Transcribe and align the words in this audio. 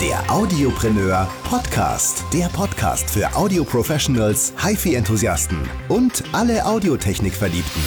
Der 0.00 0.30
Audiopreneur 0.30 1.28
Podcast. 1.42 2.24
Der 2.32 2.46
Podcast 2.46 3.10
für 3.10 3.34
Audio-Professionals, 3.34 4.54
HiFi-Enthusiasten 4.56 5.58
und 5.88 6.22
alle 6.30 6.64
Audiotechnik-Verliebten. 6.64 7.82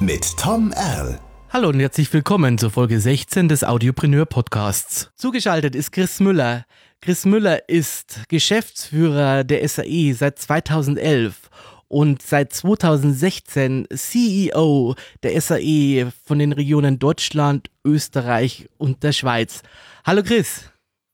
Mit 0.00 0.38
Tom 0.38 0.72
Erl. 0.72 1.20
Hallo 1.50 1.68
und 1.68 1.78
herzlich 1.78 2.10
willkommen 2.14 2.56
zur 2.56 2.70
Folge 2.70 2.98
16 2.98 3.48
des 3.48 3.62
Audiopreneur 3.62 4.24
Podcasts. 4.24 5.10
Zugeschaltet 5.16 5.76
ist 5.76 5.92
Chris 5.92 6.18
Müller. 6.18 6.64
Chris 7.02 7.26
Müller 7.26 7.68
ist 7.68 8.22
Geschäftsführer 8.28 9.44
der 9.44 9.68
SAE 9.68 10.14
seit 10.14 10.38
2011 10.38 11.50
und 11.88 12.22
seit 12.22 12.54
2016 12.54 13.86
CEO 13.94 14.94
der 15.22 15.38
SAE 15.38 16.10
von 16.24 16.38
den 16.38 16.52
Regionen 16.52 16.98
Deutschland, 16.98 17.68
Österreich 17.84 18.66
und 18.78 19.02
der 19.02 19.12
Schweiz. 19.12 19.60
Hallo 20.06 20.22
Chris. 20.22 20.70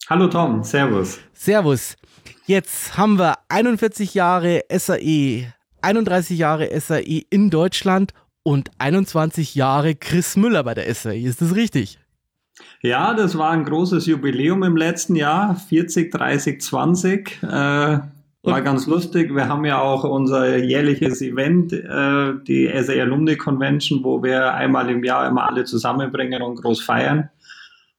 Hallo 0.08 0.28
Tom, 0.28 0.62
Servus. 0.62 1.18
Servus. 1.32 1.96
Jetzt 2.44 2.96
haben 2.96 3.18
wir 3.18 3.38
41 3.48 4.14
Jahre 4.14 4.62
SAE, 4.70 5.52
31 5.82 6.38
Jahre 6.38 6.68
SAE 6.78 7.24
in 7.28 7.50
Deutschland 7.50 8.12
und 8.44 8.70
21 8.78 9.56
Jahre 9.56 9.96
Chris 9.96 10.36
Müller 10.36 10.62
bei 10.62 10.74
der 10.74 10.94
SAE. 10.94 11.24
Ist 11.24 11.42
das 11.42 11.56
richtig? 11.56 11.98
Ja, 12.82 13.14
das 13.14 13.36
war 13.36 13.50
ein 13.50 13.64
großes 13.64 14.06
Jubiläum 14.06 14.62
im 14.62 14.76
letzten 14.76 15.16
Jahr, 15.16 15.56
40, 15.56 16.12
30, 16.12 16.60
20. 16.60 17.42
Äh, 17.42 17.48
war 18.46 18.62
ganz 18.62 18.86
lustig. 18.86 19.34
Wir 19.34 19.48
haben 19.48 19.64
ja 19.64 19.80
auch 19.80 20.04
unser 20.04 20.56
jährliches 20.56 21.20
Event, 21.20 21.72
äh, 21.72 22.32
die 22.46 22.70
SAE 22.80 23.02
Alumni 23.02 23.34
Convention, 23.36 24.04
wo 24.04 24.22
wir 24.22 24.54
einmal 24.54 24.88
im 24.88 25.02
Jahr 25.02 25.26
immer 25.26 25.48
alle 25.48 25.64
zusammenbringen 25.64 26.42
und 26.42 26.62
groß 26.62 26.80
feiern. 26.80 27.28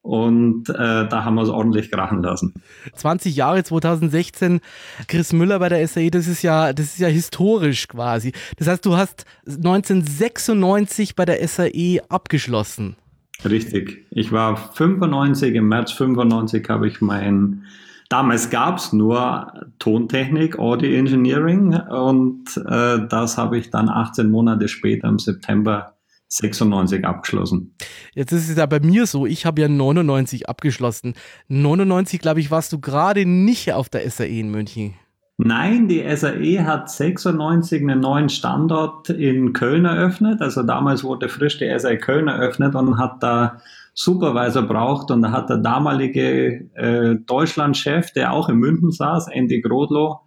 Und 0.08 0.70
äh, 0.70 0.74
da 0.74 1.26
haben 1.26 1.36
wir 1.36 1.42
es 1.42 1.50
ordentlich 1.50 1.92
krachen 1.92 2.24
lassen. 2.24 2.54
20 2.94 3.36
Jahre 3.36 3.62
2016, 3.62 4.62
Chris 5.10 5.34
Müller 5.34 5.60
bei 5.60 5.68
der 5.68 5.86
SAE, 5.86 6.10
das 6.12 6.28
ist 6.28 6.44
ja, 6.44 6.72
das 6.72 6.86
ist 6.86 7.00
ja 7.00 7.10
historisch 7.10 7.90
quasi. 7.90 8.32
Das 8.56 8.70
heißt, 8.70 8.86
du 8.86 8.96
hast 8.96 9.26
1996 9.46 11.18
bei 11.18 11.26
der 11.26 11.46
SAE 11.46 12.00
abgeschlossen. 12.08 12.96
Richtig. 13.44 14.06
Ich 14.12 14.32
war 14.32 14.56
95, 14.56 15.54
im 15.56 15.68
März 15.68 15.92
95 15.92 16.70
habe 16.70 16.88
ich 16.88 17.02
mein, 17.02 17.64
damals 18.08 18.50
gab 18.50 18.78
es 18.78 18.94
nur 18.94 19.52
Tontechnik, 19.78 20.58
Audio 20.58 20.90
Engineering 20.98 21.74
und 21.74 22.46
äh, 22.66 23.06
das 23.10 23.38
habe 23.38 23.58
ich 23.58 23.72
dann 23.72 23.90
18 23.90 24.32
Monate 24.32 24.70
später 24.70 25.10
im 25.10 25.20
September 25.20 25.97
96 26.30 27.06
abgeschlossen. 27.06 27.76
Jetzt 28.14 28.32
ist 28.32 28.50
es 28.50 28.58
ja 28.58 28.66
bei 28.66 28.80
mir 28.80 29.06
so, 29.06 29.26
ich 29.26 29.46
habe 29.46 29.62
ja 29.62 29.68
99 29.68 30.50
abgeschlossen. 30.50 31.14
99, 31.48 32.20
glaube 32.20 32.40
ich, 32.40 32.52
warst 32.52 32.74
du 32.74 32.80
gerade 32.80 33.26
nicht 33.26 33.72
auf 33.74 33.90
der 33.90 34.10
SAE 34.10 34.40
in 34.40 34.52
München. 34.52 34.96
Nein, 35.40 35.88
die 35.88 36.04
SAE 36.16 36.66
hat 36.66 36.90
96 36.90 37.82
einen 37.82 38.00
neuen 38.00 38.30
Standort 38.30 39.10
in 39.10 39.54
Köln 39.54 39.86
eröffnet. 39.86 40.42
Also 40.42 40.64
damals 40.64 41.04
wurde 41.04 41.30
frisch 41.30 41.60
die 41.60 41.78
SAE 41.78 41.98
Köln 41.98 42.28
eröffnet 42.28 42.74
und 42.74 42.98
hat 42.98 43.22
da 43.22 43.62
Supervisor 43.94 44.64
braucht 44.64 45.10
und 45.10 45.24
da 45.24 45.32
hat 45.32 45.50
der 45.50 45.58
damalige 45.58 46.70
äh, 46.76 47.16
Deutschlandchef, 47.26 48.12
der 48.14 48.32
auch 48.32 48.48
in 48.50 48.58
München 48.58 48.92
saß, 48.92 49.28
Andy 49.28 49.62
Grodlow, 49.62 50.22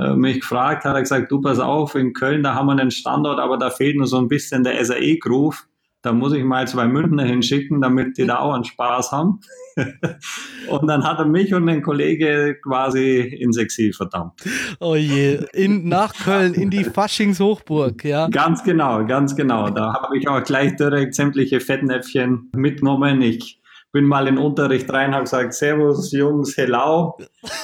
äh, 0.00 0.14
mich 0.14 0.40
gefragt, 0.40 0.84
hat 0.84 0.94
er 0.94 1.02
gesagt, 1.02 1.30
du 1.30 1.40
pass 1.40 1.58
auf, 1.58 1.94
in 1.94 2.12
Köln, 2.12 2.42
da 2.42 2.54
haben 2.54 2.66
wir 2.66 2.72
einen 2.72 2.90
Standort, 2.90 3.38
aber 3.38 3.58
da 3.58 3.70
fehlt 3.70 3.96
nur 3.96 4.06
so 4.06 4.18
ein 4.18 4.28
bisschen 4.28 4.64
der 4.64 4.82
SAE-Groove. 4.84 5.66
Da 6.02 6.14
muss 6.14 6.32
ich 6.32 6.42
mal 6.42 6.66
zwei 6.66 6.86
Münchner 6.86 7.24
hinschicken, 7.24 7.82
damit 7.82 8.16
die 8.16 8.26
da 8.26 8.38
auch 8.38 8.54
einen 8.54 8.64
Spaß 8.64 9.12
haben. 9.12 9.40
und 10.70 10.86
dann 10.86 11.04
hat 11.04 11.18
er 11.18 11.26
mich 11.26 11.52
und 11.52 11.66
den 11.66 11.82
Kollege 11.82 12.56
quasi 12.62 13.18
ins 13.18 13.58
Exil 13.58 13.92
verdammt. 13.92 14.32
Oh 14.80 14.94
je, 14.94 15.40
in, 15.52 15.88
nach 15.88 16.14
Köln, 16.14 16.54
in 16.54 16.70
die 16.70 16.84
Faschingshochburg, 16.84 18.02
ja. 18.04 18.28
Ganz 18.28 18.64
genau, 18.64 19.04
ganz 19.04 19.36
genau. 19.36 19.68
Da 19.68 19.92
habe 19.92 20.16
ich 20.16 20.26
auch 20.26 20.42
gleich 20.42 20.74
direkt 20.76 21.14
sämtliche 21.14 21.60
Fettnäpfchen 21.60 22.50
mitgenommen. 22.56 23.20
Ich 23.20 23.59
bin 23.92 24.04
mal 24.04 24.28
in 24.28 24.36
den 24.36 24.44
Unterricht 24.44 24.92
rein, 24.92 25.14
habe 25.14 25.24
gesagt, 25.24 25.54
Servus 25.54 26.12
Jungs, 26.12 26.56
hello, 26.56 27.18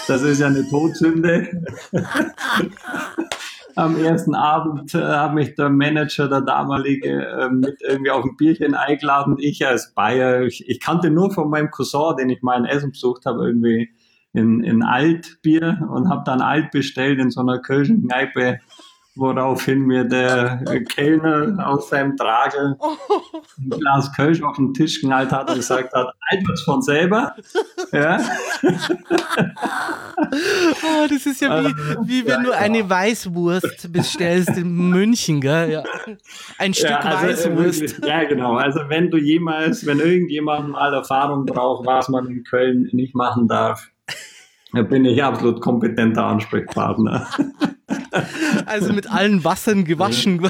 das 0.09 0.23
ist 0.23 0.41
ja 0.41 0.49
eine 0.49 0.69
Todsünde. 0.69 1.49
Am 3.77 4.03
ersten 4.03 4.35
Abend 4.35 4.95
äh, 4.95 5.03
hat 5.03 5.35
mich 5.35 5.55
der 5.55 5.69
Manager, 5.69 6.29
der 6.29 6.41
damalige, 6.41 7.27
äh, 7.27 7.51
mit 7.51 7.77
irgendwie 7.83 8.11
auf 8.11 8.25
ein 8.25 8.37
Bierchen 8.37 8.75
eingeladen. 8.75 9.37
Ich 9.39 9.67
als 9.67 9.93
Bayer, 9.95 10.43
ich, 10.43 10.67
ich 10.67 10.81
kannte 10.81 11.11
nur 11.11 11.31
von 11.31 11.51
meinem 11.51 11.71
Cousin, 11.71 12.17
den 12.17 12.31
ich 12.31 12.41
mal 12.41 12.59
in 12.59 12.65
Essen 12.65 12.93
besucht 12.93 13.27
habe, 13.27 13.47
irgendwie 13.47 13.91
in, 14.33 14.65
in 14.65 14.83
Altbier 14.83 15.87
und 15.93 16.09
habe 16.09 16.23
dann 16.25 16.41
Alt 16.41 16.71
bestellt 16.71 17.21
in 17.21 17.31
so 17.31 17.41
einer 17.41 17.59
Kölschen 17.59 18.09
Kneipe 18.09 18.61
woraufhin 19.17 19.81
mir 19.81 20.05
der 20.05 20.63
Kellner 20.89 21.67
aus 21.67 21.89
seinem 21.89 22.17
Tragel 22.17 22.77
ein 23.59 23.71
Glas 23.71 24.13
Kölsch 24.15 24.43
auf 24.43 24.57
den 24.57 24.75
Tisch 24.75 25.01
knallt 25.01 25.33
hat 25.33 25.49
und 25.49 25.57
gesagt 25.57 25.93
hat, 25.95 26.15
einfach 26.31 26.65
von 26.65 26.83
selber. 26.83 27.35
Ja. 27.93 28.21
Oh, 30.19 31.07
das 31.09 31.27
ist 31.27 31.41
ja 31.41 31.63
wie, 31.63 31.69
wie 32.09 32.27
wenn 32.27 32.43
du 32.43 32.53
eine 32.53 32.89
Weißwurst 32.89 33.93
bestellst 33.93 34.57
in 34.57 34.91
München, 34.91 35.41
gell? 35.41 35.71
Ja. 35.71 35.85
Ein 36.59 36.75
Stück 36.75 36.91
ja, 36.91 37.01
also 37.01 37.27
Weißwurst. 37.27 38.05
Ja, 38.05 38.25
genau. 38.25 38.57
Also 38.57 38.81
wenn 38.89 39.11
du 39.11 39.19
jemals, 39.19 39.85
wenn 39.87 40.01
irgendjemand 40.01 40.71
mal 40.71 40.93
Erfahrung 40.95 41.45
braucht, 41.45 41.87
was 41.87 42.09
man 42.09 42.29
in 42.29 42.45
Köln 42.45 42.89
nicht 42.93 43.15
machen 43.15 43.47
darf, 43.47 43.91
bin 44.83 45.05
ich 45.05 45.23
absolut 45.23 45.61
kompetenter 45.61 46.25
Ansprechpartner. 46.25 47.27
Also 48.67 48.93
mit 48.93 49.11
allen 49.11 49.45
Wassern 49.45 49.85
gewaschen. 49.85 50.41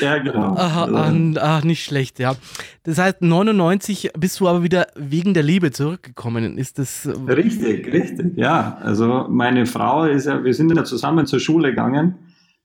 Ja, 0.00 0.18
genau. 0.18 0.54
Ach, 0.56 0.88
ach, 0.90 1.12
ach, 1.36 1.64
nicht 1.64 1.84
schlecht, 1.84 2.18
ja. 2.18 2.34
Das 2.84 2.98
heißt, 2.98 3.22
99 3.22 4.12
bist 4.16 4.40
du 4.40 4.48
aber 4.48 4.62
wieder 4.62 4.86
wegen 4.96 5.34
der 5.34 5.42
Liebe 5.42 5.70
zurückgekommen. 5.70 6.56
Ist 6.56 6.78
das. 6.78 7.06
Äh, 7.06 7.32
richtig, 7.32 7.92
richtig, 7.92 8.36
ja. 8.36 8.78
Also 8.80 9.26
meine 9.28 9.66
Frau 9.66 10.04
ist 10.04 10.26
ja, 10.26 10.42
wir 10.42 10.54
sind 10.54 10.74
ja 10.74 10.84
zusammen 10.84 11.26
zur 11.26 11.40
Schule 11.40 11.70
gegangen. 11.70 12.14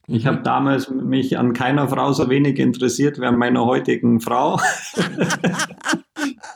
Ich 0.07 0.27
habe 0.27 0.41
damals 0.43 0.89
mich 0.89 1.37
an 1.37 1.53
keiner 1.53 1.87
Frau 1.87 2.13
so 2.13 2.29
wenig 2.29 2.59
interessiert 2.59 3.19
wie 3.19 3.25
an 3.25 3.37
meiner 3.37 3.65
heutigen 3.65 4.21
Frau. 4.21 4.59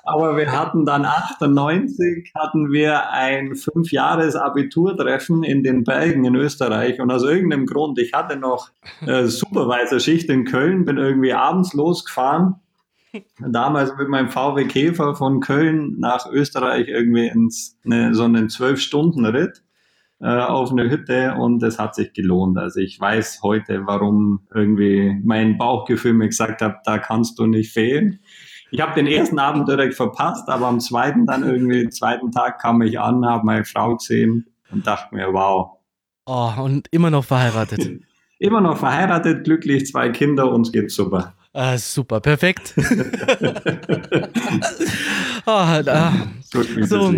Aber 0.10 0.36
wir 0.38 0.52
hatten 0.52 0.86
dann 0.86 1.06
98 1.06 2.32
hatten 2.36 2.72
wir 2.72 3.12
ein 3.12 3.56
Fünfjahres-Abiturtreffen 3.56 5.44
in 5.44 5.62
den 5.62 5.84
Bergen 5.84 6.26
in 6.26 6.34
Österreich 6.36 7.00
und 7.00 7.12
aus 7.12 7.24
irgendeinem 7.24 7.68
Grund, 7.68 8.00
ich 8.00 8.14
hatte 8.14 8.36
noch 8.36 8.72
äh, 9.06 9.26
Supervisor-Schicht 9.28 10.28
in 10.30 10.46
Köln, 10.46 10.86
bin 10.86 10.98
irgendwie 10.98 11.34
abends 11.34 11.74
losgefahren. 11.74 12.56
Damals 13.40 13.96
mit 13.98 14.10
meinem 14.10 14.30
VW 14.30 14.66
Käfer 14.66 15.16
von 15.16 15.42
Köln 15.42 16.00
nach 16.00 16.26
Österreich 16.32 16.88
irgendwie 16.88 17.28
ins 17.28 17.78
ne, 17.84 18.16
so 18.16 18.24
einen 18.24 18.50
Zwölf-Stunden-Ritt 18.50 19.64
äh, 20.22 20.28
auf 20.28 20.72
eine 20.72 20.90
Hütte 20.90 21.36
und 21.36 21.64
es 21.64 21.80
hat 21.80 21.96
sich 21.96 22.14
gelohnt. 22.14 22.58
Also 22.58 22.80
ich 22.80 23.00
weiß 23.00 23.42
heute, 23.44 23.86
warum 23.86 24.42
irgendwie 24.54 25.20
mein 25.24 25.58
Bauchgefühl 25.58 26.14
mir 26.14 26.28
gesagt 26.28 26.62
hat, 26.62 26.82
da 26.86 26.98
kannst 26.98 27.40
du 27.40 27.46
nicht 27.46 27.72
fehlen. 27.72 28.20
Ich 28.72 28.82
habe 28.82 28.94
den 28.94 29.08
ersten 29.08 29.40
Abend 29.40 29.68
direkt 29.68 29.96
verpasst, 29.96 30.48
aber 30.48 30.68
am 30.68 30.80
zweiten 30.80 31.26
dann 31.26 31.44
irgendwie, 31.44 31.90
zweiten 31.90 32.32
Tag 32.32 32.60
kam 32.60 32.82
ich 32.82 33.00
an, 33.00 33.26
habe 33.26 33.46
meine 33.46 33.66
Frau 33.66 33.96
gesehen 33.96 34.48
und 34.72 34.86
dachte 34.86 35.16
mir, 35.16 35.34
wow. 35.34 35.78
Oh, 36.26 36.52
und 36.62 36.88
immer 36.92 37.10
noch 37.10 37.26
verheiratet. 37.26 37.90
immer 38.40 38.62
noch 38.62 38.78
verheiratet, 38.78 39.44
glücklich, 39.44 39.88
zwei 39.88 40.10
Kinder, 40.10 40.52
uns 40.52 40.72
geht's 40.72 40.96
super. 40.96 41.34
Ah, 41.54 41.78
super, 41.78 42.20
perfekt. 42.20 42.76
oh, 45.46 45.82
da. 45.84 46.14
So, 46.42 46.62
so, 46.62 47.12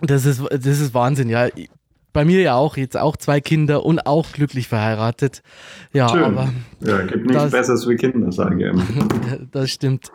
das 0.00 0.26
ist, 0.26 0.42
das 0.50 0.66
ist 0.66 0.92
Wahnsinn, 0.92 1.30
ja 1.30 1.48
bei 2.12 2.24
mir 2.24 2.40
ja 2.40 2.54
auch, 2.54 2.76
jetzt 2.76 2.96
auch 2.96 3.16
zwei 3.16 3.40
Kinder 3.40 3.84
und 3.84 4.06
auch 4.06 4.32
glücklich 4.32 4.68
verheiratet. 4.68 5.42
Ja, 5.92 6.08
Schön. 6.08 6.24
aber. 6.24 6.52
Ja, 6.80 7.02
gibt 7.02 7.26
nichts 7.26 7.42
das, 7.42 7.52
Besseres 7.52 7.88
wie 7.88 7.96
Kinder, 7.96 8.32
sage 8.32 8.56
ich 8.56 8.70
immer. 8.70 8.84
das 9.52 9.70
stimmt. 9.70 10.12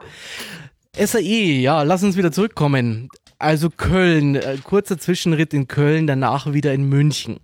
SAE, 0.97 1.59
ja, 1.59 1.83
lass 1.83 2.03
uns 2.03 2.17
wieder 2.17 2.31
zurückkommen. 2.31 3.09
Also 3.39 3.69
Köln, 3.69 4.35
äh, 4.35 4.57
kurzer 4.63 4.97
Zwischenritt 4.97 5.53
in 5.53 5.67
Köln, 5.67 6.07
danach 6.07 6.53
wieder 6.53 6.73
in 6.73 6.89
München. 6.89 7.38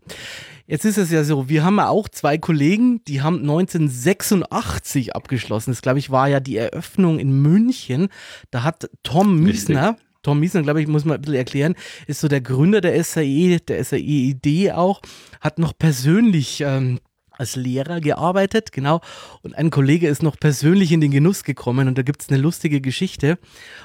Jetzt 0.66 0.86
ist 0.86 0.98
es 0.98 1.12
ja 1.12 1.24
so, 1.24 1.50
wir 1.50 1.64
haben 1.64 1.76
ja 1.76 1.90
auch 1.90 2.08
zwei 2.08 2.38
Kollegen, 2.38 3.04
die 3.06 3.22
haben 3.22 3.40
1986 3.40 5.14
abgeschlossen. 5.14 5.72
Das, 5.72 5.82
glaube 5.82 6.00
ich, 6.00 6.10
war 6.10 6.30
ja 6.30 6.40
die 6.40 6.58
Eröffnung 6.58 7.20
in 7.20 7.42
München. 7.42 8.08
Da 8.50 8.64
hat 8.64 8.90
Tom 9.04 9.42
Miesner, 9.42 9.98
Tom 10.24 10.40
Miesner, 10.40 10.64
glaube 10.64 10.82
ich, 10.82 10.88
muss 10.88 11.06
man 11.06 11.16
ein 11.16 11.22
bisschen 11.22 11.36
erklären, 11.36 11.76
ist 12.08 12.22
so 12.22 12.28
der 12.28 12.42
Gründer 12.42 12.82
der 12.82 13.02
SAE, 13.04 13.60
der 13.60 13.84
SAE-Idee 13.84 14.72
auch, 14.72 15.02
hat 15.42 15.60
noch 15.60 15.78
persönlich 15.78 16.62
ähm, 16.62 17.00
als 17.38 17.56
Lehrer 17.56 18.00
gearbeitet, 18.00 18.72
genau. 18.72 19.02
Und 19.42 19.56
ein 19.56 19.70
Kollege 19.70 20.08
ist 20.08 20.24
noch 20.24 20.40
persönlich 20.40 20.92
in 20.92 21.02
den 21.02 21.12
Genuss 21.12 21.44
gekommen 21.44 21.88
und 21.88 21.98
da 21.98 22.02
gibt 22.04 22.22
es 22.22 22.30
eine 22.30 22.38
lustige 22.38 22.80
Geschichte. 22.80 23.38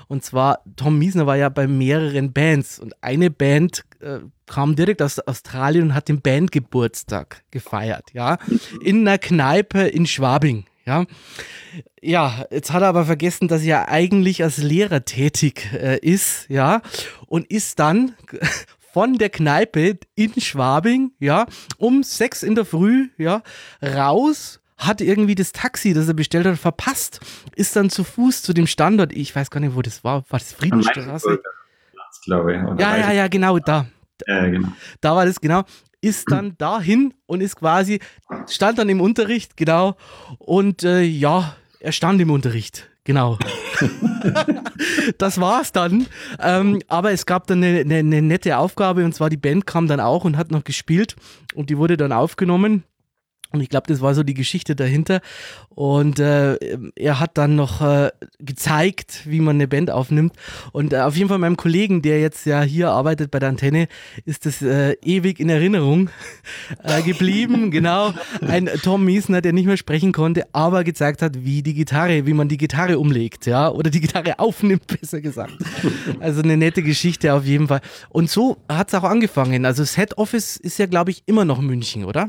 Und 0.07 0.25
zwar, 0.25 0.63
Tom 0.77 0.99
Miesner 0.99 1.27
war 1.27 1.37
ja 1.37 1.49
bei 1.49 1.67
mehreren 1.67 2.33
Bands 2.33 2.79
und 2.79 2.95
eine 3.03 3.31
Band 3.31 3.85
äh, 4.01 4.21
kam 4.47 4.77
direkt 4.77 5.03
aus 5.03 5.19
Australien 5.19 5.85
und 5.85 5.95
hat 5.95 6.09
den 6.09 6.21
Bandgeburtstag 6.21 7.43
gefeiert, 7.51 8.13
ja. 8.13 8.39
In 8.83 9.07
einer 9.07 9.19
Kneipe 9.19 9.81
in 9.81 10.07
Schwabing, 10.07 10.67
ja. 10.89 11.05
Ja, 12.01 12.47
jetzt 12.51 12.73
hat 12.73 12.83
er 12.83 12.89
aber 12.89 13.05
vergessen, 13.05 13.47
dass 13.47 13.63
er 13.63 13.89
eigentlich 13.89 14.43
als 14.43 14.57
Lehrer 14.57 15.05
tätig 15.05 15.69
äh, 15.73 15.99
ist, 15.99 16.47
ja, 16.49 16.81
und 17.27 17.51
ist 17.51 17.79
dann 17.79 18.15
von 18.93 19.19
der 19.19 19.29
Kneipe 19.29 19.99
in 20.15 20.41
Schwabing, 20.41 21.13
ja, 21.21 21.47
um 21.77 22.03
sechs 22.03 22.43
in 22.43 22.55
der 22.55 22.65
Früh, 22.65 23.11
ja, 23.19 23.43
raus, 23.83 24.61
hat 24.79 25.01
irgendwie 25.01 25.35
das 25.35 25.53
Taxi, 25.53 25.93
das 25.93 26.09
er 26.09 26.15
bestellt 26.15 26.47
hat, 26.47 26.57
verpasst, 26.57 27.21
ist 27.55 27.77
dann 27.77 27.91
zu 27.91 28.03
Fuß 28.03 28.43
zu 28.43 28.55
dem 28.55 28.67
Standort, 28.67 29.13
ich 29.13 29.35
weiß 29.37 29.51
gar 29.51 29.61
nicht, 29.61 29.77
wo 29.77 29.83
das 29.83 30.05
war, 30.05 30.25
war 30.31 30.39
das 30.39 30.53
Friedensstraße? 30.53 31.41
Glaube 32.25 32.55
ich. 32.55 32.81
Ja, 32.81 32.97
ja, 32.97 33.13
ja, 33.13 33.29
genau, 33.29 33.59
da. 33.59 33.87
Ja, 34.27 34.47
genau. 34.47 34.69
Da 35.01 35.15
war 35.15 35.27
das, 35.27 35.41
genau 35.41 35.65
ist 36.01 36.31
dann 36.31 36.57
dahin 36.59 37.15
und 37.27 37.41
ist 37.41 37.57
quasi, 37.57 38.01
stand 38.49 38.79
dann 38.79 38.89
im 38.89 39.01
Unterricht, 39.01 39.57
genau. 39.57 39.97
Und 40.39 40.83
äh, 40.85 41.03
ja, 41.03 41.57
er 41.81 41.93
stand 41.93 42.21
im 42.21 42.31
Unterricht. 42.31 42.89
Genau. 43.05 43.39
das 45.19 45.41
war's 45.41 45.73
dann. 45.73 46.07
Ähm, 46.41 46.83
aber 46.89 47.13
es 47.13 47.25
gab 47.25 47.47
dann 47.47 47.65
eine, 47.65 47.81
eine, 47.81 47.97
eine, 47.97 48.21
nette 48.21 48.59
Aufgabe 48.59 49.03
und 49.05 49.15
zwar 49.15 49.31
die 49.31 49.39
Band 49.39 49.67
kam 49.67 49.87
dann 49.87 49.99
auch 49.99 50.25
und 50.25 50.37
hat 50.37 50.51
noch 50.51 50.63
gespielt 50.63 51.17
und 51.55 51.71
die 51.71 51.79
wurde 51.79 51.97
dann 51.97 52.13
aufgenommen. 52.13 52.85
Und 53.51 53.63
ich 53.63 53.71
glaube, 53.71 53.87
das 53.89 54.03
war 54.03 54.15
so 54.15 54.23
die 54.23 54.35
Geschichte 54.35 54.77
dahinter. 54.77 55.21
Und 55.71 56.19
äh, 56.19 56.59
er 56.97 57.19
hat 57.19 57.39
dann 57.39 57.57
noch 57.57 57.81
äh, 57.81 58.11
gezeigt, 58.41 59.23
wie 59.25 59.41
man 59.41 59.57
eine 59.57 59.69
Band 59.69 59.91
aufnimmt. 59.91 60.35
Und 60.73 60.93
äh, 60.93 60.99
auf 60.99 61.17
jeden 61.17 61.29
Fall 61.29 61.39
meinem 61.39 61.57
Kollegen, 61.57 62.03
der 62.03 62.21
jetzt 62.21 62.45
ja 62.45 62.61
hier 62.63 62.91
arbeitet 62.91 63.31
bei 63.31 63.39
der 63.39 63.49
Antenne, 63.49 63.89
ist 64.27 64.45
das 64.45 64.61
äh, 64.61 64.97
ewig 65.03 65.41
in 65.41 65.49
Erinnerung 65.49 66.11
äh, 66.85 67.01
geblieben. 67.03 67.71
genau. 67.71 68.13
Ein 68.47 68.69
Tom 68.83 69.05
Miesner, 69.05 69.41
der 69.41 69.55
nicht 69.55 69.67
mehr 69.67 69.79
sprechen 69.79 70.13
konnte, 70.13 70.47
aber 70.53 70.85
gezeigt 70.85 71.23
hat, 71.23 71.45
wie 71.45 71.63
die 71.63 71.75
Gitarre, 71.75 72.27
wie 72.27 72.35
man 72.35 72.49
die 72.49 72.59
Gitarre 72.59 72.99
umlegt, 72.99 73.47
ja, 73.47 73.71
oder 73.71 73.91
die 73.91 74.01
Gitarre 74.01 74.39
aufnimmt, 74.39 74.87
besser 75.01 75.23
gesagt. 75.23 75.57
Also 76.21 76.43
eine 76.43 76.59
nette 76.59 76.83
Geschichte 76.83 77.33
auf 77.33 77.45
jeden 77.45 77.69
Fall. 77.69 77.81
Und 78.11 78.29
so 78.29 78.59
hat 78.69 78.89
es 78.89 78.95
auch 78.95 79.05
angefangen. 79.05 79.65
Also 79.65 79.83
das 79.83 79.97
Head 79.97 80.19
Office 80.19 80.57
ist 80.57 80.79
ja, 80.79 80.87
glaube 80.87 81.13
ich, 81.13 81.23
immer 81.25 81.47
noch 81.47 81.61
München, 81.61 82.05
oder? 82.05 82.29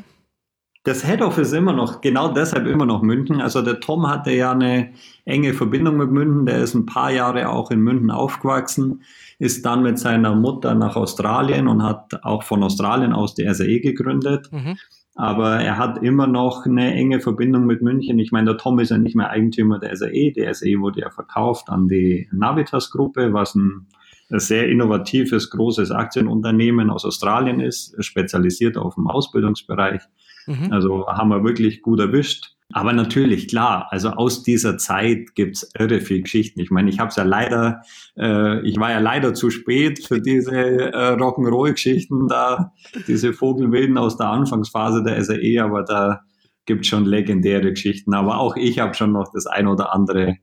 Das 0.90 1.06
Head 1.06 1.22
Office 1.22 1.50
ist 1.50 1.54
immer 1.54 1.74
noch, 1.74 2.02
genau 2.02 2.30
deshalb 2.30 2.66
immer 2.66 2.88
noch 2.88 3.04
München. 3.04 3.42
Also 3.42 3.62
der 3.62 3.80
Tom 3.80 4.08
hatte 4.08 4.32
ja 4.32 4.54
eine 4.54 4.90
enge 5.24 5.54
Verbindung 5.54 5.98
mit 5.98 6.10
München. 6.10 6.48
Der 6.48 6.64
ist 6.64 6.74
ein 6.74 6.88
paar 6.88 7.12
Jahre 7.12 7.50
auch 7.50 7.70
in 7.70 7.80
München 7.80 8.10
aufgewachsen, 8.10 9.04
ist 9.38 9.64
dann 9.68 9.84
mit 9.84 10.00
seiner 10.00 10.34
Mutter 10.34 10.74
nach 10.74 10.96
Australien 10.96 11.68
und 11.68 11.84
hat 11.84 12.24
auch 12.24 12.42
von 12.42 12.64
Australien 12.64 13.14
aus 13.14 13.36
die 13.36 13.48
SAE 13.54 13.82
gegründet. 13.82 14.52
Mhm. 14.52 14.80
Aber 15.14 15.60
er 15.60 15.78
hat 15.78 16.02
immer 16.02 16.26
noch 16.26 16.66
eine 16.66 16.92
enge 16.96 17.20
Verbindung 17.20 17.68
mit 17.68 17.84
München. 17.84 18.18
Ich 18.18 18.32
meine, 18.32 18.48
der 18.48 18.58
Tom 18.58 18.80
ist 18.80 18.90
ja 18.90 18.98
nicht 18.98 19.16
mehr 19.16 19.30
Eigentümer 19.30 19.78
der 19.78 19.96
SAE. 19.96 20.32
Die 20.32 20.52
SAE 20.52 20.80
wurde 20.80 21.02
ja 21.02 21.12
verkauft 21.12 21.70
an 21.70 21.88
die 21.88 22.28
Navitas-Gruppe, 22.32 23.32
was 23.32 23.54
ein 23.54 23.86
sehr 24.30 24.68
innovatives, 24.68 25.52
großes 25.52 25.92
Aktienunternehmen 25.92 26.90
aus 26.90 27.06
Australien 27.06 27.60
ist, 27.60 27.96
spezialisiert 28.04 28.76
auf 28.76 28.96
den 28.96 29.06
Ausbildungsbereich. 29.06 30.02
Mhm. 30.50 30.74
Also 30.74 31.08
haben 31.08 31.30
wir 31.30 31.44
wirklich 31.44 31.82
gut 31.82 32.00
erwischt. 32.00 32.56
Aber 32.72 32.94
natürlich, 32.94 33.48
klar, 33.48 33.88
also 33.90 34.10
aus 34.10 34.44
dieser 34.44 34.78
Zeit 34.78 35.34
gibt's 35.34 35.72
irre 35.78 36.02
viel 36.02 36.22
Geschichten. 36.22 36.60
Ich 36.60 36.70
meine, 36.70 36.90
ich 36.90 37.00
habe 37.00 37.10
es 37.10 37.16
ja 37.16 37.24
leider, 37.24 37.82
äh, 38.16 38.62
ich 38.62 38.78
war 38.80 38.92
ja 38.92 39.00
leider 39.00 39.34
zu 39.34 39.50
spät 39.50 40.06
für 40.06 40.22
diese 40.22 40.56
äh, 40.56 41.14
Rock'n'Roll-Geschichten 41.14 42.28
da, 42.28 42.74
diese 43.08 43.34
Vogelwilden 43.34 43.98
aus 43.98 44.18
der 44.18 44.28
Anfangsphase 44.28 45.04
der 45.04 45.24
SAE, 45.24 45.64
aber 45.64 45.84
da 45.84 46.22
gibt's 46.66 46.88
schon 46.88 47.06
legendäre 47.06 47.72
Geschichten. 47.72 48.14
Aber 48.14 48.40
auch 48.40 48.56
ich 48.56 48.78
habe 48.78 48.94
schon 48.94 49.14
noch 49.14 49.32
das 49.34 49.48
ein 49.48 49.68
oder 49.68 49.94
andere 49.94 50.38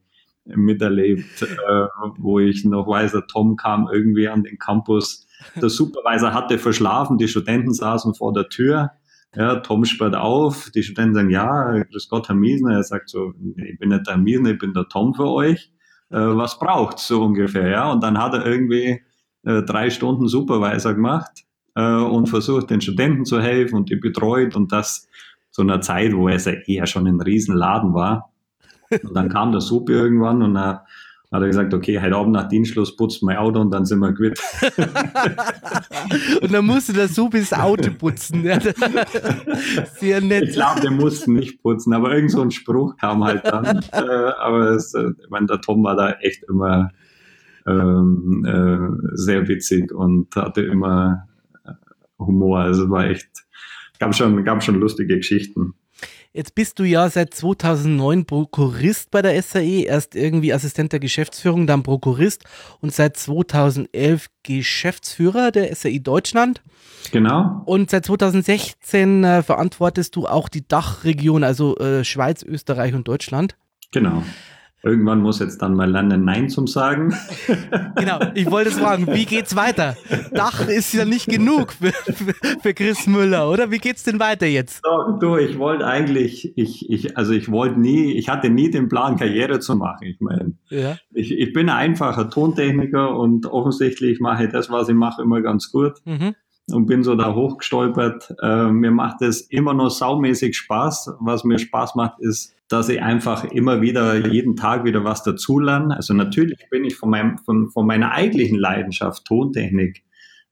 miterlebt, 0.47 1.43
äh, 1.43 1.87
wo 2.19 2.41
ich 2.41 2.64
noch 2.64 2.88
weiß, 2.88 3.12
der 3.12 3.26
Tom 3.29 3.56
kam 3.56 3.88
irgendwie 3.93 4.29
an 4.29 4.43
den 4.43 4.59
Campus. 4.59 5.29
Der 5.61 5.69
Supervisor 5.69 6.35
hatte 6.35 6.59
verschlafen, 6.59 7.19
die 7.19 7.29
Studenten 7.29 7.73
saßen 7.73 8.14
vor 8.14 8.32
der 8.32 8.49
Tür 8.49 8.91
ja, 9.37 9.56
Tom 9.56 9.85
sperrt 9.85 10.17
auf, 10.17 10.71
die 10.75 10.83
Studenten 10.83 11.15
sagen, 11.15 11.31
ja, 11.31 11.83
grüß 11.83 12.09
Gott, 12.09 12.29
Herr 12.29 12.35
Miesner. 12.35 12.77
Er 12.77 12.83
sagt 12.83 13.11
so, 13.11 13.35
ich 13.56 13.79
bin 13.79 13.91
nicht 13.91 14.06
der 14.06 14.17
Miesner, 14.17 14.53
ich 14.53 14.59
bin 14.59 14.73
der 14.73 14.88
Tom 14.88 15.12
für 15.15 15.31
euch. 15.31 15.71
Äh, 16.11 16.17
was 16.19 16.59
braucht 16.59 16.99
so 16.99 17.23
ungefähr, 17.23 17.69
ja? 17.69 17.93
Und 17.93 18.03
dann 18.03 18.19
hat 18.19 18.33
er 18.33 18.47
irgendwie 18.47 19.03
äh, 19.44 19.62
drei 19.62 19.91
Stunden 19.91 20.27
Supervisor 20.27 20.94
gemacht 20.94 21.44
äh, 21.75 21.83
und 21.83 22.29
versucht, 22.29 22.71
den 22.71 22.81
Studenten 22.81 23.27
zu 23.27 23.41
helfen 23.41 23.77
und 23.77 23.91
die 23.91 23.97
betreut 23.97 24.56
und 24.56 24.73
das 24.73 25.06
zu 25.50 25.62
einer 25.62 25.83
Zeit, 25.83 26.15
wo 26.15 26.29
es 26.29 26.47
ja 26.47 26.53
eher 26.53 26.87
schon 26.87 27.06
ein 27.06 27.21
Riesenladen 27.21 27.93
war. 27.93 28.33
Und 28.91 29.15
dann 29.15 29.29
kam 29.29 29.53
der 29.53 29.61
Super 29.61 29.93
irgendwann 29.93 30.43
und 30.43 30.56
er 30.56 30.87
hat 31.37 31.43
er 31.43 31.49
gesagt, 31.49 31.75
okay, 31.75 32.00
heute 32.00 32.17
Abend 32.17 32.33
nach 32.33 32.49
Dienstschluss 32.49 32.97
putzt 32.97 33.23
mein 33.23 33.37
Auto 33.37 33.61
und 33.61 33.71
dann 33.71 33.85
sind 33.85 34.00
wir 34.00 34.12
quitt. 34.12 34.41
und 36.43 36.53
dann 36.53 36.67
musste 36.67 36.93
der 36.93 37.09
Subi 37.09 37.41
das 37.41 37.53
Auto 37.53 37.91
putzen. 37.91 38.43
Sehr 39.99 40.21
nett. 40.21 40.44
Ich 40.44 40.55
glaube, 40.55 40.81
der 40.81 40.91
musste 40.91 41.31
nicht 41.33 41.62
putzen, 41.62 41.93
aber 41.93 42.15
irgend 42.15 42.31
so 42.31 42.43
ein 42.43 42.50
Spruch 42.50 42.97
kam 42.97 43.25
halt 43.25 43.44
dann. 43.44 43.65
äh, 43.93 43.99
aber 43.99 44.71
es, 44.71 44.94
äh, 44.94 45.11
ich 45.23 45.31
meine, 45.31 45.47
der 45.47 45.61
Tom 45.61 45.85
war 45.85 45.97
da 45.97 46.12
echt 46.21 46.44
immer 46.49 46.91
ähm, 47.67 48.44
äh, 48.44 49.17
sehr 49.17 49.49
witzig 49.49 49.93
und 49.93 50.35
hatte 50.37 50.62
immer 50.62 51.27
äh, 51.65 51.73
Humor. 52.19 52.61
Also 52.61 52.88
war 52.91 53.06
echt, 53.06 53.29
gab 53.99 54.15
schon, 54.15 54.44
gab 54.44 54.62
schon 54.62 54.81
lustige 54.81 55.17
Geschichten. 55.17 55.75
Jetzt 56.37 56.55
bist 56.55 56.79
du 56.79 56.85
ja 56.85 57.09
seit 57.09 57.33
2009 57.33 58.27
Prokurist 58.27 59.11
bei 59.11 59.23
der 59.23 59.43
SAE, 59.43 59.85
erst 59.85 60.15
irgendwie 60.15 60.53
Assistent 60.53 60.93
der 60.93 61.00
Geschäftsführung, 61.00 61.67
dann 61.67 61.83
Prokurist 61.83 62.44
und 62.83 62.93
seit 62.93 63.17
2011 63.17 64.27
Geschäftsführer 64.43 65.50
der 65.50 65.75
SAE 65.75 66.00
Deutschland. 66.00 66.61
Genau. 67.11 67.62
Und 67.65 67.88
seit 67.88 68.05
2016 68.05 69.25
äh, 69.25 69.43
verantwortest 69.43 70.15
du 70.15 70.27
auch 70.27 70.50
die 70.50 70.69
Dachregion, 70.69 71.43
also 71.43 71.75
äh, 71.79 72.05
Schweiz, 72.05 72.43
Österreich 72.43 72.93
und 72.93 73.09
Deutschland. 73.09 73.56
Genau. 73.91 74.23
Irgendwann 74.87 75.21
muss 75.21 75.41
jetzt 75.41 75.61
dann 75.62 75.75
mal 75.75 75.91
lernen, 75.91 76.25
Nein 76.25 76.49
zum 76.49 76.69
Sagen. 76.69 77.12
Genau, 77.97 78.21
ich 78.35 78.50
wollte 78.50 78.71
es 78.71 78.79
fragen, 78.79 79.06
wie 79.06 79.25
geht's 79.25 79.56
weiter? 79.56 79.97
Dach 80.33 80.69
ist 80.69 80.93
ja 80.93 81.05
nicht 81.05 81.26
genug 81.28 81.73
für, 81.73 81.93
für, 81.93 82.35
für 82.61 82.75
Chris 82.75 83.07
Müller, 83.07 83.50
oder? 83.50 83.71
Wie 83.71 83.78
geht's 83.78 84.02
denn 84.02 84.21
weiter 84.21 84.47
jetzt? 84.47 84.83
So, 84.85 85.19
du, 85.19 85.37
ich 85.38 85.59
wollte 85.59 85.87
eigentlich, 85.87 86.52
ich, 86.57 86.90
ich, 86.90 87.16
also 87.16 87.33
ich 87.33 87.50
wollte 87.50 87.81
nie, 87.81 88.12
ich 88.12 88.28
hatte 88.28 88.50
nie 88.50 88.71
den 88.71 88.88
Plan, 88.88 89.16
Karriere 89.16 89.61
zu 89.61 89.76
machen. 89.76 90.07
Ich 90.07 90.21
meine, 90.21 90.57
ja. 90.69 90.97
ich, 91.12 91.33
ich 91.33 91.52
bin 91.55 91.71
ein 91.71 91.76
einfacher 91.76 92.28
Tontechniker 92.28 93.16
und 93.16 93.47
offensichtlich 93.47 94.21
mache 94.21 94.45
ich 94.45 94.52
das, 94.52 94.71
was 94.71 94.88
ich 94.88 94.95
mache, 94.95 95.23
immer 95.23 95.40
ganz 95.40 95.73
gut. 95.73 95.95
Mhm 96.05 96.35
und 96.70 96.87
bin 96.87 97.02
so 97.02 97.14
da 97.14 97.35
hochgestolpert. 97.35 98.35
Äh, 98.42 98.70
mir 98.70 98.90
macht 98.90 99.23
es 99.23 99.42
immer 99.42 99.75
noch 99.75 99.90
saumäßig 99.90 100.56
Spaß. 100.56 101.16
Was 101.20 101.44
mir 101.44 101.58
Spaß 101.58 101.94
macht, 101.94 102.20
ist, 102.20 102.54
dass 102.68 102.88
ich 102.88 103.00
einfach 103.00 103.44
immer 103.44 103.80
wieder 103.80 104.26
jeden 104.26 104.56
Tag 104.56 104.85
wieder 104.85 105.04
was 105.04 105.23
dazulerne. 105.23 105.94
Also 105.94 106.14
natürlich 106.14 106.58
bin 106.70 106.85
ich 106.85 106.96
von, 106.96 107.11
meinem, 107.11 107.38
von, 107.38 107.70
von 107.70 107.87
meiner 107.87 108.12
eigentlichen 108.12 108.58
Leidenschaft 108.58 109.25
Tontechnik 109.25 110.02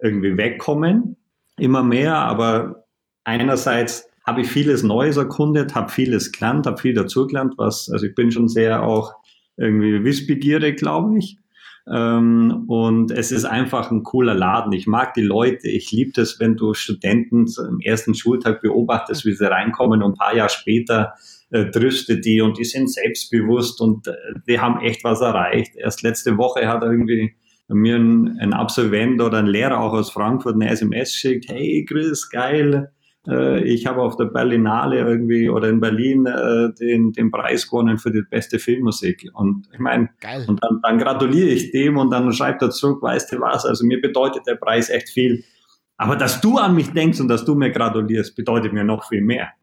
irgendwie 0.00 0.36
wegkommen, 0.36 1.16
immer 1.56 1.82
mehr, 1.82 2.16
aber 2.16 2.84
einerseits 3.24 4.08
habe 4.24 4.42
ich 4.42 4.48
vieles 4.48 4.82
Neues 4.82 5.16
erkundet, 5.16 5.74
habe 5.74 5.90
vieles 5.90 6.32
gelernt, 6.32 6.66
habe 6.66 6.80
viel 6.80 6.94
dazugelernt, 6.94 7.54
was, 7.58 7.90
also 7.90 8.06
ich 8.06 8.14
bin 8.14 8.30
schon 8.30 8.48
sehr 8.48 8.82
auch 8.82 9.12
irgendwie 9.56 10.02
wissbegierig, 10.04 10.78
glaube 10.78 11.18
ich. 11.18 11.38
Ähm, 11.90 12.64
und 12.66 13.10
es 13.10 13.30
ist 13.30 13.44
einfach 13.44 13.90
ein 13.90 14.02
cooler 14.02 14.34
Laden. 14.34 14.72
Ich 14.72 14.86
mag 14.86 15.14
die 15.14 15.22
Leute. 15.22 15.68
Ich 15.68 15.92
liebe 15.92 16.12
das, 16.14 16.40
wenn 16.40 16.56
du 16.56 16.72
Studenten 16.72 17.46
im 17.68 17.80
ersten 17.80 18.14
Schultag 18.14 18.62
beobachtest, 18.62 19.24
wie 19.26 19.34
sie 19.34 19.50
reinkommen 19.50 20.02
und 20.02 20.12
ein 20.12 20.18
paar 20.18 20.34
Jahre 20.34 20.48
später 20.48 21.14
äh, 21.50 21.70
triffst 21.70 22.08
die 22.24 22.40
und 22.40 22.58
die 22.58 22.64
sind 22.64 22.90
selbstbewusst 22.90 23.80
und 23.80 24.08
äh, 24.08 24.12
die 24.48 24.60
haben 24.60 24.80
echt 24.80 25.04
was 25.04 25.20
erreicht. 25.20 25.76
Erst 25.76 26.02
letzte 26.02 26.38
Woche 26.38 26.66
hat 26.66 26.82
irgendwie 26.82 27.34
mir 27.68 27.96
ein, 27.96 28.38
ein 28.40 28.52
Absolvent 28.52 29.20
oder 29.20 29.38
ein 29.38 29.46
Lehrer 29.46 29.80
auch 29.80 29.92
aus 29.92 30.10
Frankfurt 30.10 30.54
eine 30.54 30.70
SMS 30.70 31.12
geschickt. 31.12 31.46
Hey 31.48 31.84
Chris, 31.86 32.28
geil, 32.30 32.92
ich 33.26 33.86
habe 33.86 34.02
auf 34.02 34.16
der 34.16 34.26
Berlinale 34.26 34.98
irgendwie 34.98 35.48
oder 35.48 35.68
in 35.70 35.80
Berlin 35.80 36.26
äh, 36.26 36.74
den, 36.74 37.12
den 37.12 37.30
Preis 37.30 37.68
gewonnen 37.68 37.96
für 37.96 38.10
die 38.10 38.22
beste 38.22 38.58
Filmmusik. 38.58 39.30
Und 39.32 39.66
ich 39.72 39.78
meine, 39.78 40.10
und 40.46 40.62
dann, 40.62 40.80
dann 40.82 40.98
gratuliere 40.98 41.48
ich 41.48 41.70
dem 41.70 41.96
und 41.96 42.10
dann 42.10 42.30
schreibt 42.34 42.60
er 42.60 42.70
zurück, 42.70 43.02
weißt 43.02 43.32
du 43.32 43.40
was, 43.40 43.64
also 43.64 43.86
mir 43.86 44.00
bedeutet 44.00 44.46
der 44.46 44.56
Preis 44.56 44.90
echt 44.90 45.08
viel. 45.08 45.42
Aber 45.96 46.16
dass 46.16 46.40
du 46.40 46.58
an 46.58 46.74
mich 46.74 46.90
denkst 46.92 47.20
und 47.20 47.28
dass 47.28 47.44
du 47.44 47.54
mir 47.54 47.70
gratulierst, 47.70 48.36
bedeutet 48.36 48.72
mir 48.72 48.84
noch 48.84 49.08
viel 49.08 49.22
mehr. 49.22 49.52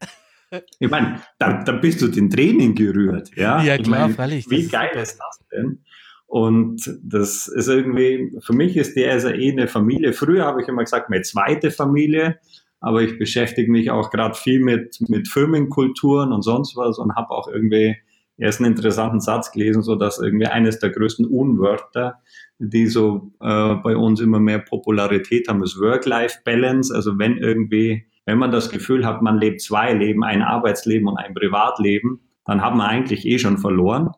Ich 0.78 0.90
meine, 0.90 1.18
da, 1.38 1.62
da 1.62 1.72
bist 1.72 2.02
du 2.02 2.08
den 2.08 2.28
Training 2.28 2.74
gerührt. 2.74 3.30
Ja, 3.34 3.62
ja 3.62 3.76
ich 3.76 3.84
klar, 3.84 4.00
mein, 4.00 4.14
freilich. 4.14 4.50
Wie 4.50 4.68
geil 4.68 4.90
ist 4.96 5.18
das 5.18 5.40
denn? 5.50 5.78
Und 6.26 6.98
das 7.02 7.48
ist 7.48 7.68
irgendwie, 7.68 8.36
für 8.40 8.52
mich 8.52 8.76
ist 8.76 8.94
die 8.94 9.04
SAE 9.18 9.52
eine 9.52 9.66
Familie. 9.66 10.12
Früher 10.12 10.44
habe 10.44 10.60
ich 10.60 10.68
immer 10.68 10.82
gesagt, 10.82 11.08
meine 11.08 11.22
zweite 11.22 11.70
Familie, 11.70 12.38
aber 12.82 13.02
ich 13.02 13.18
beschäftige 13.18 13.70
mich 13.70 13.90
auch 13.90 14.10
gerade 14.10 14.34
viel 14.34 14.60
mit, 14.60 14.98
mit 15.08 15.28
Firmenkulturen 15.28 16.32
und 16.32 16.42
sonst 16.42 16.76
was 16.76 16.98
und 16.98 17.14
habe 17.14 17.30
auch 17.30 17.48
irgendwie 17.48 17.96
erst 18.36 18.60
einen 18.60 18.72
interessanten 18.72 19.20
Satz 19.20 19.52
gelesen, 19.52 19.82
so 19.82 19.94
dass 19.94 20.18
irgendwie 20.18 20.46
eines 20.46 20.80
der 20.80 20.90
größten 20.90 21.26
Unwörter, 21.26 22.20
die 22.58 22.86
so 22.86 23.30
äh, 23.40 23.74
bei 23.76 23.96
uns 23.96 24.20
immer 24.20 24.40
mehr 24.40 24.58
Popularität 24.58 25.48
haben, 25.48 25.62
ist 25.62 25.78
Work-Life-Balance. 25.78 26.92
Also 26.92 27.18
wenn 27.18 27.36
irgendwie, 27.36 28.04
wenn 28.26 28.38
man 28.38 28.50
das 28.50 28.68
Gefühl 28.68 29.06
hat, 29.06 29.22
man 29.22 29.38
lebt 29.38 29.60
zwei 29.60 29.92
Leben, 29.92 30.24
ein 30.24 30.42
Arbeitsleben 30.42 31.06
und 31.06 31.18
ein 31.18 31.34
Privatleben, 31.34 32.20
dann 32.44 32.62
hat 32.62 32.74
man 32.74 32.88
eigentlich 32.88 33.24
eh 33.26 33.38
schon 33.38 33.58
verloren. 33.58 34.10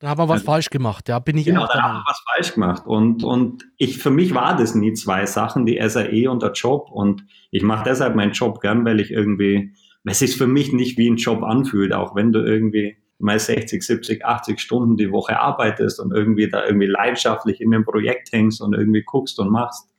Da 0.00 0.10
haben 0.10 0.18
wir 0.18 0.28
was 0.28 0.40
also, 0.40 0.46
falsch 0.46 0.70
gemacht, 0.70 1.08
ja, 1.08 1.18
bin 1.18 1.36
ich 1.38 1.46
genau, 1.46 1.64
auch 1.64 1.72
da 1.72 1.82
haben 1.82 1.96
wir 1.96 2.04
was 2.06 2.22
falsch 2.32 2.54
gemacht. 2.54 2.86
Und, 2.86 3.24
und 3.24 3.64
ich, 3.78 3.98
für 3.98 4.10
mich 4.10 4.32
war 4.32 4.56
das 4.56 4.76
nie 4.76 4.92
zwei 4.92 5.26
Sachen, 5.26 5.66
die 5.66 5.80
SAE 5.88 6.28
und 6.30 6.42
der 6.42 6.52
Job. 6.52 6.88
Und 6.92 7.24
ich 7.50 7.64
mache 7.64 7.82
deshalb 7.84 8.14
meinen 8.14 8.32
Job 8.32 8.60
gern, 8.60 8.84
weil 8.84 9.00
ich 9.00 9.10
irgendwie, 9.10 9.74
weil 10.04 10.12
es 10.12 10.20
sich 10.20 10.36
für 10.36 10.46
mich 10.46 10.72
nicht 10.72 10.98
wie 10.98 11.10
ein 11.10 11.16
Job 11.16 11.42
anfühlt, 11.42 11.92
auch 11.92 12.14
wenn 12.14 12.32
du 12.32 12.44
irgendwie 12.44 12.96
mal 13.18 13.40
60, 13.40 13.82
70, 13.82 14.24
80 14.24 14.60
Stunden 14.60 14.96
die 14.96 15.10
Woche 15.10 15.40
arbeitest 15.40 15.98
und 15.98 16.12
irgendwie 16.12 16.48
da 16.48 16.64
irgendwie 16.64 16.86
leidenschaftlich 16.86 17.60
in 17.60 17.72
dem 17.72 17.84
Projekt 17.84 18.30
hängst 18.30 18.60
und 18.60 18.74
irgendwie 18.74 19.02
guckst 19.02 19.40
und 19.40 19.50
machst 19.50 19.90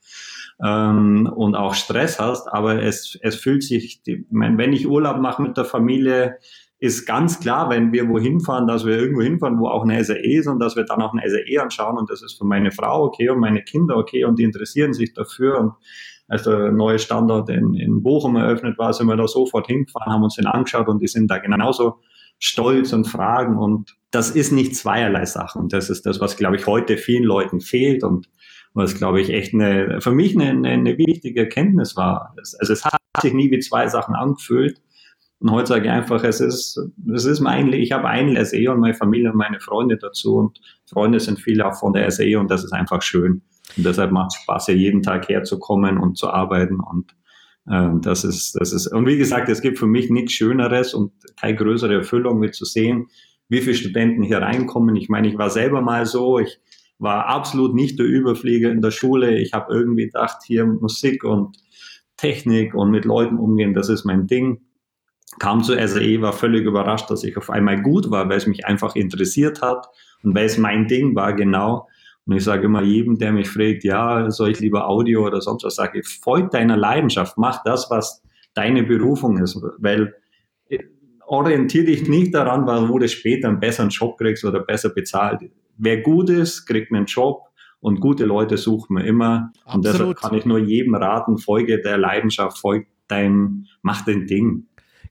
ähm, 0.64 1.30
und 1.36 1.56
auch 1.56 1.74
Stress 1.74 2.20
hast. 2.20 2.48
Aber 2.48 2.82
es, 2.82 3.18
es 3.22 3.36
fühlt 3.36 3.64
sich, 3.64 4.02
die, 4.04 4.26
wenn 4.30 4.72
ich 4.72 4.88
Urlaub 4.88 5.18
mache 5.18 5.42
mit 5.42 5.58
der 5.58 5.66
Familie, 5.66 6.38
ist 6.80 7.06
ganz 7.06 7.40
klar, 7.40 7.70
wenn 7.70 7.92
wir 7.92 8.08
wohin 8.08 8.40
fahren, 8.40 8.68
dass 8.68 8.86
wir 8.86 8.98
irgendwo 8.98 9.22
hinfahren, 9.22 9.60
wo 9.60 9.68
auch 9.68 9.84
eine 9.84 10.02
SAE 10.04 10.38
ist 10.38 10.48
und 10.48 10.60
dass 10.60 10.78
wir 10.78 10.86
dann 10.86 11.02
auch 11.02 11.14
eine 11.14 11.30
SAE 11.30 11.62
anschauen 11.62 11.98
und 11.98 12.10
das 12.10 12.24
ist 12.24 12.38
für 12.38 12.46
meine 12.46 12.72
Frau 12.72 13.04
okay 13.04 13.30
und 13.30 13.40
meine 13.40 13.62
Kinder 13.62 13.98
okay 13.98 14.24
und 14.24 14.40
die 14.40 14.44
interessieren 14.44 14.94
sich 14.94 15.14
dafür 15.14 15.60
und 15.60 15.74
als 16.30 16.44
der 16.44 16.72
neue 16.72 17.00
Standort 17.00 17.50
in, 17.50 17.74
in 17.74 18.02
Bochum 18.02 18.36
eröffnet 18.36 18.78
war, 18.78 18.94
sind 18.94 19.08
wir 19.08 19.18
da 19.18 19.28
sofort 19.28 19.68
hingefahren, 19.68 20.14
haben 20.14 20.24
uns 20.24 20.36
den 20.36 20.46
angeschaut 20.46 20.88
und 20.88 21.02
die 21.02 21.08
sind 21.08 21.30
da 21.30 21.40
genauso 21.40 22.00
stolz 22.38 22.94
und 22.94 23.06
fragen 23.06 23.58
und 23.58 23.98
das 24.12 24.30
ist 24.32 24.52
nicht 24.52 24.76
zweierlei 24.76 25.26
Sachen. 25.26 25.68
Das 25.70 25.90
ist 25.90 26.06
das, 26.06 26.22
was, 26.22 26.38
glaube 26.38 26.56
ich, 26.56 26.66
heute 26.66 26.98
vielen 26.98 27.24
Leuten 27.24 27.60
fehlt 27.60 28.04
und 28.04 28.30
was, 28.74 28.96
glaube 28.96 29.20
ich, 29.20 29.32
echt 29.32 29.54
eine, 29.54 30.00
für 30.02 30.12
mich 30.12 30.36
eine, 30.36 30.52
eine, 30.52 30.70
eine 30.70 30.98
wichtige 30.98 31.42
Erkenntnis 31.42 31.98
war. 31.98 32.36
Also 32.38 32.74
es 32.74 32.86
hat 32.86 33.00
sich 33.22 33.34
nie 33.34 33.52
wie 33.52 33.60
zwei 33.60 33.88
Sachen 33.88 34.16
angefühlt 34.16 34.80
und 35.40 35.52
heute 35.52 35.68
sage 35.68 35.86
ich 35.86 35.92
einfach, 35.92 36.24
es 36.24 36.42
ist, 36.42 36.80
es 37.14 37.26
ist 37.26 37.40
mein, 37.40 37.72
ich 37.72 37.94
habe 37.94 38.10
einen 38.10 38.44
SE 38.46 38.72
und 38.72 38.82
meine 38.82 38.94
Familie 38.94 39.32
und 39.32 39.38
meine 39.38 39.60
Freunde 39.62 39.98
dazu 39.98 40.36
und 40.36 40.60
Freunde 40.86 41.20
sind 41.20 41.40
viele 41.40 41.66
auch 41.66 41.80
von 41.80 41.94
der 41.94 42.12
SE 42.12 42.38
und 42.38 42.52
das 42.52 42.66
ist 42.66 42.74
einfach 42.74 43.02
schön. 43.02 43.42
Und 43.78 43.86
deshalb 43.86 44.12
macht 44.12 44.32
es 44.34 44.42
Spaß, 44.42 44.66
hier 44.66 44.76
jeden 44.76 45.02
Tag 45.02 45.30
herzukommen 45.30 45.98
und 45.98 46.18
zu 46.18 46.30
arbeiten 46.30 46.80
und 46.80 47.16
ähm, 47.72 48.02
das 48.02 48.26
ist, 48.26 48.60
das 48.60 48.74
ist, 48.74 48.88
und 48.88 49.06
wie 49.06 49.18
gesagt, 49.18 49.48
es 49.48 49.62
gibt 49.62 49.80
für 49.80 49.88
mich 49.88 50.10
nichts 50.10 50.34
Schöneres 50.34 50.94
und 50.94 51.14
keine 51.40 51.56
größere 51.56 51.94
Erfüllung, 51.94 52.42
wie 52.42 52.52
zu 52.52 52.66
sehen, 52.66 53.08
wie 53.48 53.62
viele 53.62 53.76
Studenten 53.76 54.24
hier 54.24 54.40
reinkommen. 54.40 54.96
Ich 54.98 55.08
meine, 55.08 55.30
ich 55.30 55.38
war 55.38 55.50
selber 55.50 55.82
mal 55.82 56.06
so, 56.06 56.40
ich 56.40 56.60
war 56.98 57.28
absolut 57.28 57.76
nicht 57.76 57.98
der 57.98 58.08
Überflieger 58.08 58.72
in 58.72 58.82
der 58.82 58.92
Schule. 58.92 59.40
Ich 59.40 59.54
habe 59.54 59.74
irgendwie 59.74 60.06
gedacht, 60.06 60.40
hier 60.46 60.66
Musik 60.66 61.24
und 61.24 61.58
Technik 62.18 62.74
und 62.74 62.92
mit 62.92 63.06
Leuten 63.06 63.38
umgehen, 63.38 63.74
das 63.74 63.88
ist 63.88 64.04
mein 64.04 64.28
Ding 64.28 64.60
kam 65.38 65.64
zur 65.64 65.86
SAE, 65.88 66.22
war 66.22 66.34
völlig 66.34 66.66
überrascht, 66.66 67.10
dass 67.10 67.24
ich 67.24 67.38
auf 67.38 67.50
einmal 67.50 67.82
gut 67.82 68.10
war, 68.10 68.28
weil 68.30 68.38
es 68.38 68.48
mich 68.48 68.66
einfach 68.66 68.96
interessiert 68.96 69.62
hat 69.62 69.88
und 70.24 70.36
weil 70.36 70.46
es 70.46 70.58
mein 70.58 70.88
Ding 70.88 71.16
war, 71.16 71.34
genau. 71.34 71.88
Und 72.26 72.36
ich 72.36 72.44
sage 72.44 72.66
immer 72.66 72.82
jedem, 72.82 73.18
der 73.18 73.32
mich 73.32 73.50
fragt, 73.50 73.84
ja, 73.84 74.30
soll 74.32 74.52
ich 74.52 74.60
lieber 74.60 74.88
Audio 74.88 75.26
oder 75.26 75.42
sonst 75.42 75.64
was, 75.64 75.76
sage 75.76 76.00
ich, 76.00 76.08
folg 76.08 76.52
deiner 76.52 76.78
Leidenschaft, 76.78 77.38
mach 77.38 77.64
das, 77.64 77.90
was 77.90 78.22
deine 78.54 78.84
Berufung 78.84 79.38
ist, 79.38 79.60
weil 79.78 80.14
äh, 80.70 80.80
orientiere 81.26 81.86
dich 81.86 82.08
nicht 82.08 82.34
daran, 82.34 82.68
wo 82.90 83.00
du 83.00 83.08
später 83.08 83.48
einen 83.48 83.60
besseren 83.60 83.90
Job 83.90 84.18
kriegst 84.18 84.44
oder 84.46 84.60
besser 84.60 84.90
bezahlt. 84.90 85.42
Wer 85.78 86.02
gut 86.02 86.30
ist, 86.30 86.66
kriegt 86.66 86.92
einen 86.92 87.06
Job 87.06 87.44
und 87.80 88.00
gute 88.00 88.26
Leute 88.26 88.58
suchen 88.58 88.98
wir 88.98 89.06
immer. 89.06 89.52
Absolut. 89.64 89.76
Und 89.76 89.86
deshalb 89.86 90.18
kann 90.18 90.34
ich 90.36 90.46
nur 90.46 90.60
jedem 90.60 90.96
raten, 90.96 91.38
folge 91.38 91.82
der 91.82 91.98
Leidenschaft, 91.98 92.60
folg 92.60 92.88
dein, 93.08 93.66
mach 93.82 94.04
dein 94.06 94.28
Ding 94.28 94.68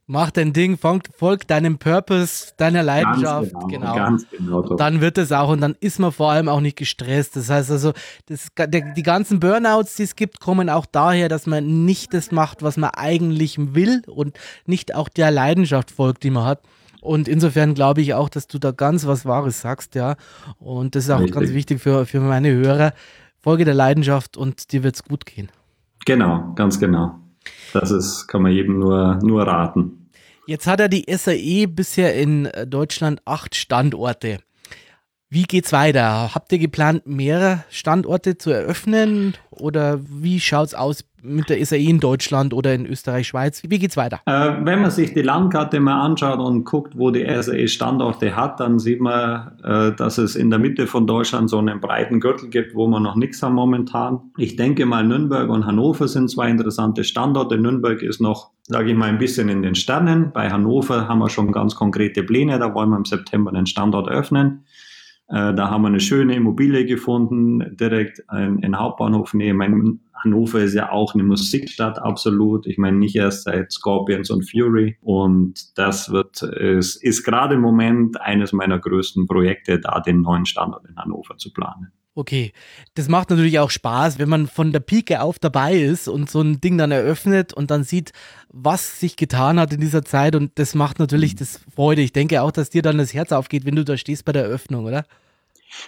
mach 0.09 0.31
dein 0.31 0.53
Ding, 0.53 0.77
folg, 0.77 1.05
folg 1.15 1.47
deinem 1.47 1.79
Purpose, 1.79 2.53
deiner 2.57 2.83
Leidenschaft, 2.83 3.53
ganz 3.53 3.67
genau. 3.69 3.93
genau. 3.93 3.95
Ganz 3.95 4.27
genau 4.31 4.63
dann 4.75 5.01
wird 5.01 5.19
es 5.19 5.31
auch 5.31 5.51
und 5.51 5.61
dann 5.61 5.77
ist 5.81 6.01
man 6.01 6.11
vor 6.11 6.33
allem 6.33 6.49
auch 6.49 6.61
nicht 6.61 6.77
gestresst. 6.77 7.37
Das 7.37 7.51
heißt 7.51 7.71
also, 7.71 7.93
das, 8.27 8.49
der, 8.57 8.95
die 8.95 9.03
ganzen 9.03 9.39
Burnouts, 9.39 9.97
die 9.97 10.03
es 10.03 10.17
gibt, 10.17 10.41
kommen 10.41 10.71
auch 10.71 10.87
daher, 10.87 11.29
dass 11.29 11.47
man 11.47 11.85
nicht 11.85 12.15
das 12.15 12.33
macht, 12.33 12.63
was 12.63 12.77
man 12.77 12.91
eigentlich 12.91 13.75
will 13.75 14.03
und 14.07 14.39
nicht 14.67 14.95
auch 14.95 15.09
der 15.09 15.31
Leidenschaft 15.31 15.91
folgt, 15.91 16.25
die 16.25 16.31
man 16.31 16.45
hat. 16.45 16.63
Und 17.01 17.29
insofern 17.29 17.75
glaube 17.75 18.01
ich 18.01 18.15
auch, 18.15 18.29
dass 18.29 18.49
du 18.49 18.59
da 18.59 18.73
ganz 18.73 19.07
was 19.07 19.25
Wahres 19.25 19.61
sagst, 19.61 19.95
ja. 19.95 20.17
Und 20.59 20.95
das 20.95 21.05
ist 21.05 21.11
auch 21.11 21.21
Richtig. 21.21 21.35
ganz 21.35 21.53
wichtig 21.53 21.81
für, 21.81 22.07
für 22.07 22.21
meine 22.21 22.51
Hörer. 22.51 22.93
Folge 23.41 23.65
der 23.65 23.75
Leidenschaft 23.75 24.37
und 24.37 24.73
dir 24.73 24.83
wird 24.83 24.97
es 24.97 25.05
gut 25.05 25.25
gehen. 25.27 25.49
Genau, 26.07 26.53
ganz 26.55 26.81
genau. 26.81 27.21
Das 27.73 27.91
ist, 27.91 28.27
kann 28.27 28.43
man 28.43 28.53
jedem 28.53 28.79
nur, 28.79 29.19
nur 29.23 29.47
raten. 29.47 29.98
Jetzt 30.49 30.67
hat 30.67 30.81
er 30.81 30.89
die 30.89 31.05
SAE 31.15 31.67
bisher 31.67 32.15
in 32.15 32.47
äh, 32.47 32.67
Deutschland 32.67 33.21
acht 33.27 33.55
Standorte. 33.55 34.39
Wie 35.31 35.43
geht's 35.43 35.75
weiter? 35.75 36.35
Habt 36.35 36.51
ihr 36.53 36.59
geplant, 36.59 37.03
mehrere 37.05 37.63
Standorte 37.69 38.39
zu 38.39 38.51
eröffnen? 38.51 39.35
Oder 39.51 40.01
wie 40.09 40.41
schaut's 40.41 40.73
aus 40.73 41.05
mit 41.21 41.51
der 41.51 41.63
SAE 41.67 41.91
in 41.91 42.01
Deutschland 42.01 42.55
oder 42.55 42.73
in 42.73 42.87
Österreich, 42.87 43.29
Schweiz? 43.29 43.63
Wie 43.69 43.79
geht's 43.79 43.99
weiter? 43.99 44.21
Äh, 44.25 44.65
wenn 44.65 44.81
man 44.81 44.91
sich 44.91 45.13
die 45.13 45.21
Landkarte 45.21 45.81
mal 45.81 46.01
anschaut 46.01 46.39
und 46.39 46.65
guckt, 46.65 46.97
wo 46.97 47.11
die 47.11 47.27
SAE 47.43 47.69
Standorte 47.69 48.37
hat, 48.37 48.59
dann 48.59 48.79
sieht 48.79 49.03
man, 49.03 49.59
äh, 49.65 49.93
dass 49.95 50.17
es 50.17 50.35
in 50.35 50.49
der 50.49 50.61
Mitte 50.61 50.87
von 50.87 51.07
Deutschland 51.07 51.51
so 51.51 51.59
einen 51.59 51.79
breiten 51.79 52.21
Gürtel 52.21 52.49
gibt, 52.49 52.75
wo 52.75 52.87
wir 52.87 52.99
noch 52.99 53.15
nichts 53.15 53.43
haben 53.43 53.55
momentan. 53.55 54.31
Ich 54.39 54.57
denke 54.57 54.87
mal, 54.87 55.05
Nürnberg 55.05 55.51
und 55.51 55.67
Hannover 55.67 56.09
sind 56.09 56.31
zwei 56.31 56.49
interessante 56.49 57.05
Standorte. 57.05 57.59
Nürnberg 57.59 58.01
ist 58.01 58.23
noch 58.23 58.53
sage 58.71 58.91
ich 58.91 58.97
mal, 58.97 59.09
ein 59.09 59.19
bisschen 59.19 59.49
in 59.49 59.63
den 59.63 59.75
Sternen. 59.75 60.31
Bei 60.33 60.51
Hannover 60.51 61.09
haben 61.09 61.21
wir 61.21 61.31
schon 61.31 61.53
ganz 61.53 61.75
konkrete 61.75 62.23
Pläne. 62.23 62.59
Da 62.59 62.75
wollen 62.75 62.91
wir 62.91 62.99
im 62.99 63.07
September 63.07 63.51
den 63.51 63.65
Standort 63.65 64.09
öffnen. 64.09 64.65
Äh, 65.29 65.55
da 65.55 65.71
haben 65.71 65.83
wir 65.83 65.89
eine 65.89 66.01
schöne 66.01 66.35
Immobilie 66.35 66.87
gefunden, 66.87 67.77
direkt 67.77 68.23
in, 68.33 68.59
in 68.61 68.79
Hauptbahnhof 68.79 69.35
Nähe. 69.35 69.55
Mein 69.55 70.01
Hannover 70.15 70.61
ist 70.61 70.75
ja 70.75 70.91
auch 70.91 71.15
eine 71.15 71.23
Musikstadt, 71.23 71.99
absolut. 71.99 72.67
Ich 72.67 72.79
meine, 72.79 72.97
nicht 72.97 73.15
erst 73.15 73.45
seit 73.45 73.71
Scorpions 73.71 74.31
und 74.31 74.51
Fury. 74.51 74.97
Und 75.01 75.79
das 75.79 76.11
wird, 76.11 76.43
ist, 76.43 76.97
ist 77.03 77.25
gerade 77.25 77.55
im 77.55 77.61
Moment 77.61 78.21
eines 78.21 78.53
meiner 78.53 78.79
größten 78.79 79.27
Projekte, 79.27 79.79
da 79.79 80.01
den 80.01 80.23
neuen 80.23 80.47
Standort 80.47 80.87
in 80.89 80.97
Hannover 80.97 81.37
zu 81.37 81.53
planen. 81.53 81.93
Okay, 82.19 82.53
das 82.97 83.09
macht 83.09 83.31
natürlich 83.31 83.61
auch 83.61 83.71
Spaß, 83.71 84.19
wenn 84.19 84.29
man 84.29 84.49
von 84.49 84.73
der 84.73 84.81
Pike 84.81 85.23
auf 85.23 85.39
dabei 85.39 85.77
ist 85.77 86.09
und 86.09 86.29
so 86.29 86.41
ein 86.41 86.61
Ding 86.61 86.77
dann 86.77 86.91
eröffnet 86.91 87.55
und 87.55 87.71
dann 87.71 87.85
sieht, 87.85 88.11
was 88.49 88.99
sich 88.99 89.17
getan 89.17 89.61
hat 89.61 89.73
in 89.73 89.81
dieser 89.81 90.05
Zeit 90.05 90.35
und 90.35 90.51
das 90.57 90.75
macht 90.75 90.99
natürlich 90.99 91.35
mhm. 91.35 91.39
das 91.39 91.61
Freude. 91.73 92.03
Ich 92.03 92.13
denke 92.13 92.43
auch, 92.43 92.51
dass 92.51 92.71
dir 92.71 92.83
dann 92.83 92.99
das 92.99 93.15
Herz 93.15 93.31
aufgeht, 93.31 93.67
wenn 93.67 93.77
du 93.77 93.85
da 93.85 93.97
stehst 93.97 94.25
bei 94.25 94.33
der 94.33 94.43
Eröffnung, 94.43 94.87
oder? 94.87 95.05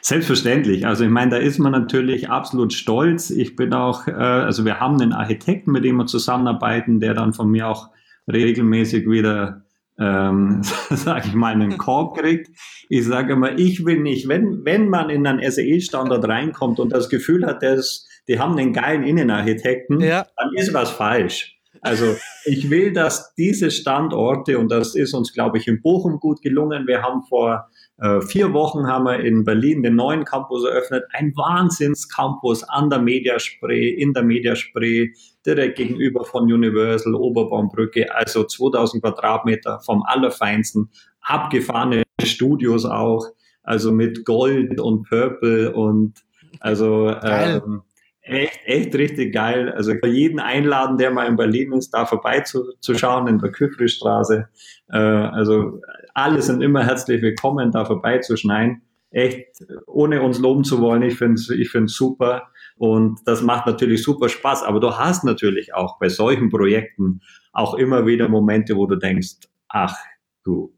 Selbstverständlich. 0.02 0.86
Also 0.86 1.02
ich 1.02 1.10
meine, 1.10 1.32
da 1.32 1.36
ist 1.38 1.58
man 1.58 1.72
natürlich 1.72 2.30
absolut 2.30 2.72
stolz. 2.74 3.30
Ich 3.30 3.56
bin 3.56 3.74
auch, 3.74 4.06
äh, 4.06 4.12
also 4.12 4.64
wir 4.64 4.78
haben 4.78 5.02
einen 5.02 5.12
Architekten, 5.12 5.72
mit 5.72 5.82
dem 5.82 5.96
wir 5.96 6.06
zusammenarbeiten, 6.06 7.00
der 7.00 7.14
dann 7.14 7.32
von 7.32 7.50
mir 7.50 7.66
auch 7.66 7.88
regelmäßig 8.32 9.10
wieder 9.10 9.62
ähm, 10.00 10.62
sage 10.90 11.28
ich 11.28 11.34
mal, 11.34 11.52
einen 11.52 11.78
Korb 11.78 12.16
kriegt. 12.16 12.48
Ich 12.88 13.04
sage 13.04 13.34
immer, 13.34 13.58
ich 13.58 13.84
will 13.84 14.00
nicht, 14.00 14.28
wenn, 14.28 14.64
wenn 14.64 14.88
man 14.88 15.10
in 15.10 15.26
einen 15.26 15.48
SAE-Standard 15.48 16.26
reinkommt 16.26 16.80
und 16.80 16.92
das 16.92 17.08
Gefühl 17.08 17.46
hat, 17.46 17.62
dass 17.62 18.08
die 18.26 18.38
haben 18.38 18.58
einen 18.58 18.72
geilen 18.72 19.02
Innenarchitekten, 19.02 20.00
ja. 20.00 20.26
dann 20.36 20.50
ist 20.54 20.72
was 20.72 20.90
falsch. 20.90 21.56
Also 21.82 22.16
ich 22.44 22.68
will, 22.68 22.92
dass 22.92 23.34
diese 23.34 23.70
Standorte, 23.70 24.58
und 24.58 24.70
das 24.70 24.94
ist 24.94 25.14
uns, 25.14 25.32
glaube 25.32 25.58
ich, 25.58 25.66
in 25.66 25.80
Bochum 25.80 26.18
gut 26.18 26.42
gelungen, 26.42 26.86
wir 26.86 27.02
haben 27.02 27.22
vor 27.22 27.68
äh, 27.98 28.20
vier 28.20 28.52
Wochen 28.52 28.86
haben 28.86 29.04
wir 29.04 29.20
in 29.20 29.44
Berlin 29.44 29.82
den 29.82 29.94
neuen 29.94 30.24
Campus 30.24 30.64
eröffnet, 30.64 31.04
ein 31.12 31.32
Wahnsinnscampus 31.36 32.64
an 32.64 32.90
der 32.90 32.98
Mediaspree, 32.98 33.88
in 33.88 34.12
der 34.12 34.22
Mediaspree, 34.22 35.10
direkt 35.46 35.76
gegenüber 35.76 36.24
von 36.24 36.44
Universal, 36.44 37.14
Oberbaumbrücke, 37.14 38.14
also 38.14 38.44
2000 38.44 39.02
Quadratmeter 39.02 39.80
vom 39.80 40.02
Allerfeinsten, 40.02 40.90
abgefahrene 41.20 42.02
Studios 42.22 42.84
auch, 42.84 43.26
also 43.62 43.92
mit 43.92 44.24
Gold 44.24 44.80
und 44.80 45.08
Purple 45.08 45.72
und 45.72 46.14
also 46.60 47.14
ähm, 47.22 47.82
Echt, 48.22 48.60
echt 48.64 48.94
richtig 48.94 49.32
geil. 49.32 49.72
Also 49.72 49.92
jeden 50.04 50.38
einladen, 50.38 50.98
der 50.98 51.10
mal 51.10 51.26
in 51.26 51.36
Berlin 51.36 51.72
ist, 51.72 51.90
da 51.90 52.04
vorbeizuschauen 52.06 53.26
in 53.26 53.38
der 53.38 53.50
Küfristraße. 53.50 54.48
Äh, 54.88 54.96
also 54.96 55.80
alle 56.14 56.40
sind 56.40 56.62
immer 56.62 56.84
herzlich 56.84 57.22
willkommen, 57.22 57.72
da 57.72 57.84
vorbeizuschneiden. 57.84 58.82
Echt, 59.10 59.64
ohne 59.86 60.22
uns 60.22 60.38
loben 60.38 60.62
zu 60.62 60.80
wollen, 60.80 61.02
ich 61.02 61.16
finde 61.16 61.34
es 61.34 61.50
ich 61.50 61.70
find's 61.70 61.94
super. 61.94 62.48
Und 62.80 63.20
das 63.26 63.42
macht 63.42 63.66
natürlich 63.66 64.02
super 64.02 64.30
Spaß. 64.30 64.62
Aber 64.62 64.80
du 64.80 64.96
hast 64.96 65.22
natürlich 65.22 65.74
auch 65.74 65.98
bei 65.98 66.08
solchen 66.08 66.48
Projekten 66.48 67.20
auch 67.52 67.74
immer 67.74 68.06
wieder 68.06 68.26
Momente, 68.26 68.74
wo 68.74 68.86
du 68.86 68.96
denkst, 68.96 69.36
ach 69.68 69.98
du 70.44 70.72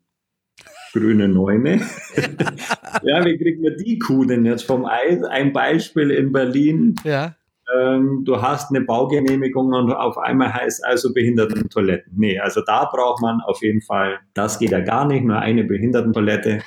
grüne 0.93 1.29
Neune. 1.29 1.77
ja, 3.05 3.25
wie 3.25 3.39
kriegen 3.39 3.63
wir 3.63 3.77
die 3.77 4.01
Kuh 4.01 4.25
denn 4.25 4.45
jetzt 4.45 4.65
vom 4.65 4.85
Eis? 4.85 5.23
Ein 5.23 5.53
Beispiel 5.53 6.11
in 6.11 6.33
Berlin. 6.33 6.97
Ja. 7.05 7.37
Ähm, 7.75 8.23
du 8.25 8.43
hast 8.43 8.71
eine 8.71 8.85
Baugenehmigung 8.85 9.73
und 9.73 9.93
auf 9.93 10.19
einmal 10.19 10.53
heißt 10.53 10.85
also 10.85 11.13
Behindertentoiletten. 11.13 12.13
Nee, 12.17 12.39
also 12.39 12.61
da 12.67 12.91
braucht 12.93 13.23
man 13.23 13.41
auf 13.41 13.63
jeden 13.63 13.83
Fall, 13.83 14.19
das 14.35 14.59
geht 14.59 14.71
ja 14.71 14.81
gar 14.81 15.07
nicht, 15.07 15.25
nur 15.25 15.39
eine 15.39 15.65
Behindertentoilette. 15.65 16.61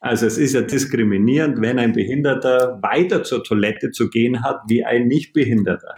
Also 0.00 0.26
es 0.26 0.38
ist 0.38 0.54
ja 0.54 0.60
diskriminierend, 0.60 1.60
wenn 1.60 1.78
ein 1.78 1.92
Behinderter 1.92 2.78
weiter 2.82 3.24
zur 3.24 3.42
Toilette 3.42 3.90
zu 3.90 4.08
gehen 4.08 4.44
hat 4.44 4.60
wie 4.68 4.84
ein 4.84 5.08
Nichtbehinderter. 5.08 5.96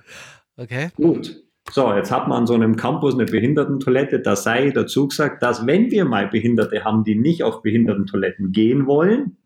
Okay. 0.57 0.89
Gut. 0.97 1.43
So, 1.71 1.95
jetzt 1.95 2.11
hat 2.11 2.27
man 2.27 2.39
an 2.39 2.47
so 2.47 2.55
einem 2.55 2.77
Campus 2.77 3.15
eine 3.15 3.27
Behindertentoilette. 3.27 4.21
Da 4.21 4.35
sei 4.35 4.71
dazu 4.71 5.09
gesagt, 5.09 5.43
dass 5.43 5.67
wenn 5.67 5.91
wir 5.91 6.05
mal 6.05 6.27
Behinderte 6.27 6.85
haben, 6.85 7.05
die 7.05 7.15
nicht 7.15 7.45
auf 7.45 7.63
Behindertentoiletten 7.63 8.51
gehen 8.51 8.87
wollen, 8.87 9.37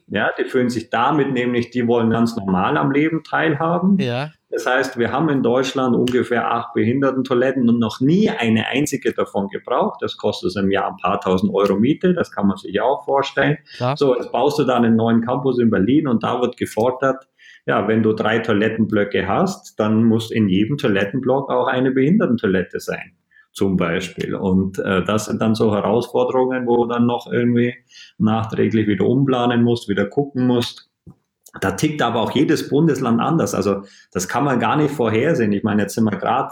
ja, 0.08 0.30
die 0.38 0.44
fühlen 0.44 0.70
sich 0.70 0.90
damit 0.90 1.32
nämlich, 1.32 1.70
die 1.70 1.86
wollen 1.86 2.10
ganz 2.10 2.36
normal 2.36 2.76
am 2.76 2.90
Leben 2.90 3.22
teilhaben. 3.22 3.98
Ja. 3.98 4.30
Das 4.52 4.66
heißt, 4.66 4.98
wir 4.98 5.10
haben 5.10 5.30
in 5.30 5.42
Deutschland 5.42 5.96
ungefähr 5.96 6.52
acht 6.52 6.74
Behindertentoiletten 6.74 7.68
und 7.70 7.78
noch 7.78 8.00
nie 8.00 8.28
eine 8.28 8.66
einzige 8.66 9.12
davon 9.12 9.48
gebraucht. 9.48 10.02
Das 10.02 10.18
kostet 10.18 10.54
im 10.56 10.70
Jahr 10.70 10.90
ein 10.90 10.98
paar 10.98 11.20
tausend 11.20 11.54
Euro 11.54 11.76
Miete, 11.76 12.12
das 12.12 12.30
kann 12.30 12.46
man 12.46 12.58
sich 12.58 12.74
ja 12.74 12.82
auch 12.82 13.04
vorstellen. 13.04 13.56
Klar. 13.76 13.96
So, 13.96 14.14
jetzt 14.14 14.30
baust 14.30 14.58
du 14.58 14.64
dann 14.64 14.84
einen 14.84 14.96
neuen 14.96 15.22
Campus 15.22 15.58
in 15.58 15.70
Berlin 15.70 16.06
und 16.06 16.22
da 16.22 16.40
wird 16.42 16.58
gefordert, 16.58 17.26
ja, 17.66 17.86
wenn 17.88 18.02
du 18.02 18.12
drei 18.12 18.40
Toilettenblöcke 18.40 19.26
hast, 19.26 19.78
dann 19.78 20.04
muss 20.04 20.30
in 20.30 20.48
jedem 20.48 20.76
Toilettenblock 20.76 21.50
auch 21.50 21.68
eine 21.68 21.92
Behindertentoilette 21.92 22.80
sein, 22.80 23.12
zum 23.52 23.76
Beispiel. 23.76 24.34
Und 24.34 24.78
äh, 24.78 25.04
das 25.04 25.26
sind 25.26 25.40
dann 25.42 25.54
so 25.54 25.74
Herausforderungen, 25.74 26.66
wo 26.66 26.84
du 26.84 26.88
dann 26.92 27.06
noch 27.06 27.30
irgendwie 27.30 27.74
nachträglich 28.18 28.86
wieder 28.86 29.06
umplanen 29.06 29.62
musst, 29.62 29.88
wieder 29.88 30.06
gucken 30.06 30.46
musst. 30.46 30.88
Da 31.60 31.72
tickt 31.72 32.00
aber 32.00 32.20
auch 32.22 32.30
jedes 32.30 32.70
Bundesland 32.70 33.20
anders. 33.20 33.54
Also 33.54 33.82
das 34.10 34.26
kann 34.26 34.44
man 34.44 34.58
gar 34.58 34.76
nicht 34.76 34.94
vorhersehen. 34.94 35.52
Ich 35.52 35.62
meine, 35.62 35.82
jetzt 35.82 35.94
sind 35.94 36.04
wir 36.04 36.16
gerade 36.16 36.50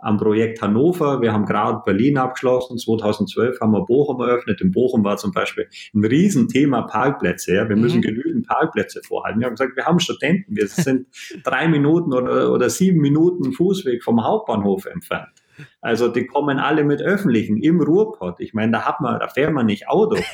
am 0.00 0.16
Projekt 0.16 0.62
Hannover. 0.62 1.20
Wir 1.20 1.32
haben 1.32 1.44
gerade 1.44 1.82
Berlin 1.84 2.16
abgeschlossen. 2.16 2.78
2012 2.78 3.60
haben 3.60 3.72
wir 3.72 3.84
Bochum 3.84 4.20
eröffnet. 4.20 4.60
In 4.62 4.70
Bochum 4.70 5.04
war 5.04 5.16
zum 5.18 5.32
Beispiel 5.32 5.68
ein 5.92 6.04
Riesenthema 6.04 6.82
Parkplätze. 6.82 7.56
Ja. 7.56 7.68
Wir 7.68 7.76
müssen 7.76 7.98
Mhm. 7.98 8.02
genügend 8.02 8.46
Parkplätze 8.46 9.02
vorhalten. 9.06 9.40
Wir 9.40 9.46
haben 9.48 9.54
gesagt, 9.54 9.76
wir 9.76 9.84
haben 9.84 9.98
Studenten. 10.00 10.56
Wir 10.56 10.68
sind 10.68 11.08
drei 11.44 11.68
Minuten 11.68 12.14
oder, 12.14 12.50
oder 12.52 12.70
sieben 12.70 13.00
Minuten 13.00 13.52
Fußweg 13.52 14.02
vom 14.02 14.24
Hauptbahnhof 14.24 14.86
entfernt. 14.86 15.37
Also 15.80 16.08
die 16.08 16.26
kommen 16.26 16.58
alle 16.58 16.84
mit 16.84 17.00
Öffentlichen 17.02 17.56
im 17.56 17.80
Ruhrpott. 17.80 18.40
Ich 18.40 18.54
meine, 18.54 18.72
da 18.72 18.82
hat 18.82 19.00
man, 19.00 19.18
da 19.18 19.28
fährt 19.28 19.52
man 19.52 19.66
nicht 19.66 19.88
Auto. 19.88 20.18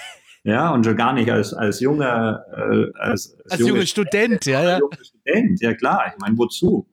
Ja, 0.46 0.74
und 0.74 0.84
schon 0.84 0.96
gar 0.96 1.14
nicht 1.14 1.30
als, 1.30 1.54
als 1.54 1.80
junger, 1.80 2.44
äh, 2.54 2.98
als, 2.98 3.34
Als 3.48 3.60
junger 3.60 3.86
Student, 3.86 4.44
ja, 4.44 4.62
ja. 4.62 4.78
junger 4.78 4.98
Student, 5.02 5.62
ja 5.62 5.72
klar. 5.72 6.12
Ich 6.12 6.20
meine, 6.20 6.36
wozu? 6.36 6.86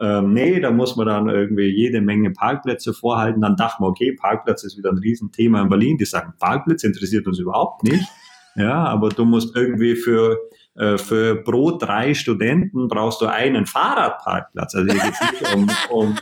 Ähm, 0.00 0.32
nee, 0.32 0.60
da 0.60 0.70
muss 0.70 0.96
man 0.96 1.06
dann 1.06 1.28
irgendwie 1.28 1.66
jede 1.66 2.00
Menge 2.00 2.30
Parkplätze 2.30 2.94
vorhalten. 2.94 3.40
Dann 3.42 3.56
dachten 3.56 3.82
wir, 3.82 3.88
okay, 3.88 4.12
Parkplatz 4.12 4.62
ist 4.64 4.78
wieder 4.78 4.90
ein 4.90 4.98
Riesenthema 4.98 5.62
in 5.62 5.68
Berlin. 5.68 5.98
Die 5.98 6.04
sagen, 6.04 6.32
Parkplatz 6.38 6.84
interessiert 6.84 7.26
uns 7.26 7.38
überhaupt 7.38 7.82
nicht. 7.84 8.04
Ja, 8.54 8.84
aber 8.84 9.08
du 9.08 9.24
musst 9.24 9.56
irgendwie 9.56 9.96
für, 9.96 10.38
äh, 10.74 10.98
für 10.98 11.42
pro 11.42 11.78
drei 11.78 12.12
Studenten 12.12 12.86
brauchst 12.86 13.22
du 13.22 13.26
einen 13.26 13.64
Fahrradparkplatz. 13.64 14.74
Also 14.74 14.92
hier 14.92 15.02
geht's 15.02 15.20
nicht 15.22 15.54
um, 15.54 15.70
um, 15.90 16.18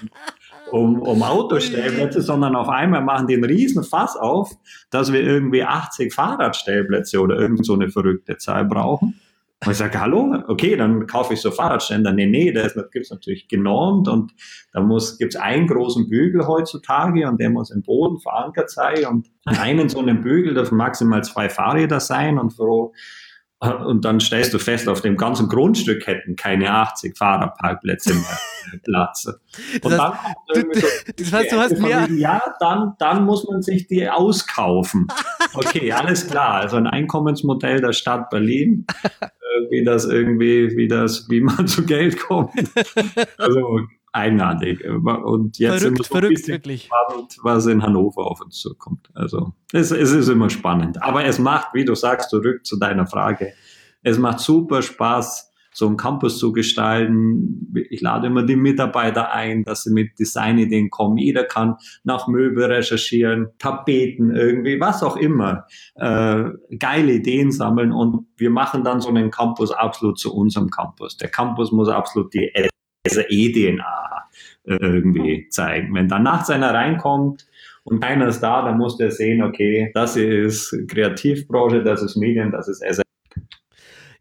um, 0.72 1.00
um 1.00 1.22
Autostellplätze, 1.22 2.22
sondern 2.22 2.56
auf 2.56 2.68
einmal 2.68 3.02
machen 3.02 3.26
die 3.26 3.34
einen 3.34 3.44
riesen 3.44 3.84
Fass 3.84 4.16
auf, 4.16 4.52
dass 4.90 5.12
wir 5.12 5.22
irgendwie 5.22 5.64
80 5.64 6.12
Fahrradstellplätze 6.12 7.20
oder 7.20 7.38
irgend 7.38 7.64
so 7.64 7.74
eine 7.74 7.90
verrückte 7.90 8.36
Zahl 8.36 8.64
brauchen. 8.64 9.20
Und 9.62 9.72
ich 9.72 9.76
sage, 9.76 10.00
hallo, 10.00 10.42
okay, 10.48 10.74
dann 10.74 11.06
kaufe 11.06 11.34
ich 11.34 11.40
so 11.42 11.50
Fahrradständer. 11.50 12.12
Nee, 12.12 12.26
nee, 12.26 12.50
das 12.50 12.74
gibt's 12.92 13.10
natürlich 13.10 13.46
genormt 13.46 14.08
und 14.08 14.32
da 14.72 14.80
muss, 14.80 15.18
gibt's 15.18 15.36
einen 15.36 15.66
großen 15.66 16.08
Bügel 16.08 16.46
heutzutage 16.46 17.28
und 17.28 17.38
der 17.38 17.50
muss 17.50 17.70
im 17.70 17.82
Boden 17.82 18.18
verankert 18.20 18.70
sein 18.70 19.04
und 19.04 19.30
einen 19.44 19.90
so 19.90 19.98
einen 19.98 20.22
Bügel 20.22 20.54
dürfen 20.54 20.78
maximal 20.78 21.22
zwei 21.24 21.50
Fahrräder 21.50 22.00
sein 22.00 22.38
und 22.38 22.52
so. 22.52 22.94
Und 23.60 24.06
dann 24.06 24.20
stellst 24.20 24.54
du 24.54 24.58
fest, 24.58 24.88
auf 24.88 25.02
dem 25.02 25.18
ganzen 25.18 25.46
Grundstück 25.48 26.06
hätten 26.06 26.34
keine 26.34 26.72
80 26.72 27.18
Fahrradparkplätze 27.18 28.14
mehr 28.14 28.38
Platz. 28.84 29.26
Und 29.26 29.84
Das 29.84 29.98
dann 29.98 30.12
kommt 30.12 30.36
irgendwie 30.54 30.80
so 30.80 30.86
Das 31.16 31.32
heißt, 31.32 31.52
du 31.52 31.56
hast 31.58 31.78
mehr. 31.78 32.08
Ja, 32.10 32.40
dann, 32.58 32.94
dann 32.98 33.26
muss 33.26 33.46
man 33.46 33.60
sich 33.60 33.86
die 33.86 34.08
auskaufen. 34.08 35.06
Okay, 35.52 35.90
alles 35.92 36.28
klar. 36.28 36.54
Also 36.54 36.76
ein 36.76 36.86
Einkommensmodell 36.86 37.80
der 37.80 37.92
Stadt 37.92 38.30
Berlin, 38.30 38.86
äh, 39.20 39.26
wie 39.70 39.82
das 39.82 40.04
irgendwie, 40.04 40.76
wie 40.76 40.86
das, 40.86 41.28
wie 41.28 41.40
man 41.40 41.66
zu 41.66 41.84
Geld 41.84 42.20
kommt. 42.20 42.52
Also 43.36 43.80
eigenartig. 44.12 44.84
Und 44.84 45.58
jetzt 45.58 45.80
sind 45.80 45.96
Verrückt, 45.96 45.98
wir 45.98 46.04
so 46.04 46.14
verrückt, 46.14 46.48
wirklich. 46.48 46.90
gespannt, 46.90 47.36
was 47.42 47.66
in 47.66 47.82
Hannover 47.82 48.26
auf 48.26 48.40
uns 48.40 48.58
zukommt. 48.58 49.08
Also 49.14 49.52
es, 49.72 49.90
es 49.90 50.12
ist 50.12 50.28
immer 50.28 50.50
spannend. 50.50 51.02
Aber 51.02 51.24
es 51.24 51.38
macht, 51.38 51.74
wie 51.74 51.84
du 51.84 51.94
sagst, 51.94 52.30
zurück 52.30 52.64
zu 52.64 52.78
deiner 52.78 53.06
Frage, 53.06 53.52
es 54.02 54.18
macht 54.18 54.40
super 54.40 54.82
Spaß, 54.82 55.50
so 55.72 55.86
einen 55.86 55.96
Campus 55.96 56.38
zu 56.38 56.52
gestalten. 56.52 57.72
Ich 57.90 58.00
lade 58.00 58.26
immer 58.26 58.42
die 58.42 58.56
Mitarbeiter 58.56 59.32
ein, 59.32 59.64
dass 59.64 59.84
sie 59.84 59.92
mit 59.92 60.18
Designideen 60.18 60.90
kommen. 60.90 61.16
Jeder 61.16 61.44
kann 61.44 61.76
nach 62.02 62.26
Möbel 62.26 62.64
recherchieren, 62.64 63.48
Tapeten 63.58 64.34
irgendwie, 64.34 64.80
was 64.80 65.02
auch 65.02 65.16
immer. 65.16 65.66
Äh, 65.94 66.44
geile 66.78 67.12
Ideen 67.12 67.52
sammeln 67.52 67.92
und 67.92 68.26
wir 68.36 68.50
machen 68.50 68.82
dann 68.82 69.00
so 69.00 69.10
einen 69.10 69.30
Campus 69.30 69.70
absolut 69.70 70.18
zu 70.18 70.34
unserem 70.34 70.70
Campus. 70.70 71.16
Der 71.18 71.28
Campus 71.28 71.70
muss 71.70 71.88
absolut 71.88 72.34
die 72.34 72.50
SAE-DNA 73.06 74.28
äh, 74.64 74.76
irgendwie 74.76 75.48
zeigen. 75.48 75.94
Wenn 75.94 76.08
dann 76.08 76.22
nachts 76.22 76.50
einer 76.50 76.74
reinkommt 76.74 77.46
und 77.84 78.00
keiner 78.00 78.28
ist 78.28 78.40
da, 78.40 78.62
dann 78.62 78.78
muss 78.78 78.96
der 78.96 79.10
sehen, 79.10 79.42
okay, 79.42 79.90
das 79.94 80.16
ist 80.16 80.76
Kreativbranche, 80.88 81.82
das 81.82 82.02
ist 82.02 82.16
Medien, 82.16 82.50
das 82.50 82.68
ist 82.68 82.80
SAE. 82.80 83.02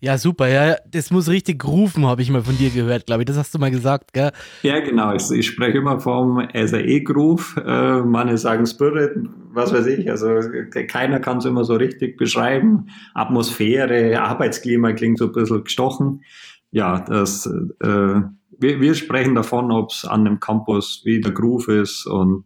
Ja, 0.02 0.18
super. 0.18 0.48
Ja, 0.48 0.78
das 0.90 1.12
muss 1.12 1.28
richtig 1.28 1.66
rufen, 1.66 2.06
habe 2.06 2.22
ich 2.22 2.32
mal 2.32 2.42
von 2.42 2.58
dir 2.58 2.70
gehört, 2.70 3.06
glaube 3.06 3.24
ich. 3.24 3.26
Das 3.26 3.38
hast 3.38 3.54
du 3.54 3.60
mal 3.60 3.70
gesagt, 3.70 4.14
gell? 4.14 4.32
Ja, 4.64 4.80
genau. 4.80 5.14
Ich, 5.14 5.30
ich 5.30 5.48
spreche 5.48 5.80
immer 5.80 6.00
vom 6.00 6.48
SAE-Groove. 6.54 7.58
Äh, 7.58 8.02
manche 8.04 8.38
sagen 8.38 8.66
Spirit, 8.66 9.12
was 9.52 9.74
weiß 9.74 9.88
ich. 9.88 10.10
Also 10.10 10.40
keiner 10.88 11.20
kann 11.20 11.40
es 11.40 11.46
immer 11.46 11.66
so 11.66 11.76
richtig 11.76 12.16
beschreiben. 12.16 12.88
Atmosphäre, 13.14 14.22
Arbeitsklima 14.22 14.94
klingt 14.94 15.18
so 15.18 15.26
ein 15.26 15.34
bisschen 15.34 15.66
gestochen. 15.66 16.24
Ja, 16.72 17.02
das, 17.02 17.46
äh, 17.82 18.22
wir, 18.60 18.80
wir 18.82 18.96
sprechen 18.96 19.36
davon, 19.36 19.72
ob 19.72 19.92
es 19.92 20.06
an 20.06 20.26
dem 20.26 20.40
Campus 20.40 21.02
wie 21.06 21.22
der 21.22 21.32
Groove 21.32 21.70
ist 21.70 22.06
und 22.06 22.46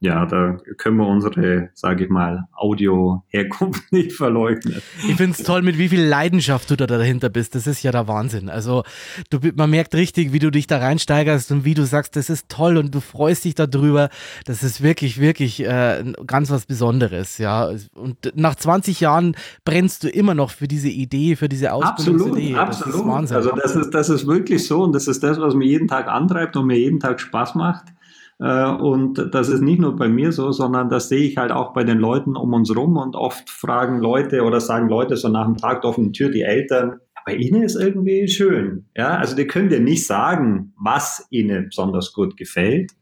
ja, 0.00 0.26
da 0.26 0.58
können 0.76 0.98
wir 0.98 1.06
unsere, 1.06 1.70
sage 1.72 2.04
ich 2.04 2.10
mal, 2.10 2.44
Audio-Herkunft 2.54 3.82
nicht 3.92 4.12
verleugnen. 4.12 4.82
Ich 5.08 5.16
finde 5.16 5.36
es 5.38 5.42
toll, 5.42 5.62
mit 5.62 5.78
wie 5.78 5.88
viel 5.88 6.02
Leidenschaft 6.02 6.70
du 6.70 6.76
da 6.76 6.86
dahinter 6.86 7.30
bist. 7.30 7.54
Das 7.54 7.66
ist 7.66 7.82
ja 7.82 7.92
der 7.92 8.06
Wahnsinn. 8.06 8.50
Also 8.50 8.82
du, 9.30 9.38
man 9.54 9.70
merkt 9.70 9.94
richtig, 9.94 10.32
wie 10.34 10.38
du 10.38 10.50
dich 10.50 10.66
da 10.66 10.78
reinsteigerst 10.78 11.50
und 11.50 11.64
wie 11.64 11.72
du 11.72 11.86
sagst, 11.86 12.14
das 12.16 12.28
ist 12.28 12.50
toll 12.50 12.76
und 12.76 12.94
du 12.94 13.00
freust 13.00 13.46
dich 13.46 13.54
darüber. 13.54 14.10
Das 14.44 14.62
ist 14.62 14.82
wirklich, 14.82 15.18
wirklich 15.18 15.64
äh, 15.64 16.04
ganz 16.26 16.50
was 16.50 16.66
Besonderes. 16.66 17.38
Ja, 17.38 17.70
und 17.94 18.32
nach 18.34 18.54
20 18.54 19.00
Jahren 19.00 19.34
brennst 19.64 20.04
du 20.04 20.08
immer 20.08 20.34
noch 20.34 20.50
für 20.50 20.68
diese 20.68 20.88
Idee, 20.88 21.36
für 21.36 21.48
diese 21.48 21.72
Ausbildungsidee. 21.72 22.54
Absolut, 22.54 22.68
Das 22.68 22.82
absolut. 22.82 23.06
Wahnsinn. 23.06 23.36
Also 23.36 23.50
das 23.52 23.76
ist, 23.76 23.90
das 23.94 24.10
ist 24.10 24.26
wirklich 24.26 24.66
so 24.66 24.82
und 24.82 24.94
das 24.94 25.08
ist 25.08 25.22
das, 25.22 25.40
was 25.40 25.54
mir 25.54 25.66
jeden 25.66 25.88
Tag 25.88 26.08
antreibt 26.08 26.54
und 26.56 26.66
mir 26.66 26.78
jeden 26.78 27.00
Tag 27.00 27.18
Spaß 27.18 27.54
macht. 27.54 27.95
Äh, 28.38 28.70
Und 28.70 29.34
das 29.34 29.48
ist 29.48 29.62
nicht 29.62 29.80
nur 29.80 29.96
bei 29.96 30.08
mir 30.08 30.32
so, 30.32 30.52
sondern 30.52 30.88
das 30.88 31.08
sehe 31.08 31.26
ich 31.26 31.36
halt 31.36 31.52
auch 31.52 31.72
bei 31.72 31.84
den 31.84 31.98
Leuten 31.98 32.36
um 32.36 32.52
uns 32.52 32.74
rum 32.74 32.96
und 32.96 33.16
oft 33.16 33.48
fragen 33.48 34.00
Leute 34.00 34.42
oder 34.42 34.60
sagen 34.60 34.88
Leute 34.88 35.16
so 35.16 35.28
nach 35.28 35.46
dem 35.46 35.56
Tag 35.56 35.82
der 35.82 35.94
Tür, 36.12 36.30
die 36.30 36.42
Eltern, 36.42 37.00
bei 37.24 37.34
ihnen 37.34 37.62
ist 37.62 37.74
irgendwie 37.74 38.28
schön. 38.28 38.86
Ja, 38.96 39.16
also 39.16 39.34
die 39.34 39.48
können 39.48 39.68
dir 39.68 39.80
nicht 39.80 40.06
sagen, 40.06 40.72
was 40.80 41.26
ihnen 41.30 41.66
besonders 41.70 42.12
gut 42.12 42.36
gefällt, 42.36 42.92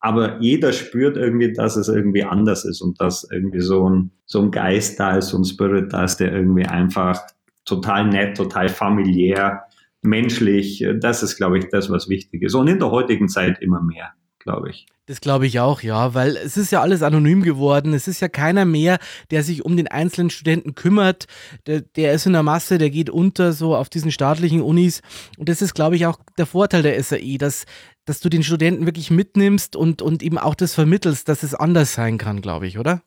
aber 0.00 0.40
jeder 0.40 0.72
spürt 0.72 1.16
irgendwie, 1.16 1.52
dass 1.52 1.76
es 1.76 1.88
irgendwie 1.88 2.24
anders 2.24 2.64
ist 2.64 2.80
und 2.80 3.00
dass 3.00 3.28
irgendwie 3.30 3.60
so 3.60 3.88
ein, 3.88 4.10
so 4.26 4.42
ein 4.42 4.50
Geist 4.50 4.98
da 4.98 5.16
ist, 5.16 5.28
so 5.28 5.38
ein 5.38 5.44
Spirit 5.44 5.92
da 5.92 6.04
ist, 6.04 6.16
der 6.16 6.32
irgendwie 6.32 6.66
einfach 6.66 7.20
total 7.64 8.08
nett, 8.08 8.36
total 8.36 8.68
familiär 8.68 9.62
menschlich. 10.02 10.84
Das 11.00 11.22
ist, 11.22 11.36
glaube 11.36 11.58
ich, 11.58 11.68
das, 11.68 11.90
was 11.90 12.08
wichtig 12.08 12.42
ist. 12.42 12.54
Und 12.54 12.68
in 12.68 12.78
der 12.78 12.90
heutigen 12.90 13.28
Zeit 13.28 13.60
immer 13.60 13.82
mehr, 13.82 14.12
glaube 14.48 14.70
ich. 14.70 14.86
Das 15.06 15.20
glaube 15.20 15.46
ich 15.46 15.60
auch, 15.60 15.82
ja, 15.82 16.14
weil 16.14 16.36
es 16.36 16.56
ist 16.56 16.72
ja 16.72 16.80
alles 16.80 17.02
anonym 17.02 17.42
geworden. 17.42 17.92
Es 17.92 18.08
ist 18.08 18.20
ja 18.20 18.28
keiner 18.28 18.64
mehr, 18.64 18.98
der 19.30 19.42
sich 19.42 19.64
um 19.64 19.76
den 19.76 19.88
einzelnen 19.88 20.30
Studenten 20.30 20.74
kümmert. 20.74 21.26
Der, 21.66 21.82
der 21.82 22.14
ist 22.14 22.26
in 22.26 22.32
der 22.32 22.42
Masse, 22.42 22.78
der 22.78 22.90
geht 22.90 23.10
unter 23.10 23.52
so 23.52 23.76
auf 23.76 23.88
diesen 23.88 24.10
staatlichen 24.10 24.62
Unis. 24.62 25.02
Und 25.36 25.48
das 25.48 25.62
ist, 25.62 25.74
glaube 25.74 25.96
ich, 25.96 26.06
auch 26.06 26.18
der 26.36 26.46
Vorteil 26.46 26.82
der 26.82 27.02
SAI, 27.02 27.36
dass, 27.38 27.64
dass 28.06 28.20
du 28.20 28.28
den 28.28 28.42
Studenten 28.42 28.86
wirklich 28.86 29.10
mitnimmst 29.10 29.76
und, 29.76 30.02
und 30.02 30.22
ihm 30.22 30.38
auch 30.38 30.54
das 30.54 30.74
vermittelst, 30.74 31.28
dass 31.28 31.42
es 31.42 31.54
anders 31.54 31.94
sein 31.94 32.16
kann, 32.18 32.40
glaube 32.40 32.66
ich, 32.66 32.78
oder? 32.78 33.02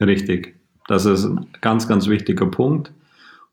Richtig. 0.00 0.60
Das 0.86 1.06
ist 1.06 1.24
ein 1.24 1.46
ganz, 1.60 1.88
ganz 1.88 2.08
wichtiger 2.08 2.46
Punkt. 2.46 2.92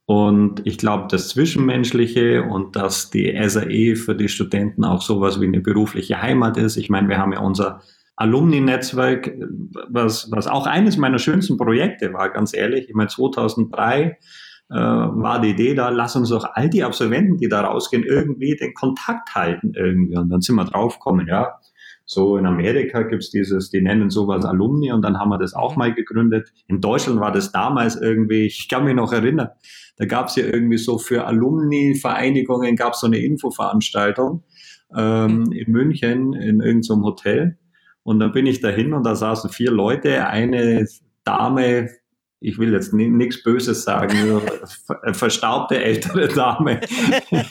Und 0.06 0.66
ich 0.66 0.78
glaube, 0.78 1.08
das 1.10 1.30
Zwischenmenschliche 1.30 2.44
und 2.44 2.76
dass 2.76 3.12
die 3.12 3.34
SAE 3.48 3.96
für 3.96 4.16
die 4.16 4.28
Studenten 4.28 4.84
auch 4.84 5.02
sowas 5.02 5.40
wie 5.40 5.46
eine 5.46 5.62
berufliche 5.62 6.22
Heimat 6.22 6.58
ist. 6.58 6.76
Ich 6.78 6.90
meine, 6.90 7.08
wir 7.08 7.18
haben 7.18 7.34
ja 7.34 7.40
unser 7.40 7.82
Alumni-Netzwerk, 8.18 9.32
was, 9.90 10.30
was 10.32 10.48
auch 10.48 10.68
eines 10.68 10.98
meiner 10.98 11.20
schönsten 11.20 11.58
Projekte 11.58 12.14
war, 12.14 12.30
ganz 12.30 12.54
ehrlich. 12.54 12.90
Ich 12.90 12.96
meine, 12.96 13.10
2003 13.10 14.18
äh, 14.70 14.76
war 14.76 15.42
die 15.42 15.50
Idee 15.50 15.76
da, 15.76 15.90
lass 15.90 16.16
uns 16.16 16.30
doch 16.30 16.46
all 16.54 16.70
die 16.70 16.84
Absolventen, 16.84 17.38
die 17.38 17.50
da 17.50 17.62
rausgehen, 17.62 18.04
irgendwie 18.04 18.56
den 18.56 18.74
Kontakt 18.74 19.34
halten 19.34 19.74
irgendwie. 19.76 20.18
Und 20.18 20.30
dann 20.30 20.42
sind 20.42 20.56
wir 20.56 20.66
draufgekommen, 20.66 21.28
ja, 21.28 21.60
so 22.14 22.36
in 22.36 22.46
Amerika 22.46 23.04
gibt's 23.04 23.30
dieses, 23.30 23.70
die 23.70 23.82
nennen 23.82 24.10
sowas 24.10 24.44
Alumni 24.44 24.92
und 24.92 25.02
dann 25.02 25.18
haben 25.18 25.30
wir 25.30 25.38
das 25.38 25.54
auch 25.54 25.78
mhm. 25.78 25.80
mal 25.80 25.94
gegründet. 25.94 26.52
In 26.68 26.82
Deutschland 26.82 27.22
war 27.22 27.32
das 27.32 27.54
damals 27.54 27.96
irgendwie, 27.96 28.48
ich 28.48 28.68
kann 28.68 28.84
mich 28.84 28.96
noch 28.96 29.14
erinnern, 29.14 29.48
da 29.96 30.06
gab's 30.06 30.36
ja 30.36 30.44
irgendwie 30.44 30.78
so 30.78 30.98
für 30.98 31.26
Alumni-Vereinigungen 31.26 32.76
gab's 32.76 33.00
so 33.00 33.08
eine 33.08 33.20
Infoveranstaltung 33.20 34.44
ähm, 34.94 35.44
mhm. 35.44 35.52
in 35.54 35.72
München 35.72 36.34
in 36.34 36.60
irgendeinem 36.60 36.82
so 36.84 37.02
Hotel. 37.02 37.58
Und 38.04 38.20
dann 38.20 38.34
bin 38.34 38.46
ich 38.46 38.60
dahin 38.60 38.94
und 38.94 39.06
da 39.06 39.16
saßen 39.16 39.50
vier 39.50 39.72
Leute, 39.72 40.28
eine 40.28 40.86
Dame, 41.24 41.92
ich 42.42 42.60
will 42.60 42.74
jetzt 42.74 42.94
nichts 42.94 43.42
Böses 43.42 43.86
sagen, 43.86 44.42
verstaubte 45.14 45.82
ältere 45.82 46.28
Dame, 46.28 46.82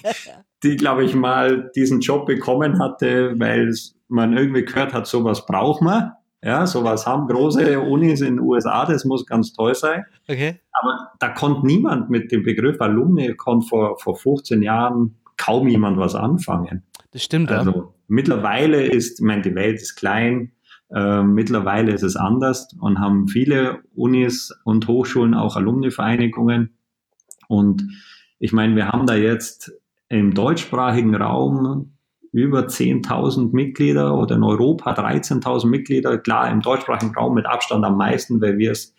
die, 0.63 0.77
glaube 0.77 1.05
ich, 1.05 1.15
mal 1.15 1.71
diesen 1.75 2.01
Job 2.01 2.27
bekommen 2.27 2.79
hatte, 2.79 3.37
weil 3.39 3.73
man 4.11 4.37
irgendwie 4.37 4.65
gehört 4.65 4.93
hat, 4.93 5.07
sowas 5.07 5.47
braucht 5.47 5.83
man. 5.83 6.13
Ja, 6.43 6.67
sowas 6.67 7.07
haben 7.07 7.29
große 7.29 7.81
Unis 7.81 8.23
in 8.23 8.37
den 8.37 8.41
USA, 8.41 8.87
das 8.87 9.05
muss 9.05 9.27
ganz 9.27 9.53
toll 9.53 9.75
sein. 9.75 10.05
Okay. 10.27 10.61
Aber 10.73 11.11
da 11.19 11.29
konnte 11.29 11.67
niemand 11.67 12.09
mit 12.09 12.33
dem 12.33 12.43
Begriff 12.43 12.81
Alumni, 12.81 13.35
konnte 13.35 13.67
vor, 13.67 13.99
vor 13.99 14.17
15 14.17 14.63
Jahren 14.63 15.17
kaum 15.37 15.69
jemand 15.69 15.99
was 15.99 16.15
anfangen. 16.15 16.83
Das 17.13 17.25
stimmt, 17.25 17.51
also, 17.51 17.71
ja. 17.71 17.89
Mittlerweile 18.09 18.87
ist, 18.87 19.21
ich 19.21 19.27
meine, 19.27 19.43
die 19.43 19.55
Welt 19.55 19.81
ist 19.81 19.97
klein, 19.97 20.53
äh, 20.91 21.23
mittlerweile 21.23 21.93
ist 21.93 22.03
es 22.03 22.17
anders 22.17 22.69
und 22.81 22.99
haben 22.99 23.29
viele 23.29 23.81
Unis 23.95 24.51
und 24.65 24.89
Hochschulen 24.89 25.35
auch 25.35 25.57
Alumni-Vereinigungen. 25.57 26.75
Und 27.49 27.87
ich 28.39 28.53
meine, 28.53 28.77
wir 28.77 28.89
haben 28.89 29.07
da 29.07 29.15
jetzt 29.15 29.73
im 30.09 30.35
deutschsprachigen 30.35 31.15
Raum 31.15 31.93
über 32.33 32.67
10.000 32.67 33.53
Mitglieder 33.53 34.17
oder 34.17 34.37
in 34.37 34.43
Europa 34.43 34.93
13.000 34.93 35.67
Mitglieder. 35.67 36.19
Klar, 36.19 36.51
im 36.51 36.61
deutschsprachigen 36.61 37.15
Raum 37.15 37.35
mit 37.35 37.47
Abstand 37.47 37.85
am 37.85 37.97
meisten, 37.97 38.41
weil 38.41 38.59
wir 38.59 38.73
es 38.73 38.95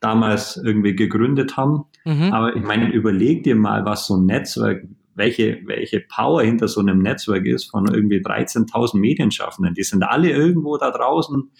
damals 0.00 0.56
irgendwie 0.56 0.94
gegründet 0.94 1.56
haben. 1.56 1.84
Mhm. 2.04 2.32
Aber 2.32 2.54
ich 2.54 2.62
meine, 2.62 2.90
überleg 2.90 3.42
dir 3.42 3.56
mal, 3.56 3.84
was 3.84 4.06
so 4.06 4.16
ein 4.16 4.26
Netzwerk, 4.26 4.86
welche, 5.14 5.60
welche 5.64 6.00
Power 6.00 6.42
hinter 6.42 6.68
so 6.68 6.80
einem 6.80 6.98
Netzwerk 6.98 7.46
ist 7.46 7.70
von 7.70 7.92
irgendwie 7.92 8.18
13.000 8.18 8.98
Medienschaffenden. 8.98 9.74
Die 9.74 9.82
sind 9.82 10.02
alle 10.02 10.30
irgendwo 10.30 10.76
da 10.76 10.90
draußen 10.90 11.50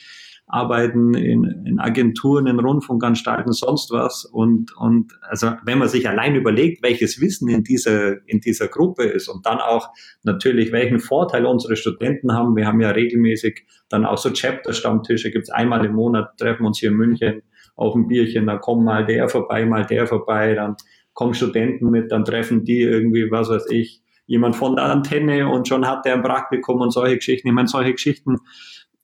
arbeiten 0.48 1.14
in, 1.14 1.44
in 1.66 1.80
Agenturen, 1.80 2.46
in 2.46 2.60
Rundfunkanstalten, 2.60 3.52
sonst 3.52 3.90
was. 3.90 4.24
Und, 4.24 4.76
und 4.76 5.12
also 5.22 5.52
wenn 5.64 5.78
man 5.78 5.88
sich 5.88 6.08
allein 6.08 6.36
überlegt, 6.36 6.82
welches 6.84 7.20
Wissen 7.20 7.48
in 7.48 7.64
dieser, 7.64 8.26
in 8.28 8.40
dieser 8.40 8.68
Gruppe 8.68 9.04
ist 9.04 9.28
und 9.28 9.44
dann 9.44 9.58
auch 9.58 9.88
natürlich, 10.22 10.70
welchen 10.70 11.00
Vorteil 11.00 11.46
unsere 11.46 11.74
Studenten 11.76 12.32
haben. 12.32 12.54
Wir 12.54 12.66
haben 12.66 12.80
ja 12.80 12.90
regelmäßig 12.90 13.66
dann 13.88 14.06
auch 14.06 14.18
so 14.18 14.30
Chapter-Stammtische, 14.30 15.32
gibt's 15.32 15.50
einmal 15.50 15.84
im 15.84 15.94
Monat, 15.94 16.38
treffen 16.38 16.64
uns 16.64 16.78
hier 16.78 16.90
in 16.90 16.96
München 16.96 17.42
auf 17.74 17.94
ein 17.94 18.06
Bierchen, 18.06 18.46
da 18.46 18.56
kommt 18.56 18.84
mal 18.84 19.04
der 19.04 19.28
vorbei, 19.28 19.66
mal 19.66 19.84
der 19.84 20.06
vorbei, 20.06 20.54
dann 20.54 20.76
kommen 21.12 21.34
Studenten 21.34 21.90
mit, 21.90 22.12
dann 22.12 22.24
treffen 22.24 22.64
die 22.64 22.82
irgendwie, 22.82 23.30
was 23.30 23.48
weiß 23.48 23.66
ich, 23.70 24.02
jemand 24.26 24.56
von 24.56 24.76
der 24.76 24.86
Antenne 24.86 25.48
und 25.48 25.68
schon 25.68 25.86
hat 25.86 26.04
der 26.04 26.14
ein 26.14 26.22
Praktikum 26.22 26.80
und 26.80 26.90
solche 26.90 27.16
Geschichten. 27.16 27.48
Ich 27.48 27.54
meine, 27.54 27.68
solche 27.68 27.92
Geschichten 27.92 28.38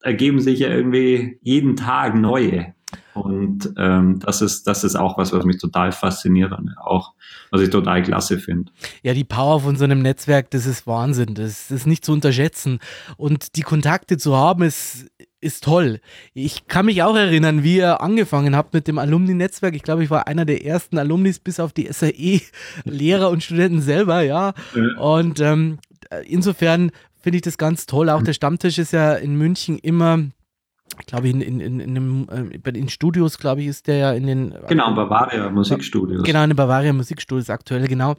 ergeben 0.02 0.40
sich 0.40 0.60
ja 0.60 0.68
irgendwie 0.68 1.38
jeden 1.42 1.76
Tag 1.76 2.14
neue. 2.14 2.74
Und 3.14 3.74
ähm, 3.76 4.20
das 4.20 4.40
ist 4.40 4.66
das 4.66 4.84
ist 4.84 4.96
auch 4.96 5.18
was, 5.18 5.32
was 5.32 5.44
mich 5.44 5.58
total 5.58 5.92
fasziniert 5.92 6.52
und 6.52 6.74
auch 6.78 7.12
was 7.50 7.60
ich 7.60 7.70
total 7.70 8.02
klasse 8.02 8.38
finde. 8.38 8.72
Ja, 9.02 9.12
die 9.12 9.24
Power 9.24 9.60
von 9.60 9.76
so 9.76 9.84
einem 9.84 10.00
Netzwerk, 10.00 10.50
das 10.50 10.64
ist 10.64 10.86
Wahnsinn. 10.86 11.34
Das, 11.34 11.70
ist 11.70 11.86
nicht 11.86 12.04
zu 12.04 12.12
unterschätzen. 12.12 12.78
Und 13.18 13.56
die 13.56 13.62
Kontakte 13.62 14.16
zu 14.16 14.34
haben, 14.36 14.62
ist, 14.62 15.06
ist 15.40 15.64
toll. 15.64 16.00
Ich 16.32 16.66
kann 16.68 16.86
mich 16.86 17.02
auch 17.02 17.16
erinnern, 17.16 17.62
wie 17.62 17.76
ihr 17.76 18.00
angefangen 18.00 18.56
habt 18.56 18.72
mit 18.72 18.88
dem 18.88 18.98
Alumni-Netzwerk. 18.98 19.74
Ich 19.74 19.82
glaube, 19.82 20.02
ich 20.02 20.10
war 20.10 20.26
einer 20.26 20.46
der 20.46 20.64
ersten 20.64 20.96
Alumnis 20.96 21.38
bis 21.38 21.60
auf 21.60 21.74
die 21.74 21.92
SAE-Lehrer 21.92 23.28
und 23.28 23.42
Studenten 23.42 23.82
selber, 23.82 24.22
ja. 24.22 24.54
ja. 24.74 24.98
Und 24.98 25.40
ähm, 25.40 25.78
insofern 26.24 26.90
finde 27.22 27.36
ich 27.36 27.42
das 27.42 27.58
ganz 27.58 27.86
toll. 27.86 28.10
Auch 28.10 28.22
der 28.22 28.32
Stammtisch 28.32 28.78
ist 28.78 28.92
ja 28.92 29.14
in 29.14 29.36
München 29.36 29.78
immer, 29.78 30.18
glaube 31.06 31.28
ich, 31.28 31.34
in, 31.34 31.40
in, 31.40 31.60
in, 31.60 31.80
in, 31.80 31.96
einem, 31.96 32.28
äh, 32.64 32.72
den 32.72 32.88
Studios, 32.88 33.38
glaube 33.38 33.62
ich, 33.62 33.68
ist 33.68 33.86
der 33.86 33.96
ja 33.96 34.12
in 34.12 34.26
den. 34.26 34.54
Genau, 34.68 34.94
Bavaria 34.94 35.48
Musikstudios. 35.50 36.24
Genau, 36.24 36.42
in 36.42 36.50
den 36.50 36.56
Bavaria 36.56 36.92
Musikstudios 36.92 37.48
aktuell, 37.50 37.86
genau. 37.88 38.16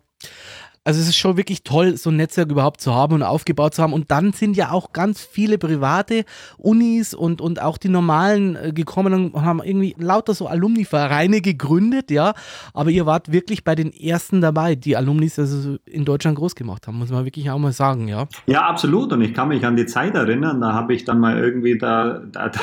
Also 0.86 1.00
es 1.00 1.08
ist 1.08 1.16
schon 1.16 1.38
wirklich 1.38 1.64
toll, 1.64 1.96
so 1.96 2.10
ein 2.10 2.18
Netzwerk 2.18 2.52
überhaupt 2.52 2.82
zu 2.82 2.94
haben 2.94 3.14
und 3.14 3.24
aufgebaut 3.24 3.74
zu 3.74 3.82
haben. 3.82 3.94
Und 3.94 4.12
dann 4.12 4.34
sind 4.34 4.58
ja 4.58 4.72
auch 4.72 4.92
ganz 4.92 5.22
viele 5.22 5.58
private 5.58 6.26
Unis 6.58 7.14
und, 7.14 7.40
und 7.40 7.62
auch 7.62 7.78
die 7.78 7.88
normalen 7.88 8.58
äh, 8.58 8.74
gekommen 8.74 9.14
und 9.14 9.42
haben 9.42 9.62
irgendwie 9.64 9.96
lauter 9.98 10.34
so 10.34 10.48
Alumni-Vereine 10.48 11.40
gegründet, 11.40 12.12
ja. 12.12 12.34
Aber 12.74 12.90
ihr 12.90 13.06
wart 13.06 13.32
wirklich 13.32 13.64
bei 13.64 13.76
den 13.76 13.94
ersten 13.94 14.42
dabei, 14.42 14.76
die 14.76 14.98
Alumnis 14.98 15.40
also 15.40 15.78
in 15.86 16.04
Deutschland 16.04 16.38
groß 16.38 16.54
gemacht 16.56 16.86
haben, 16.86 16.98
muss 16.98 17.12
man 17.12 17.24
wirklich 17.24 17.50
auch 17.50 17.60
mal 17.60 17.72
sagen, 17.72 18.10
ja. 18.10 18.28
Ja, 18.46 18.64
absolut. 18.64 19.14
Und 19.14 19.22
ich 19.22 19.34
kann 19.34 19.48
mich 19.48 19.66
an 19.66 19.78
die 19.78 19.86
Zeit 19.86 20.16
erinnern, 20.16 20.60
da 20.60 20.74
habe 20.74 20.94
ich 20.94 21.06
dann 21.06 21.20
mal 21.22 21.38
irgendwie 21.38 21.78
da, 21.78 22.24
da, 22.30 22.50
da, 22.50 22.60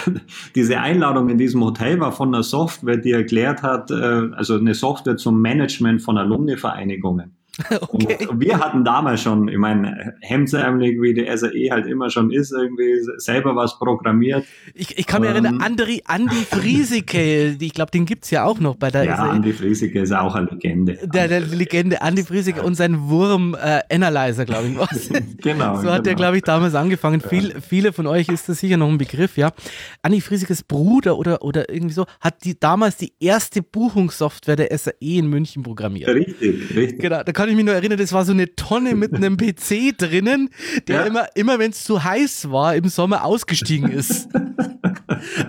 diese 0.54 0.78
Einladung 0.78 1.30
in 1.30 1.38
diesem 1.38 1.64
Hotel 1.64 1.98
war 2.00 2.12
von 2.12 2.34
einer 2.34 2.42
Software, 2.42 2.98
die 2.98 3.12
erklärt 3.12 3.62
hat, 3.62 3.90
äh, 3.90 3.94
also 4.34 4.56
eine 4.56 4.74
Software 4.74 5.16
zum 5.16 5.40
Management 5.40 6.02
von 6.02 6.18
Alumni-Vereinigungen. 6.18 7.39
Okay. 7.80 8.26
Und 8.26 8.40
wir 8.40 8.58
hatten 8.58 8.84
damals 8.84 9.22
schon, 9.22 9.48
ich 9.48 9.58
meine, 9.58 10.14
hemdsärmelig, 10.20 11.00
wie 11.00 11.14
die 11.14 11.26
SAE 11.34 11.70
halt 11.70 11.86
immer 11.86 12.10
schon 12.10 12.30
ist, 12.30 12.52
irgendwie 12.52 13.00
selber 13.16 13.56
was 13.56 13.78
programmiert. 13.78 14.44
Ich, 14.74 14.98
ich 14.98 15.06
kann 15.06 15.22
mich 15.22 15.30
ähm, 15.30 15.44
erinnern, 15.44 15.62
Andri, 15.62 16.02
Andi 16.04 16.44
Friesike, 16.48 17.56
ich 17.58 17.74
glaube, 17.74 17.90
den 17.90 18.06
gibt 18.06 18.24
es 18.24 18.30
ja 18.30 18.44
auch 18.44 18.60
noch 18.60 18.76
bei 18.76 18.90
der 18.90 19.04
ja, 19.04 19.16
SAE. 19.16 19.30
Andi 19.30 19.52
Friesike 19.52 20.00
ist 20.00 20.12
auch 20.12 20.34
eine 20.34 20.48
Legende. 20.50 20.98
Der, 21.02 21.28
der 21.28 21.40
Legende, 21.40 22.02
Andi 22.02 22.22
Friesike 22.22 22.62
und 22.62 22.74
sein 22.74 23.08
Wurm 23.08 23.54
äh, 23.54 23.80
Analyzer, 23.92 24.44
glaube 24.44 24.68
ich. 24.68 24.78
Was. 24.78 25.10
genau. 25.38 25.76
So 25.76 25.82
hat 25.82 25.82
genau. 25.82 25.98
der, 26.02 26.14
glaube 26.14 26.36
ich, 26.36 26.42
damals 26.42 26.74
angefangen. 26.74 27.20
Ja. 27.20 27.28
Viel, 27.28 27.60
viele 27.60 27.92
von 27.92 28.06
euch 28.06 28.28
ist 28.28 28.48
das 28.48 28.60
sicher 28.60 28.76
noch 28.76 28.88
ein 28.88 28.98
Begriff, 28.98 29.36
ja. 29.36 29.52
Andi 30.02 30.20
Friesikes 30.20 30.62
Bruder 30.62 31.18
oder, 31.18 31.42
oder 31.42 31.68
irgendwie 31.72 31.94
so, 31.94 32.06
hat 32.20 32.44
die, 32.44 32.58
damals 32.58 32.96
die 32.96 33.12
erste 33.20 33.62
Buchungssoftware 33.62 34.56
der 34.56 34.76
SAE 34.76 34.94
in 35.00 35.28
München 35.28 35.62
programmiert. 35.62 36.08
Richtig, 36.08 36.74
richtig. 36.74 37.00
Genau, 37.00 37.22
da 37.22 37.32
kann 37.32 37.49
ich 37.50 37.56
mich 37.56 37.64
nur 37.64 37.74
erinnern, 37.74 37.98
das 37.98 38.12
war 38.12 38.24
so 38.24 38.32
eine 38.32 38.54
Tonne 38.54 38.94
mit 38.94 39.14
einem 39.14 39.36
PC 39.36 39.96
drinnen, 39.96 40.50
der 40.88 41.00
ja. 41.00 41.06
immer, 41.06 41.26
immer 41.34 41.58
wenn 41.58 41.70
es 41.70 41.84
zu 41.84 42.02
heiß 42.02 42.50
war, 42.50 42.74
im 42.74 42.88
Sommer 42.88 43.24
ausgestiegen 43.24 43.90
ist. 43.90 44.28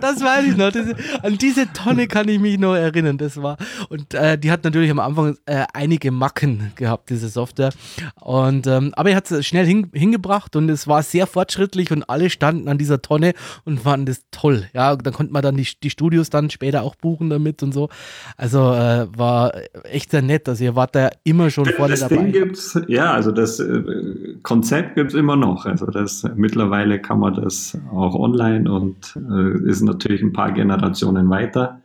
das 0.02 0.22
weiß 0.22 0.46
ich 0.46 0.58
noch. 0.58 0.72
Das, 0.72 0.88
an 1.24 1.38
diese 1.38 1.72
Tonne 1.74 2.08
kann 2.08 2.28
ich 2.28 2.40
mich 2.40 2.58
noch 2.58 2.76
erinnern. 2.76 3.18
Das 3.18 3.42
war. 3.42 3.58
Und 3.90 4.14
äh, 4.14 4.38
die 4.38 4.52
hat 4.52 4.64
natürlich 4.64 4.92
am 4.92 5.00
Anfang 5.00 5.38
äh, 5.46 5.66
einige 5.74 6.12
Macken 6.12 6.72
gehabt, 6.76 7.10
diese 7.10 7.30
Software. 7.30 7.72
Und, 8.20 8.68
ähm, 8.68 8.94
aber 8.96 9.12
er 9.12 9.18
hat 9.18 9.32
es 9.32 9.46
schnell 9.46 9.66
hin, 9.66 9.90
hingebracht 9.94 10.56
und 10.56 10.70
es 10.70 10.88
war 10.88 11.04
sehr 11.04 11.28
fortschrittlich 11.28 11.92
und 11.92 12.04
alle 12.10 12.30
standen 12.30 12.68
an 12.68 12.78
dieser 12.78 13.02
Tonne 13.02 13.34
und 13.66 13.80
fanden 13.80 14.06
das 14.06 14.24
toll. 14.32 14.66
Ja, 14.74 14.96
dann 14.96 15.14
konnte 15.14 15.34
man 15.34 15.42
dann 15.42 15.58
die, 15.58 15.68
die 15.82 15.90
Studios 15.90 16.30
dann 16.30 16.50
später 16.50 16.84
auch 16.84 16.96
buchen 16.96 17.30
damit 17.30 17.64
und 17.64 17.74
so. 17.74 17.90
Also 18.38 18.74
äh, 18.74 19.08
war 19.16 19.54
echt 19.84 20.12
sehr 20.12 20.22
nett. 20.22 20.48
Also 20.48 20.64
ihr 20.64 20.76
wart 20.76 20.96
da 20.96 21.10
immer 21.24 21.50
schon 21.50 21.66
vorne 21.66 21.96
dabei. 21.96 22.16
Ding 22.16 22.32
gibt's, 22.32 22.80
ja, 22.88 23.14
also 23.14 23.32
das 23.32 23.60
äh, 23.60 24.36
Konzept 24.44 24.96
gibt 24.96 25.12
es 25.12 25.16
immer 25.16 25.36
noch. 25.36 25.66
Also 25.66 25.86
das 25.86 26.24
mittlerweile 26.36 27.00
kann 27.00 27.20
man 27.20 27.34
das 27.36 27.78
auch 27.92 28.16
online 28.16 28.72
und 28.72 29.16
äh, 29.16 29.51
ist 29.54 29.82
natürlich 29.82 30.22
ein 30.22 30.34
paar 30.34 30.52
Generationen 30.52 31.30
weiter. 31.30 31.82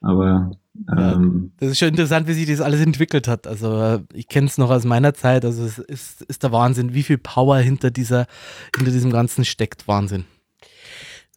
Aber 0.00 0.50
Ja, 0.86 1.14
ähm, 1.14 1.52
das 1.58 1.70
ist 1.70 1.78
schon 1.78 1.88
interessant, 1.88 2.28
wie 2.28 2.34
sich 2.34 2.46
das 2.46 2.60
alles 2.60 2.80
entwickelt 2.80 3.26
hat. 3.26 3.46
Also 3.46 4.00
ich 4.12 4.28
kenne 4.28 4.46
es 4.46 4.58
noch 4.58 4.70
aus 4.70 4.84
meiner 4.84 5.14
Zeit. 5.14 5.44
Also 5.44 5.64
es 5.64 5.78
ist, 5.78 6.22
ist 6.22 6.42
der 6.42 6.52
Wahnsinn, 6.52 6.94
wie 6.94 7.02
viel 7.02 7.18
Power 7.18 7.58
hinter 7.58 7.90
dieser, 7.90 8.26
hinter 8.76 8.92
diesem 8.92 9.10
Ganzen 9.10 9.44
steckt. 9.44 9.88
Wahnsinn. 9.88 10.24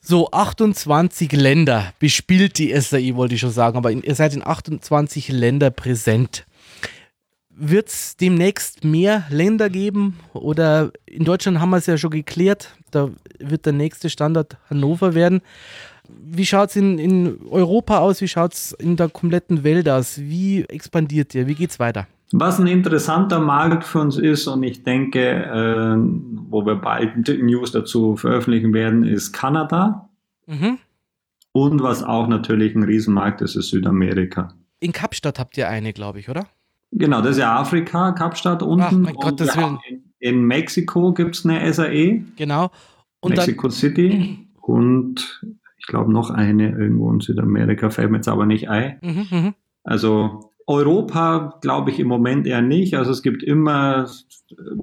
So, 0.03 0.31
28 0.31 1.31
Länder 1.34 1.93
bespielt 1.99 2.57
die 2.57 2.73
SAI, 2.79 3.15
wollte 3.15 3.36
ich 3.36 3.41
schon 3.41 3.51
sagen, 3.51 3.77
aber 3.77 3.91
ihr 3.91 4.15
seid 4.15 4.34
in 4.34 4.45
28 4.45 5.29
Länder 5.29 5.69
präsent. 5.69 6.45
Wird 7.63 7.89
es 7.89 8.17
demnächst 8.17 8.84
mehr 8.84 9.26
Länder 9.30 9.69
geben? 9.69 10.17
Oder 10.34 10.91
in 11.06 11.26
Deutschland 11.26 11.60
haben 11.60 11.69
wir 11.69 11.78
es 11.78 11.86
ja 11.86 11.95
schon 11.95 12.10
geklärt, 12.10 12.76
da 12.89 13.12
wird 13.38 13.67
der 13.67 13.74
nächste 13.74 14.10
Standort 14.10 14.58
Hannover 14.67 15.13
werden. 15.13 15.41
Wie 16.10 16.47
schaut 16.47 16.71
es 16.71 16.76
in, 16.76 16.97
in 16.97 17.38
Europa 17.52 18.00
aus? 18.00 18.19
Wie 18.19 18.28
schaut 18.28 18.54
es 18.54 18.71
in 18.71 18.95
der 18.95 19.10
kompletten 19.10 19.63
Welt 19.63 19.88
aus? 19.88 20.19
Wie 20.19 20.63
expandiert 20.63 21.36
ihr? 21.36 21.45
Wie 21.45 21.54
geht 21.54 21.69
es 21.69 21.80
weiter? 21.80 22.08
Was 22.32 22.60
ein 22.60 22.65
interessanter 22.65 23.39
Markt 23.39 23.84
für 23.84 24.00
uns 24.00 24.17
ist 24.17 24.47
und 24.47 24.63
ich 24.63 24.82
denke, 24.82 25.19
äh, 25.19 25.97
wo 26.50 26.65
wir 26.65 26.76
bald 26.76 27.28
News 27.28 27.71
dazu 27.74 28.15
veröffentlichen 28.15 28.74
werden, 28.74 29.04
ist 29.04 29.34
Kanada. 29.34 30.10
Mhm. 30.47 30.80
Und 31.52 31.84
was 31.84 32.04
auch 32.04 32.28
natürlich 32.28 32.74
ein 32.74 32.84
Riesenmarkt 32.84 33.41
ist, 33.41 33.56
ist 33.56 33.69
Südamerika. 33.69 34.56
In 34.80 34.93
Kapstadt 34.93 35.38
habt 35.38 35.58
ihr 35.58 35.69
eine, 35.69 35.93
glaube 35.93 36.19
ich, 36.19 36.28
oder? 36.28 36.47
Genau, 36.91 37.21
das 37.21 37.32
ist 37.32 37.38
ja 37.39 37.58
Afrika, 37.58 38.12
Kapstadt 38.12 38.62
unten. 38.62 38.84
Ach, 38.84 38.91
mein 38.91 39.15
Gott, 39.15 39.39
das 39.39 39.56
will... 39.56 39.77
in, 39.89 40.04
in 40.19 40.43
Mexiko 40.43 41.13
gibt 41.13 41.36
es 41.36 41.45
eine 41.45 41.71
SAE. 41.73 42.23
Genau. 42.36 42.69
Und 43.21 43.36
Mexico 43.36 43.63
dann... 43.63 43.71
City 43.71 44.47
und 44.62 45.41
ich 45.77 45.88
glaube 45.88 46.12
noch 46.12 46.30
eine 46.30 46.69
irgendwo 46.71 47.12
in 47.12 47.21
Südamerika, 47.21 47.89
fällt 47.89 48.12
mir 48.12 48.17
jetzt 48.17 48.27
aber 48.27 48.45
nicht 48.45 48.69
ein. 48.69 48.99
Mhm, 49.01 49.27
mh. 49.32 49.54
Also 49.84 50.51
Europa 50.67 51.58
glaube 51.62 51.91
ich 51.91 51.99
im 51.99 52.08
Moment 52.08 52.45
eher 52.45 52.62
nicht. 52.62 52.95
Also 52.95 53.12
es 53.12 53.23
gibt 53.23 53.41
immer 53.41 54.08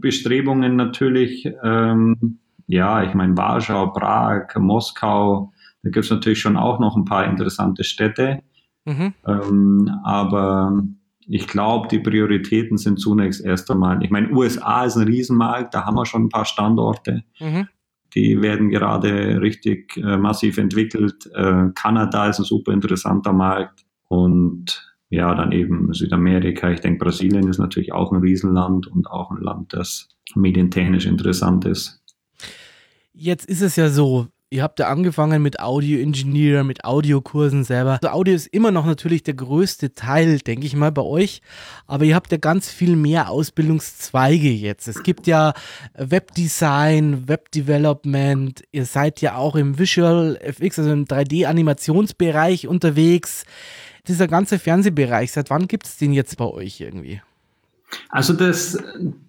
Bestrebungen 0.01 0.77
natürlich, 0.77 1.49
ähm, 1.63 2.39
ja, 2.67 3.03
ich 3.03 3.15
meine 3.15 3.37
Warschau, 3.37 3.89
Prag, 3.89 4.55
Moskau, 4.57 5.53
da 5.83 5.91
gibt 5.91 6.05
es 6.05 6.11
natürlich 6.11 6.41
schon 6.41 6.57
auch 6.57 6.81
noch 6.81 6.97
ein 6.97 7.05
paar 7.05 7.27
interessante 7.27 7.85
Städte. 7.85 8.43
Mhm. 8.85 9.15
Ähm, 9.27 9.91
aber 10.03 10.83
ich 11.29 11.47
glaube, 11.47 11.89
die 11.89 11.99
Prioritäten 11.99 12.79
sind 12.79 12.99
zunächst 12.99 13.45
erst 13.45 13.71
einmal, 13.71 14.03
ich 14.03 14.11
meine, 14.11 14.31
USA 14.33 14.85
ist 14.85 14.97
ein 14.97 15.07
Riesenmarkt, 15.07 15.75
da 15.75 15.85
haben 15.85 15.97
wir 15.97 16.07
schon 16.07 16.25
ein 16.25 16.29
paar 16.31 16.47
Standorte. 16.47 17.23
Mhm. 17.39 17.69
Die 18.15 18.41
werden 18.41 18.71
gerade 18.71 19.41
richtig 19.41 19.97
äh, 19.99 20.17
massiv 20.17 20.57
entwickelt. 20.57 21.29
Äh, 21.35 21.69
Kanada 21.75 22.29
ist 22.29 22.39
ein 22.39 22.45
super 22.45 22.73
interessanter 22.73 23.35
Markt. 23.35 23.85
Und 24.09 24.97
ja, 25.11 25.35
dann 25.35 25.53
eben 25.53 25.93
Südamerika. 25.93 26.71
Ich 26.71 26.81
denke, 26.81 27.05
Brasilien 27.05 27.49
ist 27.49 27.59
natürlich 27.59 27.93
auch 27.93 28.11
ein 28.11 28.21
Riesenland 28.21 28.87
und 28.87 29.11
auch 29.11 29.31
ein 29.31 29.43
Land, 29.43 29.75
das 29.75 30.09
medientechnisch 30.35 31.05
interessant 31.05 31.67
ist. 31.67 32.03
Jetzt 33.13 33.47
ist 33.47 33.61
es 33.61 33.77
ja 33.77 33.91
so, 33.91 34.29
ihr 34.51 34.63
habt 34.63 34.79
ja 34.79 34.89
angefangen 34.89 35.43
mit 35.43 35.61
Audio-Engineer, 35.61 36.65
mit 36.65 36.85
Audiokursen 36.85 37.65
selber. 37.65 37.99
Also 38.03 38.09
Audio 38.15 38.35
ist 38.35 38.47
immer 38.47 38.71
noch 38.71 38.87
natürlich 38.87 39.23
der 39.23 39.35
größte 39.35 39.93
Teil, 39.93 40.39
denke 40.39 40.67
ich 40.67 40.75
mal, 40.75 40.93
bei 40.93 41.03
euch. 41.03 41.43
Aber 41.87 42.05
ihr 42.05 42.15
habt 42.15 42.33
ja 42.33 42.39
ganz 42.39 42.71
viel 42.71 42.97
mehr 42.97 43.31
Ausbildungszweige 43.31 44.51
jetzt. 44.51 44.89
Es 44.89 45.03
gibt 45.03 45.27
ja 45.27 45.53
Webdesign, 45.95 47.29
Webdevelopment. 47.29 48.63
Ihr 48.73 48.87
seid 48.87 49.21
ja 49.21 49.37
auch 49.37 49.57
im 49.57 49.79
Visual 49.79 50.39
FX, 50.41 50.79
also 50.79 50.93
im 50.93 51.05
3D-Animationsbereich 51.05 52.67
unterwegs 52.67 53.45
dieser 54.07 54.27
ganze 54.27 54.59
Fernsehbereich, 54.59 55.33
seit 55.33 55.51
wann 55.51 55.69
gibt 55.69 55.87
es 55.87 55.99
den 55.99 56.13
jetzt 56.15 56.39
bei 56.39 56.47
euch 56.47 56.81
irgendwie? 56.81 57.21
Also 58.11 58.33
das 58.33 58.79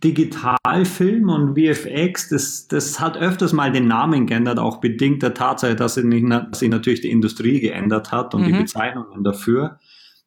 Digitalfilm 0.04 1.30
und 1.30 1.58
VFX, 1.58 2.30
das, 2.30 2.68
das 2.68 3.00
hat 3.00 3.18
öfters 3.18 3.54
mal 3.54 3.72
den 3.72 3.88
Namen 3.88 4.26
geändert, 4.26 4.60
auch 4.60 4.78
bedingt 4.78 5.22
der 5.24 5.34
Tatsache, 5.34 5.76
dass 5.76 5.96
sich, 5.96 6.06
natürlich 6.06 7.02
die 7.02 7.12
Industrie 7.12 7.60
geändert 7.60 8.12
hat 8.12 8.34
und 8.36 8.42
mhm. 8.42 8.46
die 8.48 8.54
Bezeichnungen 8.54 9.24
dafür. 9.24 9.80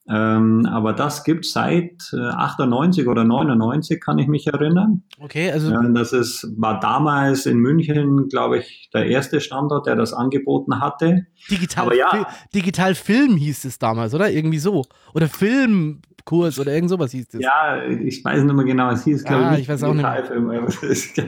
Ähm, 0.09 0.66
aber 0.66 0.95
das 0.95 1.23
gibt 1.23 1.45
es 1.45 1.53
seit 1.53 2.12
äh, 2.12 2.16
98 2.16 3.07
oder 3.07 3.23
99, 3.23 4.01
kann 4.01 4.18
ich 4.18 4.27
mich 4.27 4.49
erinnern. 4.49 5.05
Okay, 5.21 5.53
also. 5.53 5.71
Ja, 5.71 5.81
das 5.88 6.12
ist, 6.12 6.49
war 6.57 6.81
damals 6.81 7.47
in 7.47 7.59
München, 7.59 8.29
glaube 8.29 8.59
ich, 8.59 8.90
der 8.92 9.07
erste 9.07 9.40
Standort, 9.40 9.87
der 9.87 9.95
das 9.95 10.12
angeboten 10.12 10.81
hatte. 10.81 11.27
Digital, 11.49 11.97
ja, 11.97 12.27
Digital 12.53 12.97
Film 12.97 13.37
hieß 13.37 13.64
es 13.64 13.79
damals, 13.79 14.12
oder? 14.12 14.29
Irgendwie 14.31 14.59
so. 14.59 14.85
Oder 15.14 15.29
Film 15.29 16.03
Kurs 16.25 16.59
oder 16.59 16.73
irgend 16.73 16.91
sowas 16.91 17.13
hieß 17.13 17.29
das. 17.29 17.41
Ja, 17.41 17.83
ich 17.85 18.25
weiß 18.25 18.43
nicht 18.43 18.55
mehr 18.55 18.65
genau, 18.65 18.91
es 18.91 19.05
hieß, 19.05 19.25
glaube 19.25 19.45
ah, 19.45 19.55
ich. 19.55 19.61
ich 19.61 19.69
weiß 19.69 19.83
auch 19.85 19.95
nicht. 19.95 20.07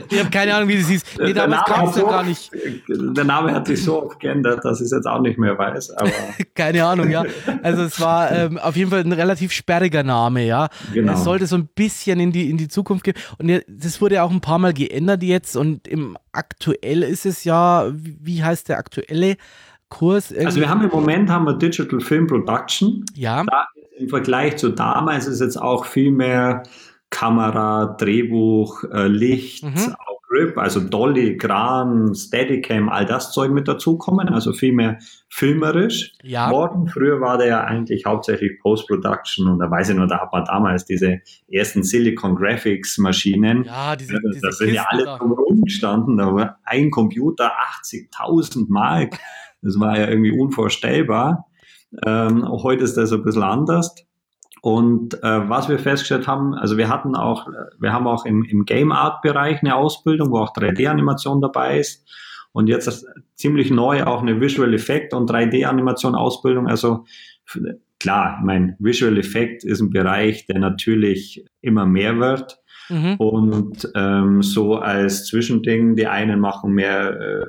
ich 0.09 0.19
habe 0.19 0.29
keine 0.29 0.55
Ahnung, 0.55 0.69
wie 0.69 0.77
das 0.77 0.87
hieß. 0.87 1.03
Nee, 1.19 1.33
damals 1.33 1.63
kam 1.65 1.89
es 1.89 1.95
ja 1.95 2.03
gar 2.03 2.23
nicht. 2.23 2.51
Der 2.87 3.23
Name 3.23 3.53
hat 3.53 3.67
sich 3.67 3.83
so 3.83 4.03
oft 4.03 4.19
geändert, 4.19 4.63
dass 4.63 4.79
ich 4.79 4.85
es 4.85 4.91
jetzt 4.91 5.07
auch 5.07 5.21
nicht 5.21 5.37
mehr 5.37 5.57
weiß. 5.57 5.95
Keine 6.55 6.85
Ahnung, 6.85 7.09
ja. 7.09 7.23
Also 7.63 7.83
es 7.83 7.99
war 7.99 8.31
ähm, 8.31 8.57
auf 8.57 8.75
jeden 8.75 8.89
Fall 8.89 9.01
ein 9.01 9.11
relativ 9.11 9.51
sperriger 9.51 10.03
Name, 10.03 10.45
ja. 10.45 10.69
Genau. 10.93 11.13
Es 11.13 11.23
sollte 11.23 11.47
so 11.47 11.55
ein 11.55 11.67
bisschen 11.73 12.19
in 12.19 12.31
die, 12.31 12.49
in 12.49 12.57
die 12.57 12.67
Zukunft 12.67 13.03
gehen. 13.03 13.15
Und 13.37 13.63
das 13.67 14.01
wurde 14.01 14.15
ja 14.15 14.23
auch 14.23 14.31
ein 14.31 14.41
paar 14.41 14.59
Mal 14.59 14.73
geändert 14.73 15.23
jetzt 15.23 15.55
und 15.55 15.87
im 15.87 16.17
aktuell 16.31 17.03
ist 17.03 17.25
es 17.25 17.43
ja, 17.43 17.89
wie 17.93 18.43
heißt 18.43 18.69
der 18.69 18.77
aktuelle? 18.77 19.37
Kurs. 19.89 20.33
Also 20.35 20.59
wir 20.59 20.69
haben 20.69 20.83
im 20.83 20.89
Moment 20.89 21.29
haben 21.29 21.45
wir 21.45 21.53
Digital 21.53 21.99
Film 21.99 22.27
Production. 22.27 23.05
Ja. 23.13 23.43
Da 23.43 23.67
im 23.97 24.09
Vergleich 24.09 24.57
zu 24.57 24.69
damals 24.69 25.27
ist 25.27 25.41
jetzt 25.41 25.57
auch 25.57 25.85
viel 25.85 26.11
mehr 26.11 26.63
Kamera, 27.09 27.95
Drehbuch, 27.97 28.83
äh, 28.91 29.07
Licht, 29.07 29.63
mhm. 29.63 29.95
auch 29.97 30.15
Grip, 30.27 30.57
also 30.57 30.79
Dolly, 30.79 31.37
Kran, 31.37 32.13
Steadicam, 32.13 32.89
all 32.89 33.05
das 33.05 33.31
Zeug 33.31 33.51
mit 33.51 33.67
dazukommen, 33.67 34.27
also 34.29 34.53
viel 34.53 34.73
mehr 34.73 34.97
filmerisch 35.29 36.13
ja. 36.23 36.49
worden. 36.49 36.87
Früher 36.87 37.21
war 37.21 37.37
der 37.37 37.47
ja 37.47 37.63
eigentlich 37.63 38.05
hauptsächlich 38.05 38.59
Post-Production 38.59 39.47
und 39.47 39.59
da 39.59 39.69
weiß 39.69 39.89
ich 39.89 39.95
nur, 39.95 40.07
da 40.07 40.21
hat 40.21 40.33
man 40.33 40.43
damals 40.45 40.85
diese 40.85 41.21
ersten 41.49 41.83
Silicon 41.83 42.35
Graphics 42.35 42.97
Maschinen. 42.97 43.63
Ja, 43.65 43.95
diese, 43.95 44.19
diese 44.33 44.41
da 44.41 44.51
sind 44.51 44.73
ja 44.73 44.85
alle 44.89 45.17
rumgestanden, 45.19 46.17
da 46.17 46.33
war 46.33 46.59
ein 46.63 46.91
Computer 46.91 47.51
80.000 47.83 48.65
Mark. 48.67 49.17
Das 49.65 49.79
war 49.79 49.97
ja 49.97 50.07
irgendwie 50.07 50.31
unvorstellbar. 50.31 51.47
Ähm, 52.05 52.47
heute 52.47 52.83
ist 52.83 52.97
das 52.97 53.11
ein 53.11 53.23
bisschen 53.23 53.43
anders. 53.43 53.95
Und 54.61 55.21
äh, 55.23 55.49
was 55.49 55.69
wir 55.69 55.77
festgestellt 55.77 56.27
haben, 56.27 56.55
also 56.55 56.77
wir 56.77 56.89
hatten 56.89 57.15
auch, 57.15 57.47
wir 57.79 57.93
haben 57.93 58.07
auch 58.07 58.25
im, 58.25 58.43
im 58.43 58.65
Game 58.65 58.91
Art 58.91 59.21
Bereich 59.21 59.61
eine 59.61 59.75
Ausbildung, 59.75 60.31
wo 60.31 60.39
auch 60.39 60.55
3D-Animation 60.55 61.41
dabei 61.41 61.79
ist. 61.79 62.07
Und 62.51 62.67
jetzt 62.67 63.05
ziemlich 63.35 63.69
neu 63.69 64.03
auch 64.05 64.21
eine 64.21 64.39
Visual 64.39 64.73
Effect 64.73 65.13
und 65.13 65.29
3D-Animation 65.29 66.15
Ausbildung. 66.15 66.67
Also 66.67 67.05
klar, 67.99 68.39
mein 68.43 68.75
Visual 68.79 69.17
Effect 69.17 69.63
ist 69.63 69.81
ein 69.81 69.89
Bereich, 69.89 70.45
der 70.47 70.59
natürlich 70.59 71.45
immer 71.61 71.85
mehr 71.85 72.19
wird. 72.19 72.57
Mhm. 72.89 73.15
Und 73.15 73.91
ähm, 73.95 74.41
so 74.41 74.75
als 74.75 75.25
Zwischending, 75.25 75.95
die 75.95 76.07
einen 76.07 76.39
machen 76.39 76.73
mehr 76.73 77.19
äh, 77.19 77.45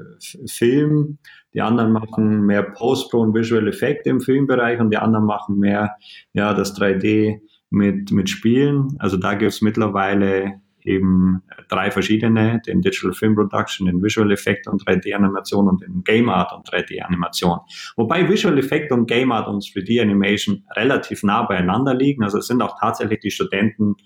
Film, 0.47 1.19
die 1.55 1.63
anderen 1.63 1.93
machen 1.93 2.45
mehr 2.45 2.63
Post-Pro 2.63 3.21
und 3.21 3.35
Visual 3.35 3.67
Effect 3.67 4.07
im 4.07 4.21
Filmbereich 4.21 4.79
und 4.79 4.91
die 4.91 4.99
anderen 4.99 5.25
machen 5.25 5.59
mehr 5.59 5.97
ja, 6.35 6.53
das 6.53 6.79
3D 6.79 7.41
mit, 7.71 8.11
mit 8.13 8.29
Spielen. 8.29 8.97
Also 8.99 9.17
da 9.17 9.35
gibt 9.35 9.53
es 9.53 9.63
mittlerweile 9.63 10.61
eben 10.87 11.43
drei 11.69 11.91
verschiedene, 11.91 12.61
den 12.67 12.81
Digital 12.81 13.13
Film 13.13 13.35
Production, 13.35 13.87
den 13.87 14.03
Visual 14.03 14.31
Effect 14.31 14.69
und 14.69 14.87
3D-Animation 14.87 15.69
und 15.69 15.83
den 15.83 16.05
Game 16.05 16.29
Art 16.29 16.53
und 16.53 16.69
3D-Animation. 16.69 17.59
Wobei 17.97 18.29
Visual 18.29 18.57
Effect 18.59 18.93
und 18.93 19.07
Game 19.07 19.33
Art 19.33 19.49
und 19.49 19.65
3D-Animation 19.65 20.65
relativ 20.77 21.23
nah 21.23 21.43
beieinander 21.43 21.95
liegen. 21.95 22.23
Also 22.23 22.39
es 22.39 22.47
sind 22.47 22.63
auch 22.63 22.79
tatsächlich 22.79 23.21
die 23.21 23.31
Studenten, 23.31 23.97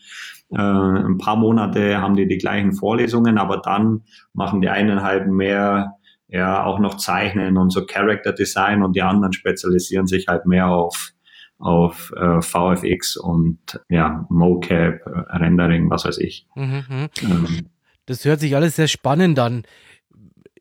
äh, 0.52 0.58
ein 0.58 1.18
paar 1.18 1.36
Monate 1.36 2.00
haben 2.00 2.16
die 2.16 2.26
die 2.26 2.38
gleichen 2.38 2.72
Vorlesungen, 2.72 3.38
aber 3.38 3.58
dann 3.58 4.02
machen 4.32 4.60
die 4.60 4.68
einen 4.68 5.02
halt 5.02 5.28
mehr 5.28 5.96
ja 6.28 6.64
auch 6.64 6.78
noch 6.78 6.96
zeichnen 6.96 7.56
und 7.56 7.70
so 7.70 7.84
Character 7.86 8.32
Design 8.32 8.82
und 8.82 8.94
die 8.94 9.02
anderen 9.02 9.32
spezialisieren 9.32 10.06
sich 10.06 10.28
halt 10.28 10.46
mehr 10.46 10.68
auf 10.68 11.12
auf 11.58 12.12
äh, 12.16 12.40
VFX 12.40 13.16
und 13.16 13.58
ja 13.90 14.26
MoCap, 14.30 15.02
Rendering, 15.28 15.90
was 15.90 16.06
weiß 16.06 16.16
ich. 16.18 16.46
Mhm. 16.54 17.08
Ähm, 17.22 17.68
das 18.06 18.24
hört 18.24 18.40
sich 18.40 18.56
alles 18.56 18.76
sehr 18.76 18.88
spannend 18.88 19.38
an. 19.38 19.64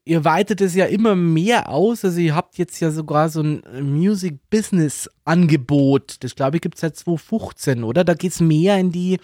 Ihr 0.03 0.25
weitet 0.25 0.59
es 0.59 0.75
ja 0.75 0.85
immer 0.85 1.15
mehr 1.15 1.69
aus. 1.69 2.03
Also 2.03 2.19
ihr 2.19 2.35
habt 2.35 2.57
jetzt 2.57 2.79
ja 2.79 2.91
sogar 2.91 3.29
so 3.29 3.41
ein 3.41 3.61
Music 3.81 4.39
Business 4.49 5.09
Angebot. 5.23 6.23
Das 6.23 6.35
glaube 6.35 6.57
ich 6.57 6.61
gibt 6.61 6.75
es 6.75 6.81
seit 6.81 6.97
2015, 6.97 7.83
oder? 7.83 8.03
Da 8.03 8.13
geht 8.13 8.31
es 8.31 8.41
mehr 8.41 8.77
in 8.77 8.91
die 8.91 9.19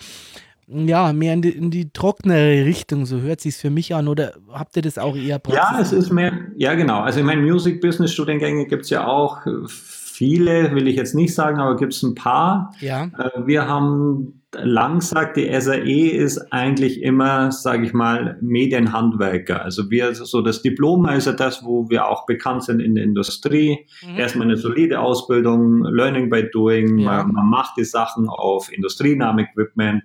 ja, 0.67 1.13
mehr 1.13 1.33
in 1.33 1.41
die, 1.41 1.49
in 1.49 1.71
die 1.71 1.91
trocknere 1.91 2.65
Richtung, 2.65 3.05
so 3.05 3.21
hört 3.21 3.41
sich 3.41 3.55
für 3.55 3.69
mich 3.69 3.93
an, 3.93 4.07
oder 4.07 4.33
habt 4.51 4.75
ihr 4.75 4.81
das 4.81 4.97
auch 4.97 5.15
eher 5.15 5.39
Praxis? 5.39 5.61
Ja, 5.63 5.79
es 5.79 5.91
ist 5.91 6.11
mehr, 6.11 6.33
ja 6.55 6.73
genau, 6.73 7.01
also 7.01 7.19
ich 7.19 7.25
meine, 7.25 7.41
Music 7.41 7.81
Business 7.81 8.13
Studiengänge 8.13 8.65
gibt 8.65 8.83
es 8.83 8.89
ja 8.89 9.05
auch 9.05 9.41
viele, 9.67 10.73
will 10.73 10.87
ich 10.87 10.95
jetzt 10.95 11.13
nicht 11.13 11.35
sagen, 11.35 11.59
aber 11.59 11.75
gibt 11.75 11.93
es 11.93 12.01
ein 12.03 12.15
paar. 12.15 12.73
Ja. 12.79 13.05
Äh, 13.17 13.45
wir 13.45 13.67
haben 13.67 14.41
lang 14.63 15.01
sagt, 15.01 15.37
die 15.37 15.49
SAE 15.59 16.09
ist 16.09 16.51
eigentlich 16.51 17.01
immer, 17.01 17.51
sage 17.51 17.85
ich 17.85 17.93
mal, 17.93 18.37
Medienhandwerker. 18.41 19.63
Also 19.63 19.89
wir, 19.89 20.13
so 20.13 20.41
das 20.41 20.61
Diplom 20.61 21.07
ist 21.09 21.27
ja 21.27 21.33
das, 21.33 21.63
wo 21.63 21.89
wir 21.89 22.07
auch 22.07 22.25
bekannt 22.25 22.63
sind 22.63 22.79
in 22.79 22.95
der 22.95 23.03
Industrie. 23.03 23.85
Mhm. 24.05 24.17
Erstmal 24.17 24.47
eine 24.47 24.57
solide 24.57 24.99
Ausbildung, 24.99 25.83
Learning 25.83 26.29
by 26.29 26.49
Doing. 26.51 26.99
Ja. 26.99 27.23
Man, 27.23 27.33
man, 27.33 27.49
macht 27.49 27.77
die 27.77 27.85
Sachen 27.85 28.27
auf 28.27 28.71
industrienahem 28.71 29.39
Equipment, 29.39 30.03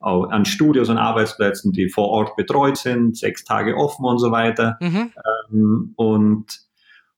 an 0.00 0.44
Studios 0.44 0.88
und 0.88 0.98
Arbeitsplätzen, 0.98 1.72
die 1.72 1.88
vor 1.88 2.08
Ort 2.08 2.36
betreut 2.36 2.76
sind, 2.76 3.16
sechs 3.16 3.44
Tage 3.44 3.76
offen 3.76 4.04
und 4.04 4.18
so 4.18 4.30
weiter. 4.30 4.78
Mhm. 4.80 5.12
Ähm, 5.50 5.92
und 5.96 6.69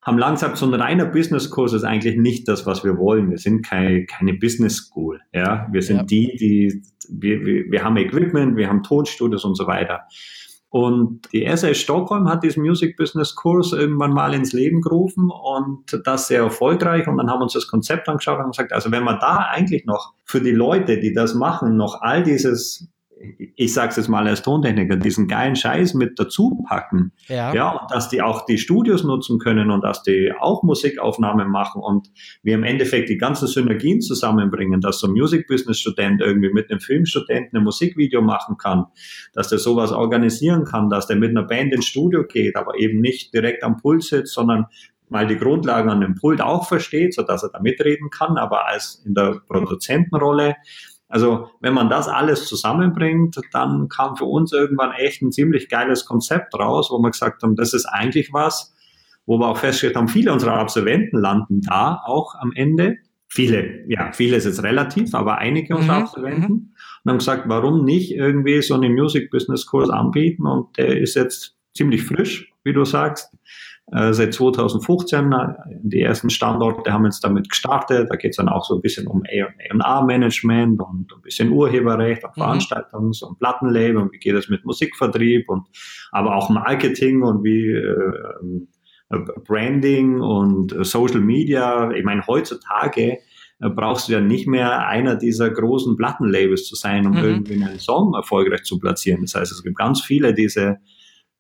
haben 0.03 0.19
langsam 0.19 0.57
so 0.57 0.67
ein 0.67 0.75
reiner 0.75 1.07
Business-Kurs 1.07 1.73
ist 1.73 1.85
eigentlich 1.85 2.17
nicht 2.17 2.49
das, 2.49 2.67
was 2.67 2.83
wir 2.83 2.99
wollen. 2.99 3.31
Wir 3.31 3.39
sind 3.39 3.65
keine, 3.65 4.05
keine 4.05 4.35
Business 4.35 4.77
School. 4.77 5.21
Ja, 5.33 5.69
wir 5.71 5.83
sind 5.83 5.99
ja. 5.99 6.03
die, 6.03 6.37
die, 6.37 6.83
wir, 7.09 7.45
wir, 7.45 7.71
wir 7.71 7.85
haben 7.85 7.97
Equipment, 7.97 8.57
wir 8.57 8.69
haben 8.69 8.83
Tonstudios 8.83 9.45
und 9.45 9.55
so 9.55 9.67
weiter. 9.67 10.01
Und 10.71 11.31
die 11.33 11.47
SA 11.55 11.75
Stockholm 11.75 12.29
hat 12.29 12.43
diesen 12.43 12.63
Music 12.63 12.97
Business 12.97 13.35
Kurs 13.35 13.73
irgendwann 13.73 14.15
mal 14.15 14.33
ins 14.33 14.55
Leben 14.55 14.81
gerufen 14.81 15.31
und 15.31 16.01
das 16.07 16.29
sehr 16.29 16.41
erfolgreich. 16.41 17.07
Und 17.07 17.19
dann 17.19 17.31
haben 17.31 17.41
wir 17.41 17.45
uns 17.45 17.53
das 17.53 17.69
Konzept 17.69 18.09
angeschaut 18.09 18.39
und 18.43 18.53
gesagt, 18.53 18.73
also 18.73 18.91
wenn 18.91 19.05
man 19.05 19.21
da 19.21 19.49
eigentlich 19.51 19.85
noch 19.85 20.15
für 20.25 20.41
die 20.41 20.51
Leute, 20.51 20.99
die 20.99 21.13
das 21.13 21.35
machen, 21.35 21.77
noch 21.77 22.01
all 22.01 22.23
dieses 22.23 22.89
ich 23.57 23.73
sage 23.73 23.91
es 23.91 23.97
jetzt 23.97 24.09
mal 24.09 24.27
als 24.27 24.43
Tontechniker, 24.43 24.97
diesen 24.97 25.29
geilen 25.29 25.57
Scheiß 25.57 25.95
mit 25.95 26.19
dazu 26.19 26.63
packen. 26.69 27.13
Ja. 27.29 27.55
ja, 27.55 27.71
und 27.71 27.91
dass 27.91 28.09
die 28.09 28.23
auch 28.23 28.45
die 28.47 28.59
Studios 28.59 29.05
nutzen 29.05 29.39
können 29.39 29.71
und 29.71 29.83
dass 29.83 30.03
die 30.03 30.33
auch 30.39 30.63
Musikaufnahmen 30.63 31.51
machen 31.51 31.83
und 31.83 32.09
wir 32.43 32.55
im 32.55 32.65
Endeffekt 32.65 33.09
die 33.09 33.19
ganzen 33.19 33.47
Synergien 33.47 34.01
zusammenbringen, 34.01 34.81
dass 34.81 34.99
so 34.99 35.07
ein 35.07 35.13
Music 35.13 35.47
Business 35.47 35.79
Student 35.79 36.21
irgendwie 36.21 36.53
mit 36.53 36.71
einem 36.71 36.81
Filmstudenten 36.81 37.59
ein 37.59 37.65
Musikvideo 37.65 38.23
machen 38.23 38.57
kann, 38.57 38.87
dass 39.33 39.49
der 39.49 39.59
sowas 39.59 39.93
organisieren 39.93 40.65
kann, 40.65 40.91
dass 40.91 41.07
der 41.07 41.17
mit 41.17 41.31
einer 41.31 41.45
Band 41.45 41.73
ins 41.73 41.87
Studio 41.87 42.25
geht, 42.25 42.57
aber 42.57 42.79
eben 42.79 43.01
nicht 43.01 43.33
direkt 43.33 43.63
am 43.63 43.77
Pult 43.77 44.03
sitzt, 44.03 44.35
sondern 44.35 44.67
mal 45.13 45.27
die 45.27 45.37
Grundlagen 45.37 45.91
an 45.91 46.01
dem 46.01 46.15
Pult 46.15 46.41
auch 46.41 46.67
versteht, 46.67 47.15
so 47.15 47.23
dass 47.23 47.43
er 47.43 47.51
da 47.51 47.61
mitreden 47.61 48.11
kann, 48.11 48.39
aber 48.39 48.67
als 48.67 49.03
in 49.05 49.15
der 49.15 49.41
Produzentenrolle 49.47 50.57
also 51.13 51.51
wenn 51.61 51.75
man 51.75 51.91
das 51.91 52.09
alles 52.09 52.47
zusammenbringt, 52.47 53.39
dann 53.53 53.91
kam 53.91 54.17
für 54.17 54.25
uns 54.25 54.51
irgendwann 54.51 54.93
echt 54.93 55.21
ein 55.21 55.31
ziemlich 55.31 55.69
geiles 55.69 56.07
Konzept 56.07 56.55
raus, 56.55 56.89
wo 56.91 56.99
wir 57.01 57.11
gesagt 57.11 57.43
haben, 57.43 57.55
das 57.55 57.75
ist 57.75 57.85
eigentlich 57.85 58.33
was, 58.33 58.75
wo 59.27 59.37
wir 59.37 59.49
auch 59.49 59.59
festgestellt 59.59 59.97
haben, 59.97 60.09
viele 60.09 60.33
unserer 60.33 60.55
Absolventen 60.55 61.19
landen 61.19 61.61
da 61.61 62.01
auch 62.07 62.35
am 62.37 62.51
Ende. 62.55 62.97
Viele, 63.29 63.85
ja, 63.89 64.13
viele 64.13 64.37
ist 64.37 64.47
jetzt 64.47 64.63
relativ, 64.63 65.15
aber 65.15 65.37
einige 65.37 65.77
unserer 65.77 65.99
mhm. 65.99 66.03
Absolventen. 66.03 66.53
Mhm. 66.53 66.73
Und 67.05 67.11
haben 67.11 67.19
gesagt, 67.19 67.45
warum 67.47 67.85
nicht 67.85 68.13
irgendwie 68.13 68.63
so 68.63 68.73
einen 68.73 68.95
Music 68.95 69.31
Business 69.31 69.67
Kurs 69.67 69.91
anbieten? 69.91 70.47
Und 70.47 70.79
der 70.79 70.97
ist 70.99 71.15
jetzt 71.15 71.55
ziemlich 71.75 72.05
frisch, 72.05 72.51
wie 72.65 72.73
du 72.73 72.87
sagst. 72.87 73.37
Äh, 73.91 74.13
seit 74.13 74.33
2015. 74.33 75.33
Äh, 75.33 75.55
die 75.83 76.01
ersten 76.01 76.31
Standorte 76.31 76.93
haben 76.93 77.05
jetzt 77.05 77.23
damit 77.25 77.51
gestartet. 77.51 78.09
Da 78.11 78.17
geht 78.17 78.31
es 78.31 78.37
dann 78.37 78.49
auch 78.49 78.65
so 78.65 78.77
ein 78.77 78.81
bisschen 78.81 79.07
um 79.07 79.23
A&R-Management 79.25 80.81
und 80.81 81.13
ein 81.13 81.23
bisschen 81.23 81.51
Urheberrecht, 81.51 82.25
auch 82.25 82.37
mhm. 82.37 82.43
Veranstaltungs- 82.43 83.25
und 83.25 83.39
Plattenlabel 83.39 83.97
und 83.97 84.13
wie 84.13 84.19
geht 84.19 84.35
es 84.35 84.49
mit 84.49 84.65
Musikvertrieb 84.65 85.49
und 85.49 85.67
aber 86.13 86.37
auch 86.37 86.49
Marketing 86.49 87.23
und 87.23 87.43
wie 87.45 87.71
äh, 87.71 89.15
äh 89.15 89.19
Branding 89.45 90.21
und 90.21 90.75
Social 90.87 91.21
Media. 91.21 91.91
Ich 91.91 92.05
meine, 92.05 92.27
heutzutage 92.27 93.19
brauchst 93.59 94.09
du 94.09 94.13
ja 94.13 94.21
nicht 94.21 94.47
mehr 94.47 94.87
einer 94.89 95.17
dieser 95.17 95.51
großen 95.51 95.97
Plattenlabels 95.97 96.67
zu 96.67 96.77
sein, 96.77 97.07
um 97.07 97.13
mhm. 97.13 97.25
irgendwie 97.25 97.63
einen 97.63 97.79
Song 97.79 98.15
erfolgreich 98.15 98.63
zu 98.63 98.79
platzieren. 98.79 99.21
Das 99.23 99.35
heißt, 99.35 99.53
es 99.53 99.63
gibt 99.63 99.77
ganz 99.77 100.01
viele 100.01 100.33
diese 100.33 100.79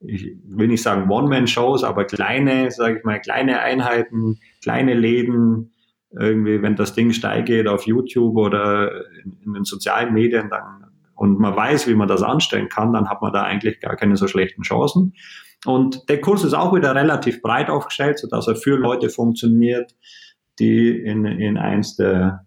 ich 0.04 0.36
will 0.44 0.68
nicht 0.68 0.82
sagen 0.82 1.10
One-Man-Shows, 1.10 1.84
aber 1.84 2.04
kleine, 2.04 2.70
sage 2.70 2.98
ich 2.98 3.04
mal, 3.04 3.20
kleine 3.20 3.60
Einheiten, 3.60 4.38
kleine 4.62 4.94
Läden, 4.94 5.72
irgendwie, 6.10 6.60
wenn 6.60 6.76
das 6.76 6.94
Ding 6.94 7.12
steil 7.12 7.44
geht 7.44 7.66
auf 7.66 7.86
YouTube 7.86 8.36
oder 8.36 9.06
in, 9.24 9.38
in, 9.44 9.54
den 9.54 9.64
sozialen 9.64 10.12
Medien, 10.12 10.50
dann, 10.50 10.84
und 11.14 11.38
man 11.38 11.56
weiß, 11.56 11.88
wie 11.88 11.94
man 11.94 12.08
das 12.08 12.22
anstellen 12.22 12.68
kann, 12.68 12.92
dann 12.92 13.08
hat 13.08 13.22
man 13.22 13.32
da 13.32 13.42
eigentlich 13.42 13.80
gar 13.80 13.96
keine 13.96 14.16
so 14.16 14.26
schlechten 14.26 14.62
Chancen. 14.62 15.14
Und 15.64 16.08
der 16.08 16.20
Kurs 16.20 16.44
ist 16.44 16.54
auch 16.54 16.74
wieder 16.74 16.94
relativ 16.94 17.40
breit 17.40 17.70
aufgestellt, 17.70 18.18
sodass 18.18 18.48
er 18.48 18.56
für 18.56 18.76
Leute 18.76 19.08
funktioniert, 19.08 19.94
die 20.58 20.90
in, 20.90 21.24
in 21.24 21.56
eins 21.56 21.96
der, 21.96 22.46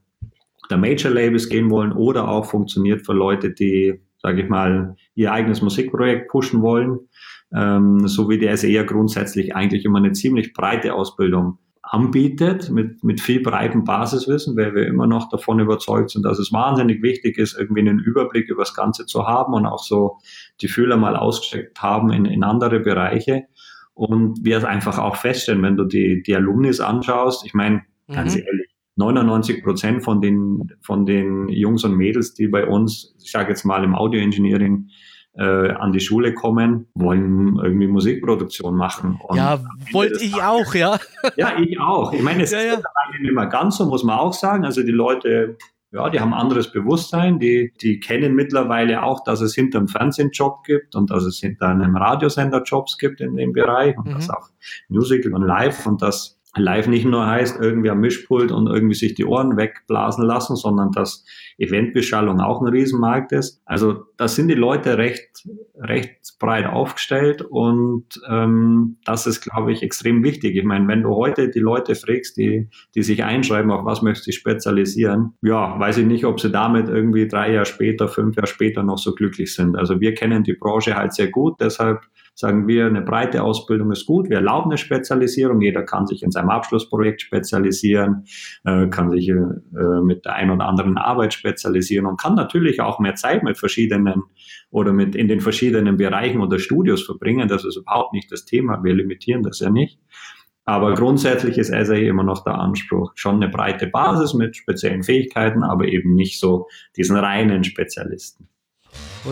der 0.70 0.78
Major 0.78 1.12
Labels 1.12 1.50
gehen 1.50 1.70
wollen 1.72 1.94
oder 1.94 2.28
auch 2.28 2.46
funktioniert 2.46 3.06
für 3.06 3.14
Leute, 3.14 3.52
die, 3.52 4.02
sage 4.22 4.44
ich 4.44 4.50
mal, 4.50 4.96
ihr 5.16 5.32
eigenes 5.32 5.62
Musikprojekt 5.62 6.28
pushen 6.28 6.62
wollen 6.62 7.00
ähm, 7.56 8.08
so 8.08 8.30
wie 8.30 8.38
der 8.38 8.58
SE 8.58 8.86
grundsätzlich 8.86 9.56
eigentlich 9.56 9.86
immer 9.86 10.00
eine 10.00 10.12
ziemlich 10.12 10.54
breite 10.54 10.94
Ausbildung 10.94 11.60
anbietet, 11.82 12.72
mit, 12.72 13.04
mit 13.04 13.22
viel 13.22 13.42
breitem 13.42 13.84
Basiswissen, 13.84 14.58
weil 14.58 14.74
wir 14.74 14.88
immer 14.88 15.06
noch 15.06 15.30
davon 15.30 15.60
überzeugt 15.60 16.10
sind, 16.10 16.24
dass 16.24 16.40
es 16.40 16.52
wahnsinnig 16.52 17.04
wichtig 17.04 17.38
ist, 17.38 17.58
irgendwie 17.58 17.82
einen 17.82 18.00
Überblick 18.00 18.50
über 18.50 18.64
das 18.64 18.74
Ganze 18.74 19.06
zu 19.06 19.28
haben 19.28 19.54
und 19.54 19.66
auch 19.66 19.84
so 19.84 20.18
die 20.62 20.68
Fühler 20.68 20.98
mal 20.98 21.16
ausgesteckt 21.16 21.82
haben 21.82 22.12
in, 22.12 22.26
in 22.26 22.44
andere 22.44 22.80
Bereiche. 22.80 23.44
Und 23.94 24.44
wir 24.44 24.58
es 24.58 24.66
einfach 24.66 24.98
auch 24.98 25.16
feststellen, 25.16 25.62
wenn 25.62 25.78
du 25.78 25.86
die, 25.86 26.24
die 26.24 26.36
Alumnis 26.36 26.82
anschaust, 26.82 27.46
ich 27.46 27.54
meine, 27.54 27.84
ganz 28.12 28.36
mhm. 28.36 28.42
ehrlich, 28.42 28.76
99 28.98 29.64
Prozent 29.64 30.04
von 30.04 30.22
den, 30.22 30.72
von 30.82 31.06
den 31.06 31.50
Jungs 31.50 31.84
und 31.84 31.96
Mädels, 31.96 32.34
die 32.34 32.48
bei 32.48 32.66
uns, 32.66 33.16
ich 33.22 33.32
sage 33.32 33.50
jetzt 33.50 33.64
mal 33.64 33.84
im 33.84 33.94
Audio 33.94 34.22
Engineering 34.22 34.90
äh, 35.38 35.72
an 35.72 35.92
die 35.92 36.00
Schule 36.00 36.34
kommen, 36.34 36.88
wollen 36.94 37.60
irgendwie 37.62 37.88
Musikproduktion 37.88 38.76
machen. 38.76 39.20
Und 39.28 39.38
ja, 39.38 39.60
wollte 39.92 40.24
ich 40.24 40.42
auch, 40.42 40.74
ja. 40.74 40.98
Ja, 41.36 41.58
ich 41.60 41.80
auch. 41.80 42.14
Ich 42.14 42.22
meine, 42.22 42.44
es 42.44 42.52
ja, 42.52 42.60
ist 42.60 42.66
ja. 42.66 43.20
nicht 43.20 43.30
immer 43.30 43.48
ganz 43.48 43.78
so, 43.78 43.86
muss 43.86 44.04
man 44.04 44.18
auch 44.18 44.34
sagen. 44.34 44.66
Also 44.66 44.84
die 44.84 44.92
Leute 44.92 45.58
ja, 45.96 46.10
die 46.10 46.20
haben 46.20 46.34
anderes 46.34 46.72
Bewusstsein, 46.72 47.40
die, 47.40 47.72
die 47.82 48.02
kennen 48.02 48.36
mittlerweile 48.36 49.04
auch, 49.04 49.24
dass 49.24 49.40
es 49.40 49.56
hinter 49.56 49.78
einem 49.78 49.88
Fernsehen 49.88 50.32
Job 50.32 50.64
gibt 50.66 50.94
und 50.94 51.10
dass 51.10 51.24
es 51.24 51.40
hinter 51.40 51.70
einem 51.70 51.96
Radiosender 51.96 52.64
Jobs 52.64 52.98
gibt 52.98 53.22
in 53.22 53.38
dem 53.38 53.54
Bereich 53.54 53.98
und 53.98 54.08
mhm. 54.08 54.14
dass 54.16 54.30
auch 54.30 54.50
Musical 54.90 55.34
und 55.34 55.44
Live 55.44 55.88
und 55.88 56.02
das 56.02 56.35
live 56.56 56.88
nicht 56.88 57.06
nur 57.06 57.28
heißt, 57.28 57.60
irgendwie 57.60 57.90
am 57.90 58.00
Mischpult 58.00 58.52
und 58.52 58.68
irgendwie 58.68 58.96
sich 58.96 59.14
die 59.14 59.26
Ohren 59.26 59.58
wegblasen 59.58 60.26
lassen, 60.26 60.56
sondern 60.56 60.92
dass 60.92 61.26
Eventbeschallung 61.58 62.40
auch 62.40 62.62
ein 62.62 62.68
Riesenmarkt 62.68 63.32
ist. 63.32 63.62
Also 63.66 64.06
da 64.18 64.28
sind 64.28 64.48
die 64.48 64.56
Leute 64.56 64.98
recht, 64.98 65.46
recht 65.78 66.18
breit 66.40 66.66
aufgestellt 66.66 67.42
und 67.42 68.06
ähm, 68.30 68.98
das 69.06 69.28
ist, 69.28 69.42
glaube 69.42 69.72
ich, 69.72 69.84
extrem 69.84 70.24
wichtig. 70.24 70.56
Ich 70.56 70.64
meine, 70.64 70.88
wenn 70.88 71.04
du 71.04 71.16
heute 71.16 71.50
die 71.50 71.60
Leute 71.60 71.96
fragst, 71.96 72.38
die, 72.38 72.70
die 72.96 73.04
sich 73.04 73.24
einschreiben, 73.24 73.72
auf 73.72 73.86
was 73.86 74.02
möchtest 74.02 74.28
du 74.28 74.32
spezialisieren, 74.32 75.34
ja, 75.42 75.80
weiß 75.80 75.98
ich 75.98 76.06
nicht, 76.06 76.26
ob 76.26 76.40
sie 76.40 76.52
damit 76.52 76.88
irgendwie 76.88 77.28
drei 77.28 77.54
Jahre 77.54 77.66
später, 77.66 78.08
fünf 78.08 78.36
Jahre 78.36 78.48
später 78.48 78.84
noch 78.84 78.98
so 78.98 79.14
glücklich 79.14 79.54
sind. 79.54 79.78
Also 79.78 80.00
wir 80.00 80.14
kennen 80.14 80.44
die 80.44 80.54
Branche 80.54 80.96
halt 80.96 81.14
sehr 81.14 81.28
gut, 81.28 81.56
deshalb 81.60 82.02
sagen 82.36 82.68
wir, 82.68 82.86
eine 82.86 83.02
breite 83.02 83.42
Ausbildung 83.42 83.92
ist 83.92 84.06
gut. 84.06 84.30
Wir 84.30 84.38
erlauben 84.38 84.70
eine 84.70 84.78
Spezialisierung. 84.78 85.62
Jeder 85.62 85.84
kann 85.84 86.06
sich 86.06 86.22
in 86.22 86.32
seinem 86.32 86.50
Abschlussprojekt 86.50 87.22
spezialisieren, 87.22 88.26
äh, 88.66 88.88
kann 88.88 89.10
sich 89.10 89.30
äh, 89.30 89.36
mit 90.04 90.26
der 90.26 90.36
ein 90.36 90.52
oder 90.52 90.66
anderen 90.66 90.98
Arbeit 90.98 91.34
spezialisieren 91.34 92.06
und 92.06 92.20
kann 92.20 92.36
natürlich 92.36 92.82
auch 92.82 93.00
mehr 93.00 93.16
Zeit 93.16 93.44
mit 93.44 93.58
verschiedenen 93.58 94.24
oder 94.70 94.92
mit 94.92 95.16
in 95.16 95.30
den 95.30 95.40
verschiedenen 95.40 95.96
Bereichen 95.96 96.42
oder 96.42 96.60
Studios 96.60 97.04
verbringen. 97.04 97.48
Das 97.48 97.64
ist 97.64 97.78
überhaupt 97.78 98.14
nicht 98.14 98.32
das 98.32 98.44
Thema. 98.46 98.84
Wir 98.84 98.94
limitieren 98.94 99.42
das 99.42 99.60
ja 99.60 99.70
nicht. 99.70 100.00
Aber 100.66 100.96
grundsätzlich 100.96 101.60
ist 101.60 101.68
SAE 101.68 102.08
immer 102.08 102.24
noch 102.24 102.44
der 102.44 102.56
Anspruch, 102.56 103.12
schon 103.16 103.36
eine 103.36 103.50
breite 103.50 103.86
Basis 103.86 104.34
mit 104.34 104.58
speziellen 104.58 105.04
Fähigkeiten, 105.04 105.64
aber 105.64 105.86
eben 105.86 106.16
nicht 106.16 106.40
so 106.40 106.68
diesen 106.98 107.16
reinen 107.16 107.64
Spezialisten. 107.64 108.50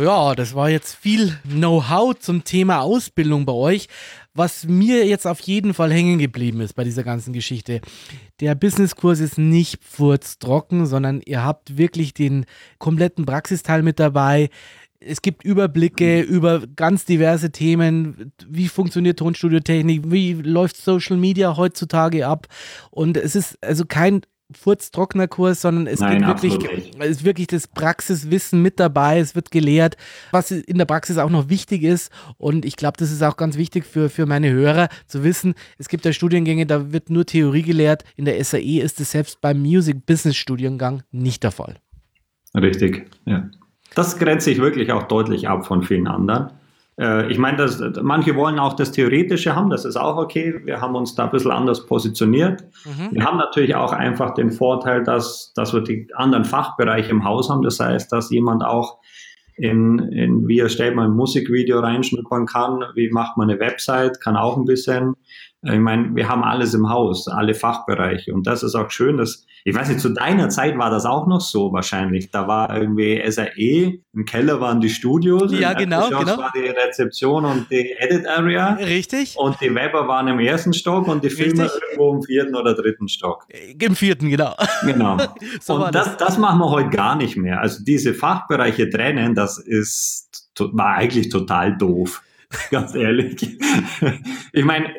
Ja, 0.01 0.33
das 0.33 0.55
war 0.55 0.71
jetzt 0.71 0.95
viel 0.95 1.37
Know-how 1.43 2.17
zum 2.17 2.43
Thema 2.43 2.81
Ausbildung 2.81 3.45
bei 3.45 3.53
euch. 3.53 3.87
Was 4.33 4.65
mir 4.65 5.05
jetzt 5.05 5.27
auf 5.27 5.39
jeden 5.41 5.75
Fall 5.75 5.93
hängen 5.93 6.17
geblieben 6.17 6.61
ist 6.61 6.73
bei 6.73 6.83
dieser 6.83 7.03
ganzen 7.03 7.31
Geschichte. 7.31 7.79
Der 8.39 8.55
Businesskurs 8.55 9.19
ist 9.19 9.37
nicht 9.37 9.83
furztrocken, 9.83 10.87
sondern 10.87 11.21
ihr 11.23 11.43
habt 11.43 11.77
wirklich 11.77 12.15
den 12.15 12.45
kompletten 12.79 13.27
Praxisteil 13.27 13.83
mit 13.83 13.99
dabei. 13.99 14.49
Es 14.99 15.21
gibt 15.21 15.45
Überblicke 15.45 16.21
über 16.21 16.63
ganz 16.75 17.05
diverse 17.05 17.51
Themen. 17.51 18.31
Wie 18.47 18.69
funktioniert 18.69 19.19
Tonstudiotechnik? 19.19 20.11
Wie 20.11 20.33
läuft 20.33 20.77
Social 20.77 21.17
Media 21.17 21.55
heutzutage 21.55 22.25
ab? 22.25 22.47
Und 22.89 23.15
es 23.15 23.35
ist 23.35 23.63
also 23.63 23.85
kein 23.85 24.21
Furztrocknerkurs, 24.53 25.61
sondern 25.61 25.87
es 25.87 25.99
Nein, 25.99 26.25
wirklich, 26.25 26.57
es 26.99 27.09
ist 27.09 27.23
wirklich 27.23 27.47
das 27.47 27.67
Praxiswissen 27.67 28.61
mit 28.61 28.79
dabei. 28.79 29.19
Es 29.19 29.35
wird 29.35 29.51
gelehrt, 29.51 29.97
was 30.31 30.51
in 30.51 30.77
der 30.77 30.85
Praxis 30.85 31.17
auch 31.17 31.29
noch 31.29 31.49
wichtig 31.49 31.83
ist. 31.83 32.11
Und 32.37 32.65
ich 32.65 32.75
glaube, 32.75 32.97
das 32.97 33.11
ist 33.11 33.21
auch 33.23 33.37
ganz 33.37 33.57
wichtig 33.57 33.85
für, 33.85 34.09
für 34.09 34.25
meine 34.25 34.51
Hörer 34.51 34.89
zu 35.07 35.23
wissen. 35.23 35.53
Es 35.77 35.89
gibt 35.89 36.05
ja 36.05 36.13
Studiengänge, 36.13 36.65
da 36.65 36.91
wird 36.91 37.09
nur 37.09 37.25
Theorie 37.25 37.63
gelehrt. 37.63 38.03
In 38.15 38.25
der 38.25 38.43
SAE 38.43 38.81
ist 38.81 38.99
es 38.99 39.11
selbst 39.11 39.41
beim 39.41 39.61
Music 39.61 40.05
Business 40.05 40.35
Studiengang 40.35 41.03
nicht 41.11 41.43
der 41.43 41.51
Fall. 41.51 41.75
Richtig, 42.55 43.09
ja. 43.25 43.49
Das 43.95 44.17
grenzt 44.17 44.45
sich 44.45 44.57
wirklich 44.59 44.91
auch 44.91 45.03
deutlich 45.03 45.47
ab 45.47 45.65
von 45.65 45.83
vielen 45.83 46.07
anderen. 46.07 46.51
Äh, 46.99 47.31
ich 47.31 47.37
meine, 47.37 47.65
manche 48.01 48.35
wollen 48.35 48.59
auch 48.59 48.73
das 48.73 48.91
Theoretische 48.91 49.55
haben, 49.55 49.69
das 49.69 49.85
ist 49.85 49.95
auch 49.95 50.17
okay. 50.17 50.61
Wir 50.63 50.81
haben 50.81 50.95
uns 50.95 51.15
da 51.15 51.25
ein 51.25 51.31
bisschen 51.31 51.51
anders 51.51 51.85
positioniert. 51.85 52.63
Mhm. 52.85 53.09
Wir 53.11 53.25
haben 53.25 53.37
natürlich 53.37 53.75
auch 53.75 53.93
einfach 53.93 54.33
den 54.33 54.51
Vorteil, 54.51 55.03
dass, 55.03 55.53
dass 55.55 55.73
wir 55.73 55.81
die 55.81 56.07
anderen 56.15 56.45
Fachbereiche 56.45 57.11
im 57.11 57.23
Haus 57.23 57.49
haben. 57.49 57.61
Das 57.61 57.79
heißt, 57.79 58.11
dass 58.11 58.29
jemand 58.29 58.63
auch 58.63 58.99
in, 59.55 59.99
in 59.99 60.47
wie 60.47 60.59
erstellt 60.59 60.95
man 60.95 61.11
ein 61.11 61.15
Musikvideo 61.15 61.79
reinschnuppern 61.79 62.47
kann, 62.47 62.83
wie 62.95 63.09
macht 63.11 63.37
man 63.37 63.49
eine 63.49 63.59
Website, 63.59 64.19
kann 64.19 64.35
auch 64.35 64.57
ein 64.57 64.65
bisschen. 64.65 65.15
Ich 65.61 65.79
meine, 65.79 66.13
wir 66.15 66.27
haben 66.27 66.43
alles 66.43 66.73
im 66.73 66.89
Haus, 66.89 67.27
alle 67.27 67.53
Fachbereiche. 67.53 68.33
Und 68.33 68.47
das 68.47 68.63
ist 68.63 68.75
auch 68.75 68.89
schön, 68.89 69.17
dass, 69.17 69.45
ich 69.65 69.73
weiß 69.73 69.87
nicht, 69.87 70.01
zu 70.01 70.09
deiner 70.09 70.49
Zeit 70.49 70.77
war 70.77 70.89
das 70.89 71.05
auch 71.05 71.25
noch 71.25 71.39
so 71.39 71.71
wahrscheinlich. 71.71 72.31
Da 72.31 72.47
war 72.47 72.75
irgendwie 72.75 73.21
SAE, 73.29 73.99
im 74.13 74.25
Keller 74.25 74.59
waren 74.59 74.81
die 74.81 74.89
Studios. 74.89 75.57
Ja, 75.57 75.73
genau, 75.73 76.09
genau. 76.09 76.37
war 76.37 76.51
die 76.53 76.67
Rezeption 76.67 77.45
und 77.45 77.71
die 77.71 77.95
Edit 77.97 78.27
Area. 78.27 78.73
Richtig. 78.73 79.35
Und 79.37 79.59
die 79.61 79.73
Weber 79.73 80.07
waren 80.07 80.27
im 80.27 80.39
ersten 80.39 80.73
Stock 80.73 81.07
und 81.07 81.23
die 81.23 81.29
Filme 81.29 81.63
Richtig. 81.63 81.81
irgendwo 81.81 82.13
im 82.13 82.23
vierten 82.23 82.55
oder 82.55 82.73
dritten 82.73 83.07
Stock. 83.07 83.45
Im 83.79 83.95
vierten, 83.95 84.29
genau. 84.29 84.55
Genau. 84.85 85.17
so 85.61 85.75
und 85.75 85.95
das, 85.95 86.05
das, 86.05 86.17
das 86.17 86.37
machen 86.37 86.59
wir 86.59 86.69
heute 86.69 86.89
gar 86.89 87.15
nicht 87.15 87.37
mehr. 87.37 87.61
Also 87.61 87.83
diese 87.83 88.13
Fachbereiche 88.13 88.89
trennen, 88.89 89.33
das 89.33 89.57
ist, 89.57 90.49
war 90.59 90.95
eigentlich 90.95 91.29
total 91.29 91.77
doof. 91.77 92.21
Ganz 92.71 92.95
ehrlich. 92.95 93.57
Ich 94.51 94.65
meine, 94.65 94.93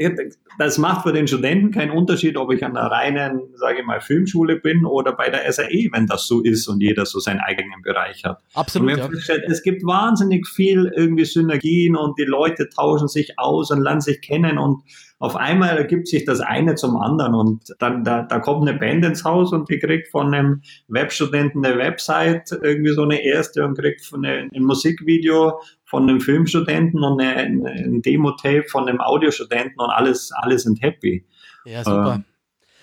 das 0.58 0.78
macht 0.78 1.02
für 1.02 1.12
den 1.12 1.26
Studenten 1.26 1.70
keinen 1.70 1.90
Unterschied, 1.90 2.36
ob 2.36 2.52
ich 2.52 2.64
an 2.64 2.76
einer 2.76 2.90
reinen, 2.90 3.40
sage 3.56 3.80
ich 3.80 3.86
mal, 3.86 4.00
Filmschule 4.00 4.56
bin 4.56 4.84
oder 4.84 5.12
bei 5.12 5.30
der 5.30 5.50
SAE, 5.52 5.88
wenn 5.92 6.06
das 6.06 6.26
so 6.26 6.42
ist 6.42 6.68
und 6.68 6.80
jeder 6.80 7.06
so 7.06 7.18
seinen 7.18 7.40
eigenen 7.40 7.82
Bereich 7.82 8.24
hat. 8.24 8.42
Absolut. 8.54 8.96
Ja. 8.96 9.08
es 9.46 9.62
gibt 9.62 9.84
wahnsinnig 9.84 10.46
viel 10.46 10.92
irgendwie 10.94 11.24
Synergien 11.24 11.96
und 11.96 12.18
die 12.18 12.24
Leute 12.24 12.68
tauschen 12.68 13.08
sich 13.08 13.38
aus 13.38 13.70
und 13.70 13.82
lernen 13.82 14.00
sich 14.00 14.20
kennen 14.20 14.58
und 14.58 14.82
auf 15.24 15.36
einmal 15.36 15.78
ergibt 15.78 16.06
sich 16.06 16.26
das 16.26 16.40
eine 16.40 16.74
zum 16.74 16.96
anderen 16.96 17.34
und 17.34 17.74
dann 17.78 18.04
da, 18.04 18.22
da 18.22 18.38
kommt 18.40 18.68
eine 18.68 18.78
Band 18.78 19.04
ins 19.06 19.24
Haus 19.24 19.52
und 19.52 19.70
die 19.70 19.78
kriegt 19.78 20.08
von 20.08 20.34
einem 20.34 20.60
Webstudenten 20.88 21.64
eine 21.64 21.78
Website, 21.78 22.52
irgendwie 22.62 22.92
so 22.92 23.04
eine 23.04 23.24
erste 23.24 23.64
und 23.64 23.78
kriegt 23.78 24.04
von 24.04 24.24
eine, 24.24 24.50
ein 24.54 24.64
Musikvideo 24.64 25.60
von 25.86 26.08
einem 26.08 26.20
Filmstudenten 26.20 27.02
und 27.02 27.22
eine, 27.22 27.36
ein 27.36 28.02
Demo-Tape 28.02 28.64
von 28.68 28.86
einem 28.86 29.00
Audiostudenten 29.00 29.78
und 29.78 29.90
alles, 29.90 30.30
alle 30.32 30.58
sind 30.58 30.82
happy. 30.82 31.24
Ja, 31.64 31.82
super. 31.82 32.16
Ähm, 32.16 32.24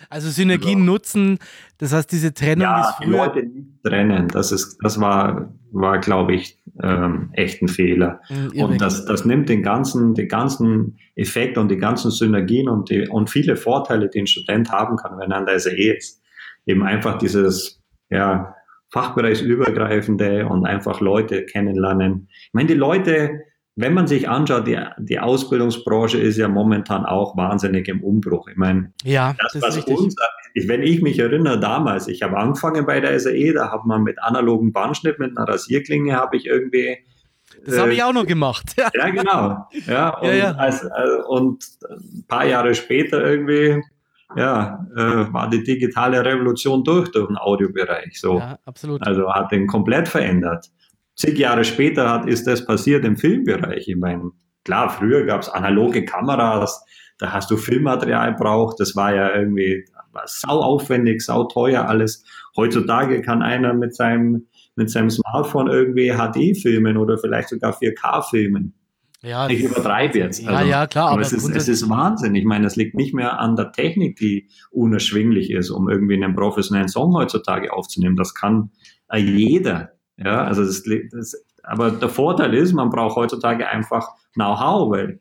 also 0.10 0.30
Synergien 0.30 0.80
ja. 0.80 0.86
nutzen, 0.86 1.38
das 1.78 1.94
heißt, 1.94 2.12
diese 2.12 2.34
Trennung 2.34 2.64
ja, 2.64 2.82
ist 2.82 2.96
früher. 2.98 3.06
Die 3.06 3.12
Leute 3.12 3.44
nicht 3.44 3.84
trennen, 3.84 4.28
das 4.30 4.52
ist, 4.52 4.80
das 4.82 5.00
war, 5.00 5.54
war, 5.72 6.00
glaube 6.00 6.36
ich, 6.36 6.58
ähm, 6.82 7.30
echt 7.34 7.62
ein 7.62 7.68
Fehler. 7.68 8.22
Mhm, 8.30 8.64
und 8.64 8.82
das, 8.82 9.06
das 9.06 9.26
nimmt 9.26 9.50
den 9.50 9.64
ganzen, 9.64 10.14
den 10.14 10.28
ganzen 10.28 10.98
Effekt 11.16 11.58
und 11.58 11.70
die 11.70 11.78
ganzen 11.78 12.12
Synergien 12.12 12.70
und, 12.70 12.90
die, 12.90 13.08
und 13.08 13.30
viele 13.30 13.56
Vorteile, 13.56 14.10
die 14.10 14.20
ein 14.20 14.28
Student 14.28 14.72
haben 14.72 14.98
kann, 14.98 15.18
wenn 15.20 15.32
er 15.32 15.38
an 15.38 15.46
der 15.46 15.60
SAE 15.60 15.96
ist. 15.98 16.22
Eben 16.66 16.84
einfach 16.84 17.18
dieses, 17.18 17.82
ja, 18.10 18.56
fachbereichsübergreifende 18.92 20.48
und 20.48 20.66
einfach 20.66 21.00
Leute 21.00 21.46
kennenlernen. 21.46 22.28
Ich 22.30 22.54
meine, 22.54 22.68
die 22.68 22.74
Leute, 22.74 23.42
wenn 23.76 23.94
man 23.94 24.08
sich 24.08 24.28
anschaut, 24.28 24.68
die, 24.68 24.78
die 25.00 25.20
Ausbildungsbranche 25.20 26.18
ist 26.18 26.38
ja 26.38 26.50
momentan 26.50 27.06
auch 27.06 27.38
wahnsinnig 27.38 27.88
im 27.88 28.04
Umbruch. 28.04 28.50
Ich 28.50 28.58
meine, 28.58 28.92
ja, 29.04 29.34
das, 29.40 29.54
das 29.54 29.78
was 29.78 29.86
uns, 29.86 30.16
ich, 30.54 30.68
wenn 30.68 30.84
ich 30.84 31.02
mich 31.02 31.20
erinnere 31.20 31.60
damals, 31.60 32.08
ich 32.08 32.24
habe 32.24 32.38
angefangen 32.38 32.86
bei 32.86 33.00
der 33.00 33.20
SAE, 33.20 33.54
da 33.54 33.72
hat 33.72 33.86
man 33.86 34.04
mit 34.04 34.22
analogen 34.22 34.74
Bandschnitt, 34.74 35.20
mit 35.20 35.38
einer 35.38 35.48
Rasierklinge, 35.48 36.16
habe 36.16 36.38
ich 36.38 36.46
irgendwie 36.46 36.98
das 37.66 37.78
habe 37.78 37.94
ich 37.94 38.00
äh, 38.00 38.04
auch 38.04 38.14
noch 38.14 38.26
gemacht. 38.26 38.74
ja, 38.96 39.10
genau. 39.10 39.68
Ja, 39.86 40.18
und, 40.18 40.28
ja, 40.28 40.34
ja. 40.34 40.52
Als, 40.54 40.84
äh, 40.84 41.22
und 41.28 41.66
ein 41.90 42.26
paar 42.28 42.46
Jahre 42.46 42.74
später 42.74 43.24
irgendwie 43.24 43.84
ja, 44.36 44.86
äh, 44.96 45.34
war 45.34 45.50
die 45.50 45.64
digitale 45.64 46.24
Revolution 46.24 46.84
durch, 46.84 47.12
durch 47.12 47.28
den 47.28 47.38
Audiobereich. 47.38 48.20
So. 48.20 48.40
Ja, 48.40 48.58
absolut. 48.66 49.06
Also 49.06 49.32
hat 49.32 49.52
den 49.52 49.68
komplett 49.68 50.08
verändert. 50.08 50.68
Zig 51.16 51.38
Jahre 51.38 51.64
später 51.64 52.10
hat, 52.10 52.28
ist 52.28 52.48
das 52.48 52.66
passiert 52.66 53.06
im 53.06 53.18
Filmbereich. 53.18 53.88
Ich 53.88 53.98
meine, 53.98 54.32
klar, 54.64 54.90
früher 54.90 55.26
gab 55.26 55.42
es 55.42 55.50
analoge 55.50 56.06
Kameras, 56.06 56.84
da 57.18 57.32
hast 57.32 57.52
du 57.52 57.58
Filmmaterial 57.58 58.34
braucht, 58.34 58.80
das 58.80 58.96
war 58.96 59.14
ja 59.14 59.36
irgendwie 59.36 59.86
sau 60.26 60.60
aufwendig, 60.62 61.22
sau 61.22 61.46
teuer 61.46 61.88
alles. 61.88 62.24
Heutzutage 62.56 63.22
kann 63.22 63.42
einer 63.42 63.74
mit 63.74 63.96
seinem, 63.96 64.48
mit 64.76 64.90
seinem 64.90 65.10
Smartphone 65.10 65.68
irgendwie 65.68 66.12
HD 66.12 66.58
filmen 66.58 66.98
oder 66.98 67.18
vielleicht 67.18 67.50
sogar 67.50 67.74
4K 67.78 68.30
filmen. 68.30 68.74
Ja, 69.24 69.48
ich 69.48 69.64
übertreibe 69.64 70.18
jetzt. 70.18 70.46
Also, 70.48 70.64
ja, 70.64 70.68
ja, 70.68 70.88
klar. 70.88 71.06
Aber, 71.06 71.14
aber 71.14 71.22
es, 71.22 71.32
ist, 71.32 71.48
es 71.48 71.68
ist 71.68 71.90
Wahnsinn. 71.90 72.34
Ich 72.34 72.46
meine, 72.46 72.66
es 72.66 72.76
liegt 72.76 72.96
nicht 72.96 73.14
mehr 73.14 73.40
an 73.40 73.56
der 73.56 73.72
Technik, 73.72 74.16
die 74.16 74.50
unerschwinglich 74.72 75.52
ist, 75.52 75.70
um 75.70 75.90
irgendwie 75.90 76.16
einen 76.16 76.36
professionellen 76.36 76.88
Song 76.88 77.14
heutzutage 77.14 77.72
aufzunehmen. 77.72 78.16
Das 78.16 78.34
kann 78.34 78.72
jeder. 79.16 79.92
Ja, 80.18 80.44
also 80.44 80.64
das, 80.64 80.84
das, 81.12 81.36
aber 81.64 81.92
der 81.92 82.10
Vorteil 82.10 82.54
ist, 82.56 82.74
man 82.74 82.90
braucht 82.90 83.16
heutzutage 83.16 83.68
einfach 83.68 84.08
Know-how, 84.34 84.90
weil 84.90 85.20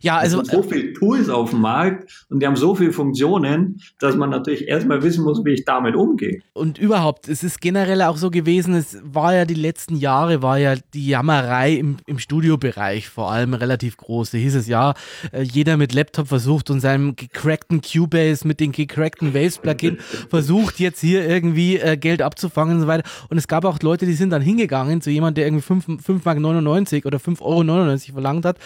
ja, 0.00 0.18
also. 0.18 0.40
Es 0.40 0.48
sind 0.48 0.62
so 0.62 0.68
viele 0.68 0.92
Tools 0.92 1.28
auf 1.28 1.50
dem 1.50 1.60
Markt 1.60 2.26
und 2.28 2.40
die 2.40 2.46
haben 2.46 2.56
so 2.56 2.74
viele 2.74 2.92
Funktionen, 2.92 3.80
dass 3.98 4.16
man 4.16 4.30
natürlich 4.30 4.68
erstmal 4.68 5.02
wissen 5.02 5.24
muss, 5.24 5.44
wie 5.44 5.52
ich 5.52 5.64
damit 5.64 5.94
umgehe. 5.94 6.40
Und 6.52 6.78
überhaupt, 6.78 7.28
es 7.28 7.42
ist 7.42 7.60
generell 7.60 8.02
auch 8.02 8.16
so 8.16 8.30
gewesen, 8.30 8.74
es 8.74 8.98
war 9.02 9.34
ja 9.34 9.44
die 9.44 9.54
letzten 9.54 9.96
Jahre, 9.96 10.42
war 10.42 10.58
ja 10.58 10.74
die 10.94 11.08
Jammerei 11.08 11.74
im, 11.74 11.96
im 12.06 12.18
Studiobereich 12.18 13.08
vor 13.08 13.30
allem 13.30 13.54
relativ 13.54 13.96
groß. 13.96 14.30
Da 14.30 14.38
hieß 14.38 14.54
es 14.54 14.66
ja, 14.66 14.94
äh, 15.32 15.42
jeder 15.42 15.76
mit 15.76 15.92
Laptop 15.92 16.28
versucht 16.28 16.70
und 16.70 16.80
seinem 16.80 17.16
gecrackten 17.16 17.80
Cubase 17.80 18.46
mit 18.46 18.60
den 18.60 18.72
gecrackten 18.72 19.34
Waves-Plugin 19.34 19.98
versucht 20.30 20.80
jetzt 20.80 21.00
hier 21.00 21.28
irgendwie 21.28 21.78
äh, 21.78 21.96
Geld 21.96 22.22
abzufangen 22.22 22.76
und 22.76 22.82
so 22.82 22.86
weiter. 22.86 23.08
Und 23.28 23.38
es 23.38 23.48
gab 23.48 23.64
auch 23.64 23.78
Leute, 23.82 24.06
die 24.06 24.14
sind 24.14 24.30
dann 24.30 24.42
hingegangen 24.42 25.00
zu 25.00 25.10
jemandem, 25.10 25.42
der 25.42 25.46
irgendwie 25.46 25.72
5,99 25.72 26.92
Mark 26.94 27.06
oder 27.06 27.18
5,99 27.18 27.40
Euro 27.42 27.98
verlangt 28.12 28.44
hat 28.44 28.58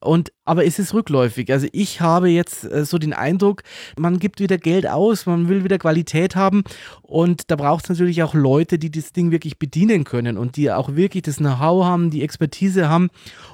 und 0.00 0.32
aber 0.50 0.66
es 0.66 0.80
ist 0.80 0.94
rückläufig. 0.94 1.52
Also 1.52 1.68
ich 1.70 2.00
habe 2.00 2.28
jetzt 2.28 2.64
äh, 2.64 2.84
so 2.84 2.98
den 2.98 3.12
Eindruck, 3.12 3.62
man 3.96 4.18
gibt 4.18 4.40
wieder 4.40 4.58
Geld 4.58 4.84
aus, 4.84 5.24
man 5.24 5.48
will 5.48 5.62
wieder 5.62 5.78
Qualität 5.78 6.34
haben 6.34 6.64
und 7.02 7.52
da 7.52 7.54
braucht 7.54 7.84
es 7.84 7.90
natürlich 7.90 8.24
auch 8.24 8.34
Leute, 8.34 8.76
die 8.76 8.90
das 8.90 9.12
Ding 9.12 9.30
wirklich 9.30 9.60
bedienen 9.60 10.02
können 10.02 10.36
und 10.36 10.56
die 10.56 10.72
auch 10.72 10.96
wirklich 10.96 11.22
das 11.22 11.36
Know-how 11.36 11.84
haben, 11.84 12.10
die 12.10 12.24
Expertise 12.24 12.88
haben. 12.88 13.10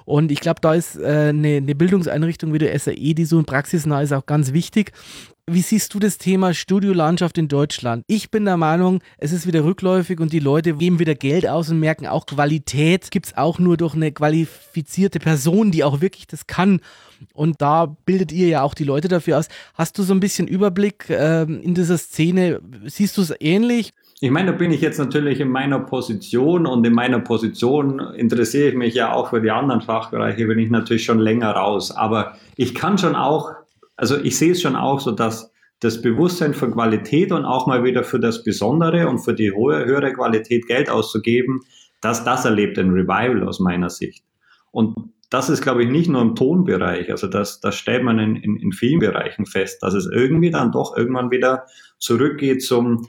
Und 0.06 0.32
ich 0.32 0.40
glaube, 0.40 0.62
da 0.62 0.72
ist 0.72 0.96
äh, 0.96 1.26
eine, 1.28 1.56
eine 1.56 1.74
Bildungseinrichtung 1.74 2.54
wie 2.54 2.58
der 2.58 2.78
SAE, 2.78 3.12
die 3.12 3.26
so 3.26 3.42
praxisnah 3.42 4.00
ist, 4.00 4.14
auch 4.14 4.24
ganz 4.24 4.54
wichtig. 4.54 4.92
Wie 5.48 5.62
siehst 5.62 5.94
du 5.94 6.00
das 6.00 6.18
Thema 6.18 6.54
Studiolandschaft 6.54 7.38
in 7.38 7.46
Deutschland? 7.46 8.02
Ich 8.08 8.32
bin 8.32 8.46
der 8.46 8.56
Meinung, 8.56 9.00
es 9.16 9.30
ist 9.30 9.46
wieder 9.46 9.62
rückläufig 9.62 10.18
und 10.18 10.32
die 10.32 10.40
Leute 10.40 10.72
geben 10.72 10.98
wieder 10.98 11.14
Geld 11.14 11.46
aus 11.46 11.70
und 11.70 11.78
merken 11.78 12.08
auch, 12.08 12.26
Qualität 12.26 13.12
gibt 13.12 13.26
es 13.26 13.36
auch 13.36 13.60
nur 13.60 13.76
durch 13.76 13.94
eine 13.94 14.10
qualifizierte 14.10 15.20
Person, 15.20 15.70
die 15.70 15.84
auch 15.84 16.00
wirklich 16.00 16.26
das 16.26 16.48
kann. 16.48 16.80
Und 17.32 17.62
da 17.62 17.86
bildet 17.86 18.32
ihr 18.32 18.48
ja 18.48 18.62
auch 18.62 18.74
die 18.74 18.82
Leute 18.82 19.06
dafür 19.06 19.38
aus. 19.38 19.46
Hast 19.74 19.96
du 19.98 20.02
so 20.02 20.12
ein 20.14 20.18
bisschen 20.18 20.48
Überblick 20.48 21.08
äh, 21.10 21.42
in 21.42 21.74
dieser 21.74 21.96
Szene? 21.96 22.60
Siehst 22.86 23.16
du 23.16 23.22
es 23.22 23.32
ähnlich? 23.38 23.92
Ich 24.20 24.32
meine, 24.32 24.50
da 24.50 24.58
bin 24.58 24.72
ich 24.72 24.80
jetzt 24.80 24.98
natürlich 24.98 25.38
in 25.38 25.50
meiner 25.50 25.78
Position 25.78 26.66
und 26.66 26.84
in 26.84 26.92
meiner 26.92 27.20
Position 27.20 28.00
interessiere 28.16 28.70
ich 28.70 28.74
mich 28.74 28.94
ja 28.94 29.12
auch 29.12 29.30
für 29.30 29.40
die 29.40 29.52
anderen 29.52 29.82
Fachbereiche, 29.82 30.44
bin 30.48 30.58
ich 30.58 30.70
natürlich 30.70 31.04
schon 31.04 31.20
länger 31.20 31.52
raus. 31.52 31.92
Aber 31.92 32.34
ich 32.56 32.74
kann 32.74 32.98
schon 32.98 33.14
auch 33.14 33.52
also 33.96 34.16
ich 34.16 34.36
sehe 34.38 34.52
es 34.52 34.62
schon 34.62 34.76
auch 34.76 35.00
so, 35.00 35.12
dass 35.12 35.52
das 35.80 36.00
Bewusstsein 36.00 36.54
für 36.54 36.70
Qualität 36.70 37.32
und 37.32 37.44
auch 37.44 37.66
mal 37.66 37.84
wieder 37.84 38.02
für 38.02 38.18
das 38.18 38.42
Besondere 38.42 39.08
und 39.08 39.18
für 39.18 39.34
die 39.34 39.52
hohe, 39.52 39.84
höhere 39.84 40.12
Qualität 40.12 40.66
Geld 40.66 40.88
auszugeben, 40.88 41.60
dass 42.00 42.24
das 42.24 42.44
erlebt 42.44 42.78
ein 42.78 42.90
Revival 42.90 43.46
aus 43.46 43.60
meiner 43.60 43.90
Sicht. 43.90 44.24
Und 44.70 44.94
das 45.30 45.50
ist, 45.50 45.62
glaube 45.62 45.82
ich, 45.82 45.90
nicht 45.90 46.08
nur 46.08 46.22
im 46.22 46.34
Tonbereich, 46.34 47.10
also 47.10 47.26
das, 47.26 47.60
das 47.60 47.76
stellt 47.76 48.04
man 48.04 48.18
in, 48.18 48.36
in, 48.36 48.56
in 48.56 48.72
vielen 48.72 49.00
Bereichen 49.00 49.44
fest, 49.44 49.82
dass 49.82 49.94
es 49.94 50.06
irgendwie 50.06 50.50
dann 50.50 50.72
doch 50.72 50.96
irgendwann 50.96 51.30
wieder 51.30 51.66
zurückgeht 51.98 52.62
zum, 52.62 53.08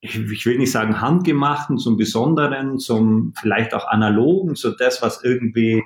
ich 0.00 0.46
will 0.46 0.58
nicht 0.58 0.70
sagen 0.70 1.00
handgemachten, 1.00 1.78
zum 1.78 1.96
Besonderen, 1.96 2.78
zum 2.78 3.34
vielleicht 3.36 3.74
auch 3.74 3.86
analogen, 3.88 4.54
zu 4.54 4.70
das, 4.70 5.02
was 5.02 5.24
irgendwie 5.24 5.82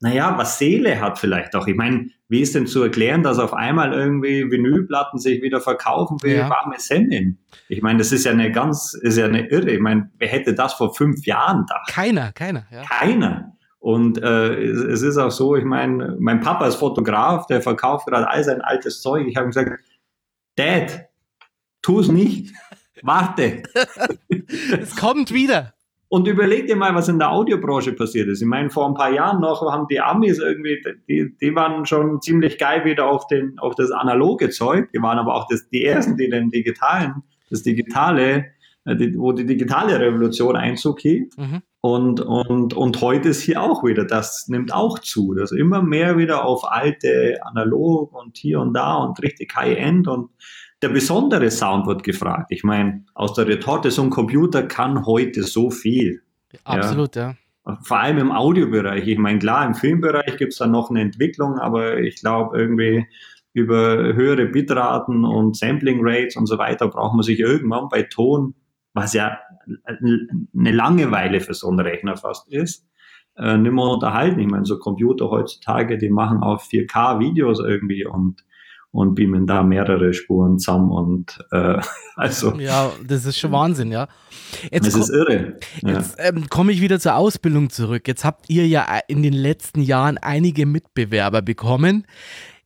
naja, 0.00 0.36
was 0.36 0.58
Seele 0.58 1.00
hat 1.00 1.18
vielleicht 1.18 1.54
auch. 1.54 1.66
Ich 1.66 1.76
meine, 1.76 2.10
wie 2.28 2.40
ist 2.40 2.54
denn 2.54 2.66
zu 2.66 2.82
erklären, 2.82 3.22
dass 3.22 3.38
auf 3.38 3.54
einmal 3.54 3.92
irgendwie 3.92 4.50
Vinylplatten 4.50 5.18
sich 5.18 5.42
wieder 5.42 5.60
verkaufen 5.60 6.18
wie 6.22 6.34
ja. 6.34 6.50
warme 6.50 6.78
Semmeln? 6.78 7.38
Ich 7.68 7.80
meine, 7.80 7.98
das 7.98 8.12
ist 8.12 8.24
ja 8.24 8.32
eine 8.32 8.50
ganz, 8.50 8.94
ist 8.94 9.16
ja 9.16 9.26
eine 9.26 9.48
Irre. 9.48 9.70
Ich 9.70 9.80
meine, 9.80 10.10
wer 10.18 10.28
hätte 10.28 10.54
das 10.54 10.74
vor 10.74 10.94
fünf 10.94 11.24
Jahren 11.26 11.60
gedacht? 11.60 11.88
Keiner, 11.88 12.32
keiner. 12.32 12.66
Ja. 12.70 12.82
Keiner. 12.82 13.52
Und 13.78 14.22
äh, 14.22 14.54
es, 14.64 14.80
es, 14.80 15.02
ist 15.02 15.18
auch 15.18 15.30
so, 15.30 15.56
ich 15.56 15.64
meine, 15.64 16.16
mein 16.18 16.40
Papa 16.40 16.66
ist 16.66 16.76
Fotograf, 16.76 17.46
der 17.46 17.60
verkauft 17.60 18.06
gerade 18.06 18.28
all 18.28 18.42
sein 18.42 18.62
altes 18.62 19.02
Zeug. 19.02 19.26
Ich 19.26 19.36
habe 19.36 19.48
gesagt, 19.48 19.78
Dad, 20.56 21.08
tu 21.82 22.00
es 22.00 22.08
nicht, 22.08 22.54
warte. 23.02 23.62
es 24.80 24.96
kommt 24.96 25.32
wieder. 25.32 25.74
Und 26.14 26.28
überleg 26.28 26.68
dir 26.68 26.76
mal, 26.76 26.94
was 26.94 27.08
in 27.08 27.18
der 27.18 27.32
Audiobranche 27.32 27.92
passiert 27.92 28.28
ist. 28.28 28.40
Ich 28.40 28.46
meine, 28.46 28.70
vor 28.70 28.86
ein 28.86 28.94
paar 28.94 29.10
Jahren 29.10 29.40
noch 29.40 29.60
haben 29.62 29.88
die 29.88 30.00
Amis 30.00 30.38
irgendwie, 30.38 30.80
die, 31.08 31.36
die 31.36 31.54
waren 31.56 31.86
schon 31.86 32.22
ziemlich 32.22 32.56
geil 32.56 32.84
wieder 32.84 33.10
auf, 33.10 33.26
den, 33.26 33.58
auf 33.58 33.74
das 33.74 33.90
analoge 33.90 34.48
Zeug. 34.50 34.92
Die 34.92 35.02
waren 35.02 35.18
aber 35.18 35.34
auch 35.34 35.48
das, 35.48 35.68
die 35.70 35.84
ersten, 35.84 36.16
die 36.16 36.30
den 36.30 36.50
digitalen, 36.50 37.24
das 37.50 37.64
digitale, 37.64 38.44
äh, 38.84 38.94
die, 38.94 39.18
wo 39.18 39.32
die 39.32 39.44
digitale 39.44 39.98
Revolution 39.98 40.54
Einzug 40.54 41.00
hielt. 41.00 41.36
Mhm. 41.36 41.62
Und, 41.80 42.20
und, 42.20 42.74
und 42.74 43.00
heute 43.00 43.30
ist 43.30 43.40
hier 43.40 43.60
auch 43.60 43.82
wieder, 43.82 44.04
das 44.04 44.46
nimmt 44.46 44.72
auch 44.72 45.00
zu, 45.00 45.34
dass 45.34 45.50
immer 45.50 45.82
mehr 45.82 46.16
wieder 46.16 46.44
auf 46.44 46.62
alte 46.62 47.40
analog 47.42 48.14
und 48.14 48.36
hier 48.36 48.60
und 48.60 48.72
da 48.72 48.98
und 48.98 49.20
richtig 49.20 49.52
High-End 49.56 50.06
und 50.06 50.30
der 50.84 50.90
besondere 50.90 51.50
Sound 51.50 51.86
wird 51.86 52.02
gefragt. 52.02 52.46
Ich 52.50 52.62
meine, 52.62 53.04
aus 53.14 53.34
der 53.34 53.46
Retorte, 53.46 53.90
so 53.90 54.02
ein 54.02 54.10
Computer 54.10 54.62
kann 54.62 55.06
heute 55.06 55.42
so 55.42 55.70
viel. 55.70 56.22
Absolut, 56.64 57.16
ja. 57.16 57.34
ja. 57.66 57.78
Vor 57.82 57.98
allem 57.98 58.18
im 58.18 58.32
Audiobereich. 58.32 59.08
Ich 59.08 59.18
meine, 59.18 59.38
klar, 59.38 59.66
im 59.66 59.74
Filmbereich 59.74 60.36
gibt 60.36 60.52
es 60.52 60.58
da 60.58 60.66
noch 60.66 60.90
eine 60.90 61.00
Entwicklung, 61.00 61.58
aber 61.58 61.98
ich 61.98 62.16
glaube, 62.16 62.58
irgendwie 62.58 63.06
über 63.54 64.14
höhere 64.14 64.46
Bitraten 64.46 65.24
und 65.24 65.56
Sampling 65.56 66.00
Rates 66.02 66.36
und 66.36 66.46
so 66.46 66.58
weiter 66.58 66.88
braucht 66.88 67.14
man 67.14 67.22
sich 67.22 67.40
irgendwann 67.40 67.88
bei 67.88 68.02
Ton 68.02 68.54
was 68.94 69.12
ja 69.12 69.38
eine 69.84 70.72
Langeweile 70.72 71.40
für 71.40 71.52
so 71.52 71.68
einen 71.68 71.80
Rechner 71.80 72.16
fast 72.16 72.48
ist, 72.52 72.86
äh, 73.36 73.58
nicht 73.58 73.72
mehr 73.72 73.84
unterhalten. 73.84 74.40
Ich 74.40 74.46
meine, 74.46 74.64
so 74.64 74.78
Computer 74.78 75.28
heutzutage, 75.30 75.98
die 75.98 76.10
machen 76.10 76.42
auch 76.42 76.62
4K-Videos 76.62 77.60
irgendwie 77.60 78.06
und 78.06 78.44
und 78.94 79.16
beamen 79.16 79.46
da 79.46 79.62
mehrere 79.64 80.14
Spuren 80.14 80.58
zusammen 80.58 80.90
und 80.90 81.44
äh, 81.50 81.80
also. 82.16 82.54
Ja, 82.58 82.92
das 83.04 83.26
ist 83.26 83.38
schon 83.38 83.50
Wahnsinn, 83.52 83.90
ja. 83.90 84.06
Jetzt 84.70 84.86
das 84.86 84.94
ist 84.94 85.10
irre. 85.10 85.58
Jetzt 85.82 86.18
ja. 86.18 86.26
ähm, 86.26 86.48
komme 86.48 86.70
ich 86.70 86.80
wieder 86.80 87.00
zur 87.00 87.16
Ausbildung 87.16 87.70
zurück. 87.70 88.06
Jetzt 88.06 88.24
habt 88.24 88.48
ihr 88.48 88.68
ja 88.68 88.86
in 89.08 89.22
den 89.22 89.32
letzten 89.32 89.82
Jahren 89.82 90.16
einige 90.16 90.64
Mitbewerber 90.64 91.42
bekommen. 91.42 92.06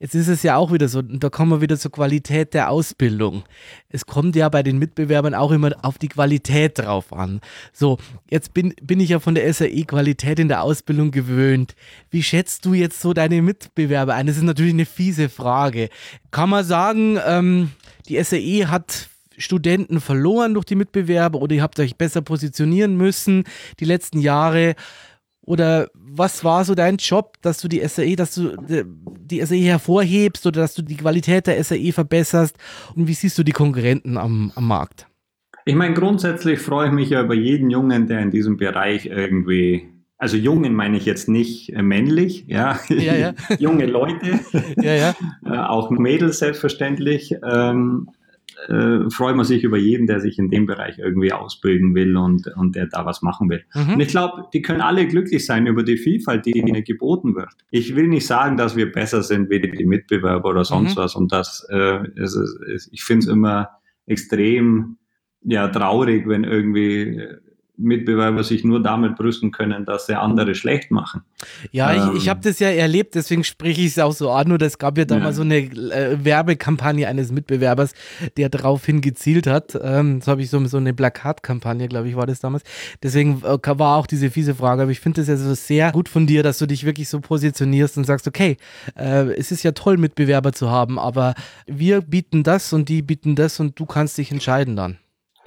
Jetzt 0.01 0.15
ist 0.15 0.29
es 0.29 0.45
ja 0.45 0.57
auch 0.57 0.73
wieder 0.73 0.89
so, 0.89 1.03
da 1.03 1.29
kommen 1.29 1.51
wir 1.51 1.61
wieder 1.61 1.77
zur 1.77 1.91
Qualität 1.91 2.55
der 2.55 2.71
Ausbildung. 2.71 3.43
Es 3.89 4.07
kommt 4.07 4.37
ja 4.37 4.49
bei 4.49 4.63
den 4.63 4.79
Mitbewerbern 4.79 5.35
auch 5.35 5.51
immer 5.51 5.73
auf 5.83 5.99
die 5.99 6.09
Qualität 6.09 6.79
drauf 6.79 7.13
an. 7.13 7.41
So, 7.73 7.99
jetzt 8.31 8.55
bin, 8.55 8.75
bin 8.81 9.01
ich 9.01 9.11
ja 9.11 9.19
von 9.19 9.35
der 9.35 9.53
SAE 9.53 9.85
Qualität 9.85 10.39
in 10.39 10.47
der 10.47 10.63
Ausbildung 10.63 11.11
gewöhnt. 11.11 11.75
Wie 12.11 12.23
schätzt 12.23 12.65
du 12.65 12.75
jetzt 12.75 13.01
so 13.01 13.13
deine 13.13 13.43
Mitbewerber 13.43 14.15
ein? 14.15 14.29
Das 14.29 14.37
ist 14.37 14.45
natürlich 14.45 14.75
eine 14.75 14.87
fiese 14.87 15.29
Frage. 15.29 15.89
Kann 16.31 16.51
man 16.51 16.65
sagen, 16.65 17.19
ähm, 17.27 17.73
die 18.09 18.23
SAE 18.23 18.69
hat 18.69 19.09
Studenten 19.37 20.01
verloren 20.01 20.55
durch 20.55 20.65
die 20.65 20.77
Mitbewerber 20.77 21.41
oder 21.41 21.57
ihr 21.57 21.63
habt 21.63 21.79
euch 21.81 21.97
besser 21.97 22.23
positionieren 22.23 22.97
müssen 22.97 23.45
die 23.81 23.85
letzten 23.85 24.21
Jahre? 24.21 24.77
Oder 25.49 25.89
was 25.95 26.45
war 26.45 26.63
so 26.67 26.75
dein 26.75 26.99
Job, 26.99 27.39
dass 27.41 27.59
du 27.59 27.69
die 27.69 27.81
SAE, 27.81 28.17
dass 28.17 28.35
du 28.35 28.55
die 28.67 29.41
SAE 29.41 29.65
hervorhebst 29.65 30.47
oder 30.47 30.61
dass 30.61 30.75
du 30.75 30.83
die 30.83 30.99
Qualität 30.99 31.47
der 31.47 31.65
SAE 31.65 31.91
verbesserst? 31.93 32.59
Und 32.95 33.09
wie 33.09 33.15
siehst 33.15 33.39
du 33.39 33.43
die 33.43 33.53
Konkurrenten 33.53 34.19
am, 34.19 34.53
am 34.55 34.69
Markt? 34.69 35.07
Ich 35.65 35.75
meine, 35.75 35.95
grundsätzlich 35.95 36.59
freue 36.59 36.89
ich 36.89 36.93
mich 36.93 37.09
ja 37.09 37.23
über 37.23 37.33
jeden 37.35 37.71
Jungen, 37.71 38.09
der 38.09 38.21
in 38.21 38.31
diesem 38.31 38.59
Bereich 38.59 39.07
irgendwie, 39.07 39.89
also 40.19 40.37
Jungen 40.37 40.75
meine 40.75 40.99
ich 40.99 41.07
jetzt 41.07 41.31
nicht 41.31 41.73
äh, 41.73 41.81
männlich, 41.81 42.45
ja, 42.47 42.79
ja, 42.91 43.15
ja. 43.15 43.35
junge 43.59 43.87
Leute, 43.87 44.41
ja, 44.77 44.95
ja. 44.95 45.15
Äh, 45.47 45.57
auch 45.57 45.89
Mädels 45.89 46.41
selbstverständlich, 46.41 47.35
ähm, 47.43 48.11
äh, 48.67 49.09
freut 49.11 49.37
man 49.37 49.45
sich 49.45 49.63
über 49.63 49.79
jeden, 49.79 50.07
der 50.07 50.21
sich 50.21 50.39
in 50.39 50.51
dem 50.51 50.67
Bereich 50.67 50.99
irgendwie 50.99 51.33
ausbilden 51.33 51.95
will 51.95 52.17
und, 52.17 52.49
und 52.57 52.75
der 52.75 52.87
da 52.87 53.07
was 53.07 53.23
machen 53.23 53.49
will. 53.49 53.65
Mhm. 53.75 53.95
Und 53.95 54.01
ich 54.01 54.09
glaube, 54.09 54.45
die 54.53 54.63
können 54.63 54.81
alle 54.81 55.07
glücklich 55.07 55.47
sein 55.47 55.67
über 55.67 55.83
die 55.83 55.97
Vielfalt, 55.97 56.45
die 56.47 56.59
ihnen 56.59 56.83
geboten 56.83 57.35
wird. 57.37 57.51
Ich 57.71 57.95
will 57.95 58.09
nicht 58.09 58.27
sagen, 58.27 58.57
dass 58.57 58.77
wir 58.77 58.91
besser 58.91 59.23
sind 59.23 59.49
wie 59.51 59.61
die 59.61 59.87
Mitbewerber 59.87 60.49
oder 60.49 60.65
sonst 60.65 60.97
mhm. 60.97 61.01
was. 61.01 61.15
Und 61.15 61.33
das, 61.33 61.67
äh, 61.71 62.01
ist, 62.17 62.37
ist, 62.67 62.89
ich 62.93 63.05
finde 63.05 63.27
es 63.27 63.33
immer 63.33 63.69
extrem 64.07 64.97
ja, 65.43 65.69
traurig, 65.69 66.27
wenn 66.27 66.45
irgendwie 66.45 67.23
Mitbewerber 67.79 68.43
sich 68.43 68.65
nur 68.65 68.83
damit 68.83 69.17
brüsten 69.17 69.53
können, 69.53 69.85
dass 69.85 70.07
sie 70.07 70.19
andere 70.19 70.55
schlecht 70.55 70.91
machen. 70.91 71.23
Ja, 71.71 71.93
ähm, 71.93 72.17
ich, 72.17 72.25
ich 72.25 72.29
habe 72.29 72.41
das 72.43 72.59
ja 72.59 72.69
erlebt, 72.69 73.15
deswegen 73.15 73.45
spreche 73.45 73.81
ich 73.81 73.89
es 73.89 73.99
auch 73.99 74.13
so 74.13 74.31
an. 74.31 74.49
Nur 74.49 74.61
es 74.61 74.79
gab 74.79 74.99
ja 74.99 75.05
da 75.05 75.19
ja. 75.19 75.33
so 75.33 75.43
eine 75.43 75.59
äh, 75.59 76.25
Werbekampagne 76.25 77.07
eines 77.07 77.31
Mitbewerbers, 77.31 77.95
der 78.37 78.49
darauf 78.49 78.85
hingezielt 78.85 79.47
hat. 79.47 79.79
Ähm, 79.81 80.21
so 80.21 80.33
habe 80.33 80.43
ich 80.43 80.51
so, 80.51 80.65
so 80.67 80.77
eine 80.77 80.93
Plakatkampagne, 80.93 81.89
glaube 81.89 82.09
ich, 82.09 82.17
war 82.17 82.27
das 82.27 82.41
damals. 82.41 82.65
Deswegen 83.03 83.43
äh, 83.45 83.79
war 83.79 83.97
auch 83.97 84.07
diese 84.07 84.31
fiese 84.31 84.55
Frage. 84.55 84.83
Aber 84.83 84.91
ich 84.91 85.01
finde 85.01 85.21
das 85.21 85.29
ja 85.29 85.37
so 85.37 85.55
sehr 85.55 85.93
gut 85.93 86.09
von 86.09 86.27
dir, 86.27 86.43
dass 86.43 86.59
du 86.59 86.67
dich 86.67 86.85
wirklich 86.85 87.09
so 87.09 87.21
positionierst 87.21 87.97
und 87.97 88.05
sagst, 88.05 88.27
okay, 88.27 88.57
äh, 88.97 89.33
es 89.35 89.53
ist 89.53 89.63
ja 89.63 89.73
toll, 89.73 89.97
Mitbewerber 89.97 90.53
zu 90.53 90.71
haben, 90.71 90.99
aber 90.99 91.35
wir 91.67 92.01
bieten 92.01 92.43
das 92.43 92.73
und 92.73 92.89
die 92.89 93.03
bieten 93.03 93.37
das 93.37 93.61
und 93.61 93.79
du 93.79 93.87
kannst 93.87 94.19
dich 94.19 94.33
entscheiden 94.33 94.77
dann. 94.77 94.99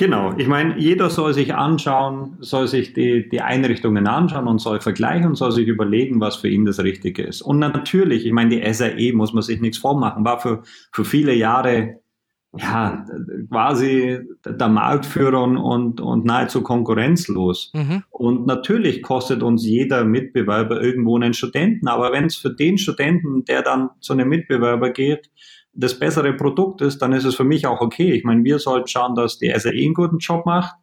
Genau, 0.02 0.34
ich 0.36 0.48
meine, 0.48 0.80
jeder 0.80 1.12
soll 1.12 1.32
sich 1.36 1.54
anschauen, 1.54 2.36
soll 2.40 2.68
sich 2.68 2.94
die, 2.94 3.30
die 3.30 3.42
Einrichtungen 3.42 4.08
anschauen 4.08 4.48
und 4.48 4.58
soll 4.58 4.82
vergleichen 4.82 5.28
und 5.28 5.36
soll 5.36 5.52
sich 5.52 5.68
überlegen, 5.68 6.20
was 6.20 6.38
für 6.38 6.48
ihn 6.48 6.66
das 6.66 6.80
Richtige 6.80 7.22
ist. 7.22 7.44
Und 7.44 7.60
natürlich, 7.60 8.26
ich 8.26 8.32
meine, 8.32 8.50
die 8.50 8.74
SAE 8.74 9.14
muss 9.14 9.32
man 9.32 9.44
sich 9.44 9.62
nichts 9.62 9.78
vormachen, 9.78 10.26
war 10.26 10.40
für, 10.40 10.64
für 10.92 11.06
viele 11.06 11.36
Jahre 11.36 12.00
ja 12.58 13.06
quasi 13.52 14.22
der 14.44 14.70
Marktführer 14.70 15.44
und, 15.44 16.02
und 16.02 16.26
nahezu 16.26 16.64
konkurrenzlos. 16.64 17.72
Mhm. 17.76 18.02
Und 18.10 18.48
natürlich 18.48 19.04
kostet 19.04 19.44
uns 19.44 19.64
jeder 19.68 20.04
Mitbewerber 20.04 20.82
irgendwo 20.82 21.16
einen 21.16 21.36
Studenten, 21.36 21.88
aber 21.88 22.12
wenn 22.12 22.26
es 22.26 22.38
für 22.38 22.50
den 22.50 22.80
Studenten, 22.80 23.46
der 23.46 23.62
dann 23.62 23.92
zu 24.00 24.14
einem 24.14 24.30
Mitbewerber 24.30 24.90
geht, 24.90 25.30
das 25.74 25.98
bessere 25.98 26.34
Produkt 26.34 26.82
ist, 26.82 27.02
dann 27.02 27.14
ist 27.14 27.26
es 27.26 27.36
für 27.36 27.44
mich 27.44 27.66
auch 27.66 27.82
okay. 27.82 28.12
Ich 28.12 28.24
meine, 28.24 28.44
wir 28.44 28.60
sollten 28.60 28.88
schauen, 28.88 29.16
dass 29.16 29.38
die 29.38 29.54
SAE 29.56 29.72
einen 29.72 29.94
guten 29.94 30.18
Job 30.18 30.46
macht, 30.46 30.76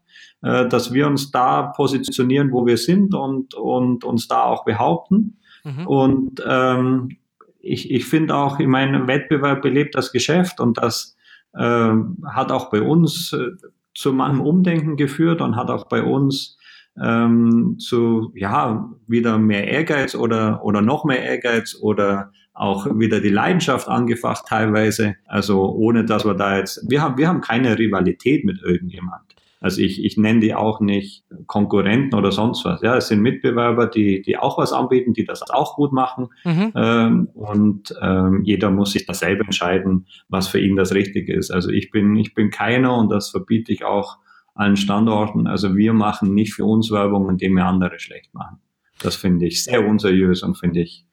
äh, 0.42 0.66
dass 0.68 0.92
wir 0.92 1.06
uns 1.06 1.30
da 1.30 1.62
positionieren, 1.62 2.52
wo 2.52 2.66
wir 2.66 2.76
sind 2.76 3.14
und, 3.14 3.54
und 3.54 4.04
uns 4.04 4.28
da 4.28 4.44
auch 4.44 4.64
behaupten. 4.64 5.38
Mhm. 5.64 5.86
Und 5.86 6.42
ähm, 6.46 7.18
ich, 7.60 7.90
ich 7.90 8.06
finde 8.06 8.34
auch, 8.34 8.58
ich 8.58 8.66
meine, 8.66 9.06
Wettbewerb 9.06 9.62
belebt 9.62 9.94
das 9.94 10.12
Geschäft 10.12 10.60
und 10.60 10.78
das 10.78 11.16
äh, 11.54 11.92
hat 12.26 12.52
auch 12.52 12.70
bei 12.70 12.82
uns 12.82 13.32
äh, 13.32 13.50
zu 13.94 14.12
manchem 14.12 14.40
Umdenken 14.40 14.96
geführt 14.96 15.40
und 15.40 15.56
hat 15.56 15.70
auch 15.70 15.88
bei 15.88 16.02
uns 16.02 16.56
ähm, 17.02 17.76
zu 17.78 18.32
ja 18.34 18.90
wieder 19.06 19.38
mehr 19.38 19.68
Ehrgeiz 19.68 20.14
oder 20.14 20.64
oder 20.64 20.82
noch 20.82 21.04
mehr 21.04 21.22
Ehrgeiz 21.22 21.76
oder 21.80 22.32
auch 22.58 22.86
wieder 22.98 23.20
die 23.20 23.28
Leidenschaft 23.28 23.88
angefacht 23.88 24.46
teilweise. 24.48 25.16
Also 25.26 25.62
ohne 25.62 26.04
dass 26.04 26.24
wir 26.24 26.34
da 26.34 26.58
jetzt, 26.58 26.84
wir 26.90 27.00
haben, 27.00 27.16
wir 27.16 27.28
haben 27.28 27.40
keine 27.40 27.78
Rivalität 27.78 28.44
mit 28.44 28.60
irgendjemand. 28.62 29.22
Also 29.60 29.80
ich, 29.80 30.04
ich 30.04 30.16
nenne 30.16 30.40
die 30.40 30.54
auch 30.54 30.80
nicht 30.80 31.24
Konkurrenten 31.46 32.16
oder 32.16 32.30
sonst 32.30 32.64
was. 32.64 32.80
Ja, 32.80 32.96
es 32.96 33.08
sind 33.08 33.22
Mitbewerber, 33.22 33.86
die, 33.86 34.22
die 34.22 34.38
auch 34.38 34.58
was 34.58 34.72
anbieten, 34.72 35.14
die 35.14 35.24
das 35.24 35.42
auch 35.50 35.74
gut 35.74 35.92
machen. 35.92 36.28
Mhm. 36.44 36.72
Ähm, 36.74 37.28
und 37.34 37.94
ähm, 38.00 38.42
jeder 38.44 38.70
muss 38.70 38.92
sich 38.92 39.06
dasselbe 39.06 39.44
entscheiden, 39.44 40.06
was 40.28 40.48
für 40.48 40.60
ihn 40.60 40.76
das 40.76 40.92
Richtige 40.94 41.34
ist. 41.34 41.50
Also 41.50 41.70
ich 41.70 41.90
bin, 41.90 42.16
ich 42.16 42.34
bin 42.34 42.50
keiner 42.50 42.96
und 42.96 43.10
das 43.10 43.30
verbiete 43.30 43.72
ich 43.72 43.84
auch 43.84 44.18
allen 44.54 44.76
Standorten. 44.76 45.46
Also 45.46 45.76
wir 45.76 45.92
machen 45.92 46.34
nicht 46.34 46.54
für 46.54 46.64
uns 46.64 46.90
Werbung, 46.90 47.28
indem 47.28 47.54
wir 47.54 47.66
andere 47.66 47.98
schlecht 47.98 48.34
machen. 48.34 48.58
Das 49.00 49.16
finde 49.16 49.46
ich 49.46 49.62
sehr 49.62 49.86
unseriös 49.86 50.42
und 50.42 50.56
finde 50.56 50.80
ich 50.80 51.07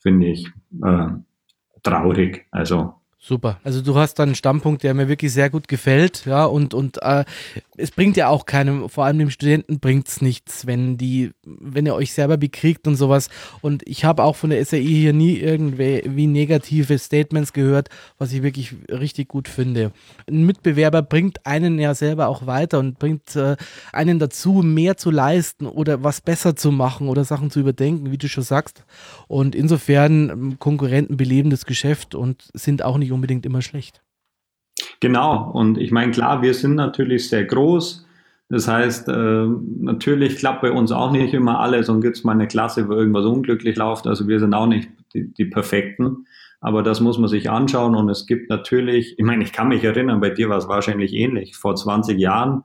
finde 0.00 0.28
ich 0.28 0.46
äh, 0.82 1.08
traurig. 1.82 2.46
Also 2.50 2.99
Super. 3.22 3.60
Also 3.64 3.82
du 3.82 3.96
hast 3.96 4.14
da 4.14 4.22
einen 4.22 4.34
Standpunkt, 4.34 4.82
der 4.82 4.94
mir 4.94 5.06
wirklich 5.06 5.30
sehr 5.34 5.50
gut 5.50 5.68
gefällt, 5.68 6.24
ja, 6.24 6.46
und, 6.46 6.72
und 6.72 7.02
äh, 7.02 7.26
es 7.76 7.90
bringt 7.90 8.16
ja 8.16 8.28
auch 8.28 8.46
keinem, 8.46 8.88
vor 8.88 9.04
allem 9.04 9.18
dem 9.18 9.28
Studenten 9.28 9.78
bringt 9.78 10.08
es 10.08 10.22
nichts, 10.22 10.66
wenn 10.66 10.96
die, 10.96 11.32
wenn 11.44 11.84
ihr 11.84 11.94
euch 11.94 12.14
selber 12.14 12.38
bekriegt 12.38 12.86
und 12.86 12.96
sowas. 12.96 13.28
Und 13.60 13.86
ich 13.86 14.06
habe 14.06 14.22
auch 14.24 14.36
von 14.36 14.48
der 14.48 14.64
SAI 14.64 14.80
hier 14.80 15.12
nie 15.12 15.36
irgendwie 15.36 16.02
wie 16.06 16.26
negative 16.26 16.98
Statements 16.98 17.52
gehört, 17.52 17.90
was 18.16 18.32
ich 18.32 18.42
wirklich 18.42 18.74
richtig 18.88 19.28
gut 19.28 19.48
finde. 19.48 19.92
Ein 20.26 20.46
Mitbewerber 20.46 21.02
bringt 21.02 21.44
einen 21.44 21.78
ja 21.78 21.94
selber 21.94 22.28
auch 22.28 22.46
weiter 22.46 22.78
und 22.78 22.98
bringt 22.98 23.36
äh, 23.36 23.56
einen 23.92 24.18
dazu, 24.18 24.62
mehr 24.64 24.96
zu 24.96 25.10
leisten 25.10 25.66
oder 25.66 26.02
was 26.02 26.22
besser 26.22 26.56
zu 26.56 26.72
machen 26.72 27.06
oder 27.06 27.24
Sachen 27.24 27.50
zu 27.50 27.60
überdenken, 27.60 28.12
wie 28.12 28.18
du 28.18 28.30
schon 28.30 28.44
sagst. 28.44 28.82
Und 29.28 29.54
insofern 29.54 30.30
ähm, 30.30 30.58
Konkurrenten 30.58 31.18
beleben 31.18 31.50
das 31.50 31.66
Geschäft 31.66 32.14
und 32.14 32.48
sind 32.54 32.82
auch 32.82 32.96
nicht 32.96 33.09
nicht 33.10 33.14
unbedingt 33.14 33.44
immer 33.46 33.62
schlecht. 33.62 34.02
Genau, 35.00 35.50
und 35.50 35.78
ich 35.78 35.90
meine, 35.90 36.12
klar, 36.12 36.42
wir 36.42 36.54
sind 36.54 36.76
natürlich 36.76 37.28
sehr 37.28 37.44
groß. 37.44 38.06
Das 38.48 38.66
heißt, 38.66 39.08
äh, 39.08 39.46
natürlich 39.78 40.36
klappt 40.36 40.62
bei 40.62 40.72
uns 40.72 40.92
auch 40.92 41.12
nicht 41.12 41.34
immer 41.34 41.60
alles 41.60 41.88
und 41.88 42.00
gibt 42.00 42.16
es 42.16 42.24
mal 42.24 42.32
eine 42.32 42.48
Klasse, 42.48 42.88
wo 42.88 42.94
irgendwas 42.94 43.24
unglücklich 43.24 43.76
läuft. 43.76 44.06
Also 44.06 44.26
wir 44.26 44.40
sind 44.40 44.54
auch 44.54 44.66
nicht 44.66 44.88
die, 45.14 45.32
die 45.32 45.44
Perfekten. 45.44 46.26
Aber 46.60 46.82
das 46.82 47.00
muss 47.00 47.16
man 47.16 47.28
sich 47.28 47.48
anschauen 47.48 47.94
und 47.94 48.10
es 48.10 48.26
gibt 48.26 48.50
natürlich, 48.50 49.18
ich 49.18 49.24
meine, 49.24 49.42
ich 49.42 49.52
kann 49.52 49.68
mich 49.68 49.82
erinnern, 49.82 50.20
bei 50.20 50.28
dir 50.28 50.50
war 50.50 50.58
es 50.58 50.68
wahrscheinlich 50.68 51.14
ähnlich. 51.14 51.56
Vor 51.56 51.74
20 51.74 52.18
Jahren 52.18 52.64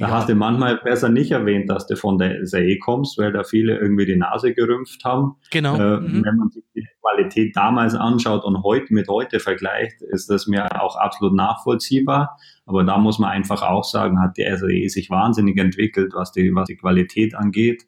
da 0.00 0.08
ja. 0.08 0.14
hast 0.14 0.30
du 0.30 0.34
manchmal 0.34 0.78
besser 0.78 1.10
nicht 1.10 1.30
erwähnt, 1.30 1.68
dass 1.68 1.86
du 1.86 1.94
von 1.94 2.16
der 2.16 2.46
SAE 2.46 2.78
kommst, 2.78 3.18
weil 3.18 3.32
da 3.32 3.44
viele 3.44 3.78
irgendwie 3.78 4.06
die 4.06 4.16
Nase 4.16 4.54
gerümpft 4.54 5.04
haben. 5.04 5.36
Genau. 5.50 5.74
Äh, 5.74 6.00
mhm. 6.00 6.24
Wenn 6.24 6.36
man 6.36 6.50
sich 6.50 6.64
die 6.74 6.86
Qualität 7.02 7.54
damals 7.54 7.94
anschaut 7.94 8.44
und 8.44 8.62
heute 8.62 8.94
mit 8.94 9.08
heute 9.08 9.40
vergleicht, 9.40 10.00
ist 10.00 10.30
das 10.30 10.46
mir 10.46 10.80
auch 10.82 10.96
absolut 10.96 11.34
nachvollziehbar. 11.34 12.38
Aber 12.64 12.82
da 12.82 12.96
muss 12.96 13.18
man 13.18 13.30
einfach 13.30 13.62
auch 13.62 13.84
sagen, 13.84 14.22
hat 14.22 14.38
die 14.38 14.44
SAE 14.44 14.88
sich 14.88 15.10
wahnsinnig 15.10 15.58
entwickelt, 15.58 16.12
was 16.14 16.32
die, 16.32 16.54
was 16.54 16.68
die 16.68 16.76
Qualität 16.76 17.34
angeht. 17.34 17.82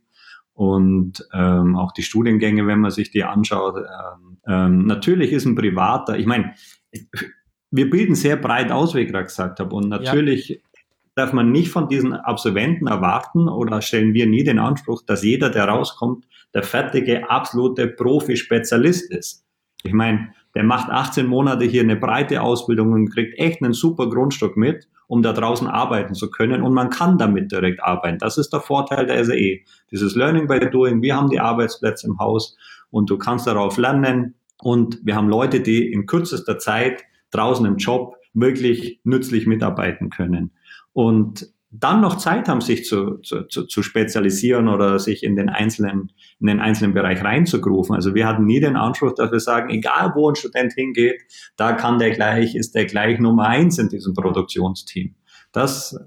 Und 0.53 1.27
ähm, 1.33 1.77
auch 1.77 1.93
die 1.93 2.03
Studiengänge, 2.03 2.67
wenn 2.67 2.81
man 2.81 2.91
sich 2.91 3.11
die 3.11 3.25
anschaut. 3.25 3.77
Ähm, 3.77 4.39
ähm, 4.47 4.87
natürlich 4.87 5.33
ist 5.33 5.47
ein 5.47 5.55
privater, 5.55 6.19
ich 6.19 6.27
meine, 6.27 6.53
wir 7.71 7.89
bilden 7.89 8.15
sehr 8.15 8.37
breit 8.37 8.71
aus, 8.71 8.95
wie 8.95 9.01
ich 9.01 9.11
gerade 9.11 9.25
gesagt 9.25 9.61
habe. 9.61 9.75
Und 9.75 9.89
natürlich 9.89 10.49
ja 10.51 10.57
darf 11.15 11.33
man 11.33 11.53
nicht 11.53 11.71
von 11.71 11.89
diesen 11.89 12.15
Absolventen 12.15 12.87
erwarten 12.87 13.49
oder 13.49 13.83
stellen 13.83 14.15
wir 14.15 14.27
nie 14.27 14.45
den 14.45 14.59
Anspruch, 14.59 15.03
dass 15.07 15.23
jeder, 15.23 15.51
der 15.51 15.65
rauskommt, 15.65 16.27
der 16.55 16.63
fertige, 16.63 17.31
absolute 17.31 17.89
Profi-Spezialist 17.89 19.13
ist. 19.13 19.45
Ich 19.85 19.93
meine, 19.93 20.33
der 20.55 20.65
macht 20.65 20.91
18 20.91 21.27
Monate 21.27 21.65
hier 21.65 21.83
eine 21.83 21.97
breite 21.97 22.41
Ausbildung 22.43 22.93
und 22.93 23.11
kriegt 23.11 23.39
echt 23.39 23.63
einen 23.63 23.73
super 23.73 24.09
Grundstock 24.09 24.57
mit, 24.57 24.89
um 25.07 25.23
da 25.23 25.33
draußen 25.33 25.67
arbeiten 25.67 26.15
zu 26.15 26.31
können. 26.31 26.63
Und 26.63 26.73
man 26.73 26.91
kann 26.91 27.19
damit 27.19 27.51
direkt 27.53 27.83
arbeiten. 27.83 28.19
Das 28.19 28.39
ist 28.39 28.53
der 28.53 28.61
Vorteil 28.61 29.07
der 29.07 29.25
SAE. 29.25 29.61
Dieses 29.91 30.15
Learning 30.15 30.47
by 30.47 30.61
Doing. 30.71 31.03
Wir 31.03 31.17
haben 31.17 31.31
die 31.31 31.41
Arbeitsplätze 31.41 32.07
im 32.07 32.19
Haus 32.19 32.57
und 32.91 33.11
du 33.11 33.19
kannst 33.19 33.47
darauf 33.47 33.77
lernen. 33.77 34.35
Und 34.63 35.01
wir 35.05 35.17
haben 35.17 35.29
Leute, 35.29 35.61
die 35.61 35.91
in 35.91 36.07
kürzester 36.07 36.59
Zeit 36.59 37.03
draußen 37.31 37.67
im 37.67 37.77
Job 37.77 38.17
wirklich 38.35 39.01
nützlich 39.05 39.47
mitarbeiten 39.47 40.11
können 40.11 40.53
und 40.93 41.53
dann 41.75 42.03
noch 42.03 42.19
Zeit 42.19 42.49
haben, 42.49 42.61
sich 42.61 42.85
zu, 42.85 43.19
zu, 43.23 43.45
zu 43.45 43.83
spezialisieren 43.83 44.69
oder 44.69 44.99
sich 44.99 45.23
in 45.23 45.37
den 45.37 45.49
einzelnen, 45.49 46.13
in 46.39 46.47
den 46.47 46.61
einzelnen 46.61 46.93
Bereich 46.93 47.25
reinzugrufen. 47.25 47.95
Also 47.95 48.15
wir 48.15 48.27
hatten 48.27 48.45
nie 48.45 48.61
den 48.61 48.77
Anspruch, 48.77 49.15
dass 49.15 49.33
wir 49.33 49.41
sagen, 49.41 49.71
egal 49.71 50.13
wo 50.15 50.29
ein 50.29 50.35
Student 50.35 50.75
hingeht, 50.75 51.23
da 51.57 51.73
kann 51.73 51.99
der 51.99 52.11
gleich, 52.11 52.55
ist 52.55 52.75
der 52.75 52.85
gleich 52.85 53.19
Nummer 53.19 53.47
eins 53.47 53.79
in 53.79 53.89
diesem 53.89 54.13
Produktionsteam. 54.13 55.15
Das, 55.53 55.99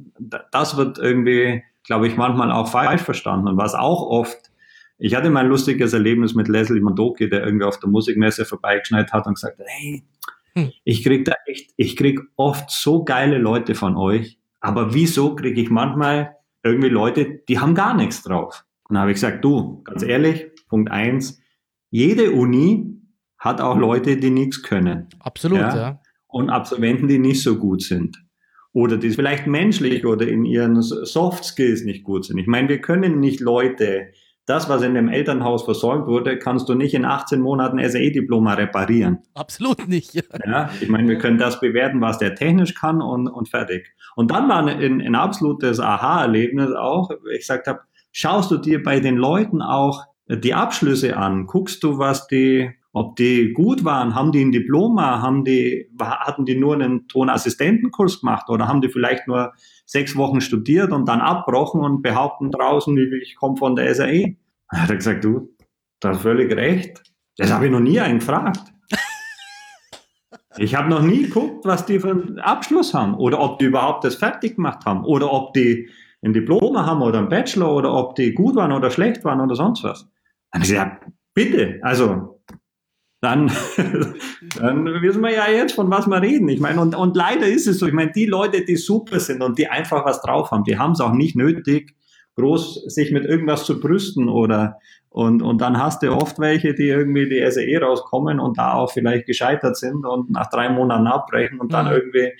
das 0.51 0.77
wird 0.77 0.99
irgendwie, 0.99 1.63
glaube 1.83 2.07
ich, 2.07 2.15
manchmal 2.15 2.51
auch 2.51 2.67
falsch 2.67 3.01
verstanden. 3.01 3.47
Und 3.47 3.57
was 3.57 3.73
auch 3.73 4.03
oft, 4.03 4.51
ich 4.99 5.15
hatte 5.15 5.31
mal 5.31 5.45
ein 5.45 5.49
lustiges 5.49 5.93
Erlebnis 5.93 6.35
mit 6.35 6.47
Leslie 6.47 6.79
Mondoki, 6.81 7.27
der 7.27 7.43
irgendwie 7.43 7.65
auf 7.65 7.79
der 7.79 7.89
Musikmesse 7.89 8.45
vorbeigeschneit 8.45 9.11
hat 9.11 9.25
und 9.25 9.33
gesagt 9.33 9.57
hat, 9.57 9.65
hey, 9.67 10.03
hm. 10.53 10.71
ich 10.83 11.03
krieg 11.03 11.25
da 11.25 11.33
echt, 11.47 11.71
ich 11.75 11.95
krieg 11.95 12.19
oft 12.35 12.69
so 12.69 13.03
geile 13.03 13.39
Leute 13.39 13.73
von 13.73 13.97
euch, 13.97 14.37
aber 14.65 14.93
wieso 14.95 15.35
kriege 15.35 15.61
ich 15.61 15.69
manchmal 15.69 16.37
irgendwie 16.63 16.89
Leute, 16.89 17.41
die 17.47 17.59
haben 17.59 17.75
gar 17.75 17.93
nichts 17.93 18.23
drauf? 18.23 18.65
Und 18.89 18.95
da 18.95 19.01
habe 19.01 19.11
ich 19.11 19.15
gesagt, 19.15 19.45
du, 19.45 19.83
ganz 19.83 20.01
ehrlich, 20.01 20.47
Punkt 20.67 20.91
eins, 20.91 21.39
jede 21.91 22.31
Uni 22.31 22.99
hat 23.37 23.61
auch 23.61 23.77
Leute, 23.77 24.17
die 24.17 24.31
nichts 24.31 24.63
können. 24.63 25.07
Absolut, 25.19 25.59
ja? 25.59 25.75
ja. 25.75 26.01
Und 26.27 26.49
Absolventen, 26.49 27.07
die 27.07 27.19
nicht 27.19 27.43
so 27.43 27.57
gut 27.57 27.83
sind. 27.83 28.17
Oder 28.73 28.97
die 28.97 29.11
vielleicht 29.11 29.47
menschlich 29.47 30.05
oder 30.05 30.27
in 30.27 30.43
ihren 30.43 30.81
Soft 30.81 31.45
Skills 31.45 31.83
nicht 31.83 32.03
gut 32.03 32.25
sind. 32.25 32.39
Ich 32.39 32.47
meine, 32.47 32.67
wir 32.67 32.81
können 32.81 33.19
nicht 33.19 33.39
Leute 33.39 34.07
das, 34.45 34.69
was 34.69 34.83
in 34.83 34.93
dem 34.93 35.09
Elternhaus 35.09 35.63
versäumt 35.63 36.05
wurde, 36.05 36.37
kannst 36.37 36.69
du 36.69 36.75
nicht 36.75 36.93
in 36.93 37.03
18 37.03 37.41
Monaten 37.41 37.79
SAE-Diploma 37.79 38.53
reparieren. 38.53 39.19
Absolut 39.33 39.87
nicht. 39.87 40.13
Ja. 40.13 40.21
ja. 40.45 40.69
ich 40.79 40.87
meine, 40.87 41.07
wir 41.07 41.17
können 41.17 41.37
das 41.37 41.59
bewerten, 41.59 42.01
was 42.01 42.19
der 42.19 42.35
technisch 42.35 42.75
kann 42.75 43.01
und, 43.01 43.27
und 43.27 43.49
fertig. 43.49 43.93
Und 44.15 44.31
dann 44.31 44.47
war 44.47 44.65
ein, 44.65 45.01
ein 45.01 45.15
absolutes 45.15 45.79
Aha-Erlebnis 45.79 46.71
auch, 46.71 47.09
ich 47.31 47.39
gesagt 47.39 47.67
habe, 47.67 47.81
schaust 48.11 48.51
du 48.51 48.57
dir 48.57 48.83
bei 48.83 48.99
den 48.99 49.17
Leuten 49.17 49.61
auch 49.61 50.05
die 50.27 50.53
Abschlüsse 50.53 51.17
an, 51.17 51.47
guckst 51.47 51.83
du, 51.83 51.97
was 51.97 52.27
die, 52.27 52.71
ob 52.95 53.17
die 53.17 53.51
gut 53.51 53.83
waren, 53.83 54.15
haben 54.15 54.31
die 54.31 54.41
ein 54.41 54.53
Diploma, 54.53 55.21
haben 55.21 55.43
die, 55.43 55.91
hatten 55.99 56.45
die 56.45 56.55
nur 56.55 56.75
einen 56.75 57.09
Tonassistentenkurs 57.09 58.21
gemacht 58.21 58.47
oder 58.47 58.69
haben 58.69 58.79
die 58.79 58.87
vielleicht 58.87 59.27
nur 59.27 59.51
sechs 59.85 60.15
Wochen 60.15 60.39
studiert 60.39 60.93
und 60.93 61.05
dann 61.05 61.19
abbrochen 61.19 61.81
und 61.81 62.01
behaupten 62.01 62.51
draußen, 62.51 62.97
ich 63.21 63.35
komme 63.35 63.57
von 63.57 63.75
der 63.75 63.93
SAE. 63.93 64.37
Da 64.71 64.79
hat 64.79 64.89
er 64.89 64.95
gesagt, 64.95 65.23
du, 65.23 65.53
da 65.99 66.09
hast 66.09 66.21
völlig 66.21 66.51
recht. 66.55 67.03
Das 67.37 67.51
habe 67.51 67.65
ich 67.65 67.71
noch 67.71 67.81
nie 67.81 67.99
einen 67.99 68.19
gefragt. 68.19 68.61
Ich 70.57 70.73
habe 70.73 70.87
noch 70.87 71.01
nie 71.01 71.23
geguckt, 71.23 71.65
was 71.65 71.85
die 71.85 71.99
für 71.99 72.11
einen 72.11 72.39
Abschluss 72.39 72.93
haben 72.93 73.15
oder 73.15 73.41
ob 73.41 73.59
die 73.59 73.65
überhaupt 73.65 74.05
das 74.05 74.15
fertig 74.15 74.55
gemacht 74.55 74.85
haben 74.85 75.03
oder 75.03 75.33
ob 75.33 75.53
die 75.53 75.89
ein 76.23 76.31
Diplom 76.31 76.77
haben 76.77 77.01
oder 77.01 77.19
ein 77.19 77.27
Bachelor 77.27 77.75
oder 77.75 77.93
ob 77.93 78.15
die 78.15 78.33
gut 78.33 78.55
waren 78.55 78.71
oder 78.71 78.89
schlecht 78.89 79.25
waren 79.25 79.41
oder 79.41 79.55
sonst 79.55 79.83
was. 79.83 80.03
Dann 80.51 80.61
habe 80.61 80.63
ich 80.63 80.69
gesagt, 80.69 81.05
bitte, 81.33 81.79
also 81.81 82.34
dann, 83.25 83.51
dann 84.59 84.85
wissen 85.01 85.23
wir 85.23 85.31
ja 85.31 85.49
jetzt, 85.49 85.73
von 85.73 85.89
was 85.89 86.05
wir 86.05 86.21
reden. 86.21 86.47
Ich 86.47 86.59
meine, 86.59 86.79
und, 86.79 86.95
und 86.95 87.17
leider 87.17 87.47
ist 87.47 87.67
es 87.67 87.79
so, 87.79 87.87
ich 87.87 87.93
meine, 87.93 88.11
die 88.11 88.27
Leute, 88.27 88.63
die 88.63 88.75
super 88.75 89.19
sind 89.19 89.41
und 89.41 89.57
die 89.57 89.67
einfach 89.67 90.05
was 90.05 90.21
drauf 90.21 90.51
haben, 90.51 90.63
die 90.63 90.77
haben 90.77 90.91
es 90.91 91.01
auch 91.01 91.11
nicht 91.11 91.35
nötig, 91.35 91.95
groß 92.35 92.85
sich 92.85 93.11
mit 93.11 93.25
irgendwas 93.25 93.65
zu 93.65 93.79
brüsten 93.79 94.29
oder 94.29 94.77
und, 95.09 95.41
und 95.41 95.61
dann 95.61 95.81
hast 95.81 96.03
du 96.03 96.11
oft 96.11 96.39
welche, 96.39 96.73
die 96.73 96.89
irgendwie 96.89 97.27
die 97.27 97.49
SAE 97.49 97.79
rauskommen 97.81 98.39
und 98.39 98.57
da 98.57 98.73
auch 98.73 98.91
vielleicht 98.91 99.25
gescheitert 99.25 99.77
sind 99.77 100.05
und 100.05 100.29
nach 100.29 100.49
drei 100.49 100.69
Monaten 100.69 101.07
abbrechen 101.07 101.59
und 101.59 101.73
dann 101.73 101.85
mhm. 101.85 101.93
irgendwie 101.93 102.31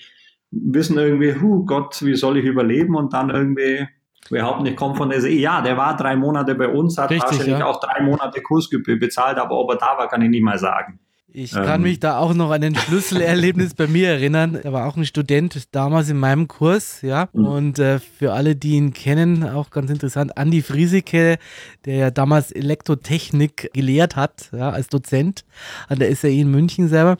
wissen 0.50 0.98
irgendwie, 0.98 1.34
hu 1.40 1.64
Gott, 1.64 2.04
wie 2.04 2.14
soll 2.14 2.36
ich 2.36 2.44
überleben 2.44 2.94
und 2.94 3.12
dann 3.12 3.30
irgendwie 3.30 3.88
behaupten, 4.28 4.66
ich 4.66 4.76
komme 4.76 4.94
von 4.94 5.10
der 5.10 5.20
SE. 5.20 5.30
Ja, 5.30 5.60
der 5.60 5.76
war 5.76 5.96
drei 5.96 6.16
Monate 6.16 6.54
bei 6.54 6.68
uns, 6.68 6.98
hat 6.98 7.10
Richtig, 7.10 7.30
wahrscheinlich 7.30 7.58
ja. 7.58 7.66
auch 7.66 7.80
drei 7.80 8.02
Monate 8.02 8.40
Kursgebühr 8.40 8.98
bezahlt, 8.98 9.38
aber 9.38 9.58
ob 9.58 9.70
er 9.70 9.76
da 9.76 9.98
war, 9.98 10.08
kann 10.08 10.22
ich 10.22 10.30
nicht 10.30 10.42
mal 10.42 10.58
sagen. 10.58 10.98
Ich 11.38 11.54
ähm. 11.54 11.64
kann 11.64 11.82
mich 11.82 12.00
da 12.00 12.18
auch 12.18 12.32
noch 12.32 12.50
an 12.50 12.64
ein 12.64 12.74
Schlüsselerlebnis 12.74 13.74
bei 13.74 13.86
mir 13.86 14.08
erinnern. 14.08 14.54
Er 14.54 14.72
war 14.72 14.86
auch 14.86 14.96
ein 14.96 15.04
Student 15.04 15.74
damals 15.74 16.08
in 16.08 16.16
meinem 16.16 16.48
Kurs, 16.48 17.02
ja. 17.02 17.28
Mhm. 17.34 17.46
Und 17.46 17.78
äh, 17.78 17.98
für 17.98 18.32
alle, 18.32 18.56
die 18.56 18.72
ihn 18.72 18.94
kennen, 18.94 19.46
auch 19.46 19.68
ganz 19.68 19.90
interessant, 19.90 20.38
Andi 20.38 20.62
Friesike, 20.62 21.36
der 21.84 21.94
ja 21.94 22.10
damals 22.10 22.52
Elektrotechnik 22.52 23.70
gelehrt 23.74 24.16
hat, 24.16 24.48
ja, 24.52 24.70
als 24.70 24.88
Dozent 24.88 25.44
an 25.88 25.98
der 25.98 26.16
SAE 26.16 26.40
in 26.40 26.50
München 26.50 26.88
selber 26.88 27.18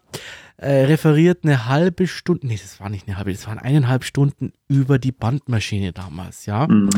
äh, 0.58 0.84
referiert 0.84 1.40
eine 1.44 1.66
halbe 1.66 2.06
Stunde, 2.06 2.46
nee, 2.46 2.58
das 2.60 2.80
war 2.80 2.88
nicht 2.88 3.06
eine 3.06 3.18
halbe, 3.18 3.32
das 3.32 3.46
waren 3.46 3.58
eineinhalb 3.58 4.04
Stunden 4.04 4.52
über 4.68 4.98
die 4.98 5.12
Bandmaschine 5.12 5.92
damals, 5.92 6.46
ja. 6.46 6.66
Mhm. 6.66 6.88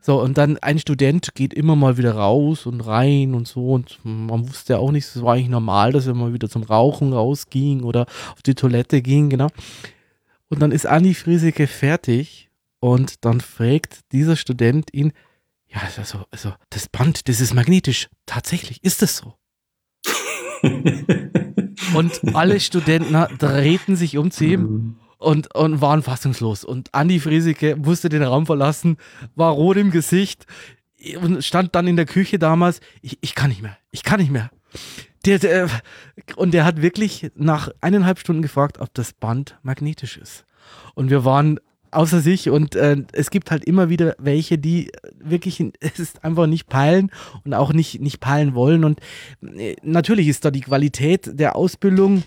So, 0.00 0.20
und 0.20 0.36
dann 0.36 0.58
ein 0.58 0.80
Student 0.80 1.34
geht 1.34 1.54
immer 1.54 1.76
mal 1.76 1.96
wieder 1.96 2.14
raus 2.14 2.66
und 2.66 2.80
rein 2.80 3.34
und 3.34 3.46
so 3.46 3.72
und 3.72 4.00
man 4.02 4.48
wusste 4.48 4.72
ja 4.74 4.78
auch 4.80 4.90
nicht, 4.90 5.06
es 5.06 5.22
war 5.22 5.34
eigentlich 5.34 5.48
normal, 5.48 5.92
dass 5.92 6.06
er 6.06 6.14
mal 6.14 6.32
wieder 6.32 6.48
zum 6.48 6.64
Rauchen 6.64 7.12
rausging 7.12 7.82
oder 7.82 8.06
auf 8.32 8.42
die 8.42 8.56
Toilette 8.56 9.00
ging, 9.00 9.30
genau. 9.30 9.48
Und 10.48 10.60
dann 10.60 10.72
ist 10.72 10.86
Anni 10.86 11.14
Frieseke 11.14 11.66
fertig 11.68 12.50
und 12.80 13.24
dann 13.24 13.40
fragt 13.40 14.00
dieser 14.12 14.36
Student 14.36 14.92
ihn, 14.92 15.12
ja, 15.68 15.80
also, 15.96 16.24
also 16.30 16.52
das 16.70 16.88
Band, 16.88 17.28
das 17.28 17.40
ist 17.40 17.54
magnetisch. 17.54 18.08
Tatsächlich, 18.26 18.82
ist 18.84 19.02
das 19.02 19.16
so? 19.16 19.34
Und 21.94 22.34
alle 22.34 22.60
Studenten 22.60 23.12
drehten 23.38 23.96
sich 23.96 24.16
um 24.18 24.30
zu 24.30 24.44
ihm 24.44 24.60
mhm. 24.60 24.96
und, 25.18 25.54
und 25.54 25.80
waren 25.80 26.02
fassungslos. 26.02 26.64
Und 26.64 26.92
Andi 26.92 27.20
Friesike 27.20 27.76
musste 27.76 28.08
den 28.08 28.22
Raum 28.22 28.46
verlassen, 28.46 28.96
war 29.34 29.52
rot 29.52 29.76
im 29.76 29.90
Gesicht 29.90 30.46
und 31.20 31.44
stand 31.44 31.74
dann 31.74 31.86
in 31.86 31.96
der 31.96 32.06
Küche 32.06 32.38
damals. 32.38 32.80
Ich, 33.02 33.18
ich 33.20 33.34
kann 33.34 33.50
nicht 33.50 33.62
mehr, 33.62 33.76
ich 33.90 34.02
kann 34.02 34.20
nicht 34.20 34.30
mehr. 34.30 34.50
Der, 35.24 35.38
der, 35.38 35.70
und 36.36 36.52
der 36.52 36.64
hat 36.64 36.82
wirklich 36.82 37.30
nach 37.34 37.70
eineinhalb 37.80 38.18
Stunden 38.18 38.42
gefragt, 38.42 38.78
ob 38.80 38.92
das 38.94 39.12
Band 39.12 39.58
magnetisch 39.62 40.16
ist. 40.18 40.44
Und 40.94 41.10
wir 41.10 41.24
waren 41.24 41.60
außer 41.94 42.20
sich 42.20 42.50
und 42.50 42.74
äh, 42.74 42.96
es 43.12 43.30
gibt 43.30 43.50
halt 43.50 43.64
immer 43.64 43.88
wieder 43.88 44.14
welche, 44.18 44.58
die 44.58 44.90
wirklich 45.18 45.64
es 45.80 45.98
ist 45.98 46.24
einfach 46.24 46.46
nicht 46.46 46.68
peilen 46.68 47.10
und 47.44 47.54
auch 47.54 47.72
nicht, 47.72 48.00
nicht 48.00 48.20
peilen 48.20 48.54
wollen. 48.54 48.84
Und 48.84 49.00
äh, 49.42 49.76
natürlich 49.82 50.28
ist 50.28 50.44
da 50.44 50.50
die 50.50 50.60
Qualität 50.60 51.38
der 51.38 51.56
Ausbildung 51.56 52.22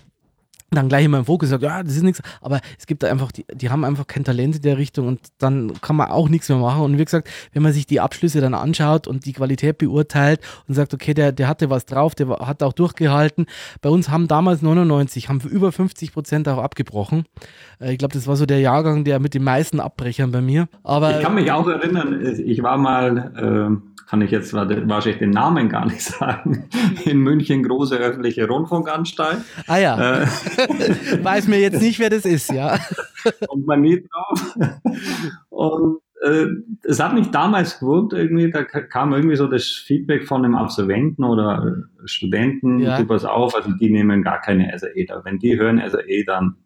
dann 0.70 0.88
gleich 0.88 1.06
immer 1.06 1.18
im 1.18 1.24
Fokus 1.24 1.48
sagt, 1.48 1.62
ja, 1.62 1.82
das 1.82 1.96
ist 1.96 2.02
nichts, 2.02 2.20
aber 2.42 2.60
es 2.78 2.86
gibt 2.86 3.02
da 3.02 3.10
einfach, 3.10 3.32
die, 3.32 3.46
die 3.52 3.70
haben 3.70 3.84
einfach 3.84 4.06
kein 4.06 4.24
Talent 4.24 4.56
in 4.56 4.62
der 4.62 4.76
Richtung 4.76 5.08
und 5.08 5.20
dann 5.38 5.72
kann 5.80 5.96
man 5.96 6.10
auch 6.10 6.28
nichts 6.28 6.48
mehr 6.48 6.58
machen. 6.58 6.82
Und 6.82 6.98
wie 6.98 7.04
gesagt, 7.04 7.28
wenn 7.52 7.62
man 7.62 7.72
sich 7.72 7.86
die 7.86 8.00
Abschlüsse 8.00 8.40
dann 8.40 8.54
anschaut 8.54 9.06
und 9.06 9.24
die 9.24 9.32
Qualität 9.32 9.78
beurteilt 9.78 10.40
und 10.66 10.74
sagt, 10.74 10.92
okay, 10.92 11.14
der, 11.14 11.32
der 11.32 11.48
hatte 11.48 11.70
was 11.70 11.86
drauf, 11.86 12.14
der 12.14 12.28
hat 12.28 12.62
auch 12.62 12.74
durchgehalten. 12.74 13.46
Bei 13.80 13.88
uns 13.88 14.10
haben 14.10 14.28
damals 14.28 14.60
99, 14.60 15.28
haben 15.28 15.40
über 15.40 15.72
50 15.72 16.12
Prozent 16.12 16.48
auch 16.48 16.58
abgebrochen. 16.58 17.24
Äh, 17.80 17.92
ich 17.92 17.98
glaube, 17.98 18.12
das 18.14 18.26
war 18.26 18.36
so 18.36 18.44
der 18.44 18.60
Jahrgang, 18.60 19.04
der 19.04 19.20
mit 19.20 19.34
den 19.34 19.44
meisten 19.44 19.80
Abbrechern 19.80 20.32
bei 20.32 20.42
mir. 20.42 20.68
Aber 20.82 21.18
ich 21.18 21.24
kann 21.24 21.34
mich 21.34 21.50
auch 21.50 21.66
erinnern, 21.66 22.20
ich 22.44 22.62
war 22.62 22.76
mal, 22.76 23.78
äh 23.82 23.98
kann 24.08 24.22
ich 24.22 24.30
jetzt 24.30 24.54
wahrscheinlich 24.54 25.18
den 25.18 25.30
Namen 25.30 25.68
gar 25.68 25.84
nicht 25.86 26.00
sagen, 26.02 26.68
in 27.04 27.18
München 27.18 27.62
große 27.62 27.96
öffentliche 27.96 28.48
Rundfunkanstalt. 28.48 29.38
Ah 29.66 29.76
ja. 29.76 30.22
Äh, 30.22 30.26
Weiß 31.22 31.48
mir 31.48 31.60
jetzt 31.60 31.80
nicht, 31.80 31.98
wer 31.98 32.10
das 32.10 32.24
ist, 32.24 32.50
ja. 32.50 32.78
Und 33.48 33.66
man 33.66 33.80
nie 33.80 34.02
drauf. 34.02 34.56
Und 35.50 35.98
äh, 36.22 36.46
es 36.82 37.00
hat 37.00 37.14
mich 37.14 37.28
damals 37.30 37.78
gewurmt, 37.78 38.12
irgendwie, 38.12 38.50
da 38.50 38.64
kam 38.64 39.12
irgendwie 39.12 39.36
so 39.36 39.46
das 39.46 39.66
Feedback 39.66 40.26
von 40.26 40.44
einem 40.44 40.56
Absolventen 40.56 41.24
oder 41.24 41.84
Studenten, 42.04 42.80
ja. 42.80 42.98
du 42.98 43.06
pass 43.06 43.24
auf, 43.24 43.54
also 43.54 43.70
die 43.72 43.90
nehmen 43.90 44.22
gar 44.22 44.40
keine 44.40 44.76
SAE 44.76 45.04
da. 45.06 45.24
Wenn 45.24 45.38
die 45.38 45.58
hören 45.58 45.80
SAE, 45.88 46.24
dann 46.26 46.56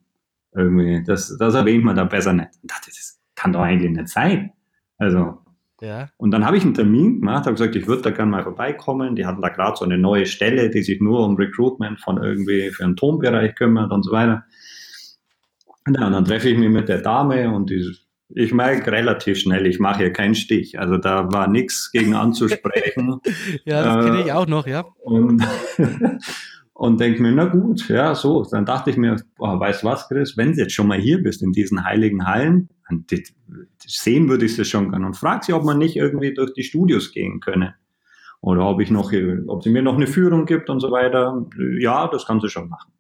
irgendwie, 0.55 1.03
das, 1.05 1.37
das 1.39 1.55
erwähnt 1.55 1.85
man 1.85 1.97
da 1.97 2.05
besser 2.05 2.33
nicht. 2.33 2.51
Und 2.63 2.71
dachte, 2.71 2.91
das 2.91 3.21
kann 3.35 3.53
doch 3.53 3.61
eigentlich 3.61 3.93
nicht 3.93 4.09
sein. 4.09 4.53
Also, 4.99 5.42
ja. 5.83 6.09
Und 6.17 6.31
dann 6.31 6.47
habe 6.47 6.57
ich 6.57 6.65
einen 6.65 6.75
Termin 6.75 7.21
gemacht, 7.21 7.45
habe 7.45 7.55
gesagt, 7.55 7.75
ich 7.75 7.87
würde 7.87 8.03
da 8.03 8.11
gerne 8.11 8.31
mal 8.31 8.45
vorbeikommen. 8.45 9.17
Die 9.17 9.27
hatten 9.27 9.43
da 9.43 9.49
gerade 9.49 9.77
so 9.77 9.85
eine 9.85 9.99
neue 9.99 10.27
Stelle, 10.27 10.71
die 10.71 10.83
sich 10.83 11.01
nur 11.01 11.25
um 11.25 11.37
Recruitment 11.37 12.01
von 12.01 12.23
irgendwie 12.23 12.71
für 12.71 12.85
einen 12.85 12.97
Tonbereich 12.97 13.55
kümmert 13.57 13.91
und 13.91 14.05
so 14.05 14.13
weiter. 14.13 14.45
Und 15.85 16.01
dann 16.01 16.25
treffe 16.25 16.49
ich 16.49 16.59
mich 16.59 16.71
mit 16.71 16.89
der 16.89 17.01
Dame 17.01 17.53
und 17.53 17.69
die, 17.69 17.97
ich 18.29 18.55
merke 18.55 18.93
relativ 18.93 19.39
schnell, 19.39 19.67
ich 19.67 19.81
mache 19.81 19.99
hier 19.99 20.13
keinen 20.13 20.37
Stich. 20.37 20.79
Also 20.79 20.97
da 20.97 21.33
war 21.33 21.49
nichts 21.49 21.91
gegen 21.91 22.15
anzusprechen. 22.15 23.21
ja, 23.65 23.83
das 23.83 24.05
kenne 24.05 24.21
ich 24.21 24.29
äh, 24.29 24.33
auch 24.33 24.47
noch, 24.47 24.67
ja. 24.67 24.85
Und, 25.03 25.45
und 26.83 26.99
denke 26.99 27.23
mir, 27.23 27.31
na 27.31 27.45
gut, 27.45 27.89
ja, 27.89 28.13
so. 28.13 28.43
Dann 28.43 28.67
dachte 28.67 28.91
ich 28.91 28.97
mir, 28.97 29.15
boah, 29.37 29.61
weißt 29.61 29.85
was, 29.85 30.09
Chris, 30.09 30.37
wenn 30.37 30.55
du 30.55 30.59
jetzt 30.59 30.73
schon 30.73 30.89
mal 30.89 30.99
hier 30.99 31.23
bist 31.23 31.41
in 31.41 31.53
diesen 31.53 31.85
heiligen 31.85 32.27
Hallen, 32.27 32.71
sehen 33.87 34.29
würde 34.29 34.47
ich 34.47 34.57
sie 34.57 34.65
schon 34.65 34.91
gerne 34.91 35.07
und 35.07 35.17
frage 35.17 35.45
sie, 35.45 35.53
ob 35.53 35.63
man 35.63 35.79
nicht 35.79 35.95
irgendwie 35.95 36.35
durch 36.35 36.55
die 36.55 36.65
Studios 36.65 37.13
gehen 37.13 37.39
könne. 37.39 37.77
Oder 38.41 38.69
ob 38.69 38.81
ich 38.81 38.91
noch, 38.91 39.13
ob 39.47 39.63
sie 39.63 39.71
mir 39.71 39.83
noch 39.83 39.95
eine 39.95 40.09
Führung 40.09 40.45
gibt 40.45 40.69
und 40.71 40.81
so 40.81 40.91
weiter. 40.91 41.47
Ja, 41.79 42.09
das 42.09 42.27
kann 42.27 42.41
sie 42.41 42.49
schon 42.49 42.69
machen. 42.69 42.93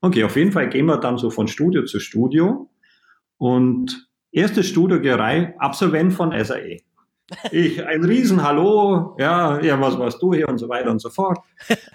Okay, 0.00 0.22
auf 0.22 0.36
jeden 0.36 0.52
Fall 0.52 0.68
gehen 0.68 0.86
wir 0.86 0.98
dann 0.98 1.18
so 1.18 1.30
von 1.30 1.48
Studio 1.48 1.84
zu 1.84 1.98
Studio. 1.98 2.70
Und 3.38 4.08
erste 4.30 4.62
Studiogerei, 4.62 5.56
Absolvent 5.58 6.12
von 6.12 6.30
SAE. 6.44 6.76
Ich, 7.50 7.84
ein 7.84 8.04
Riesenhallo, 8.04 9.16
ja, 9.18 9.60
ja, 9.60 9.80
was 9.80 9.98
warst 9.98 10.22
du 10.22 10.32
hier 10.32 10.48
und 10.48 10.58
so 10.58 10.68
weiter 10.68 10.90
und 10.90 11.00
so 11.00 11.10
fort. 11.10 11.38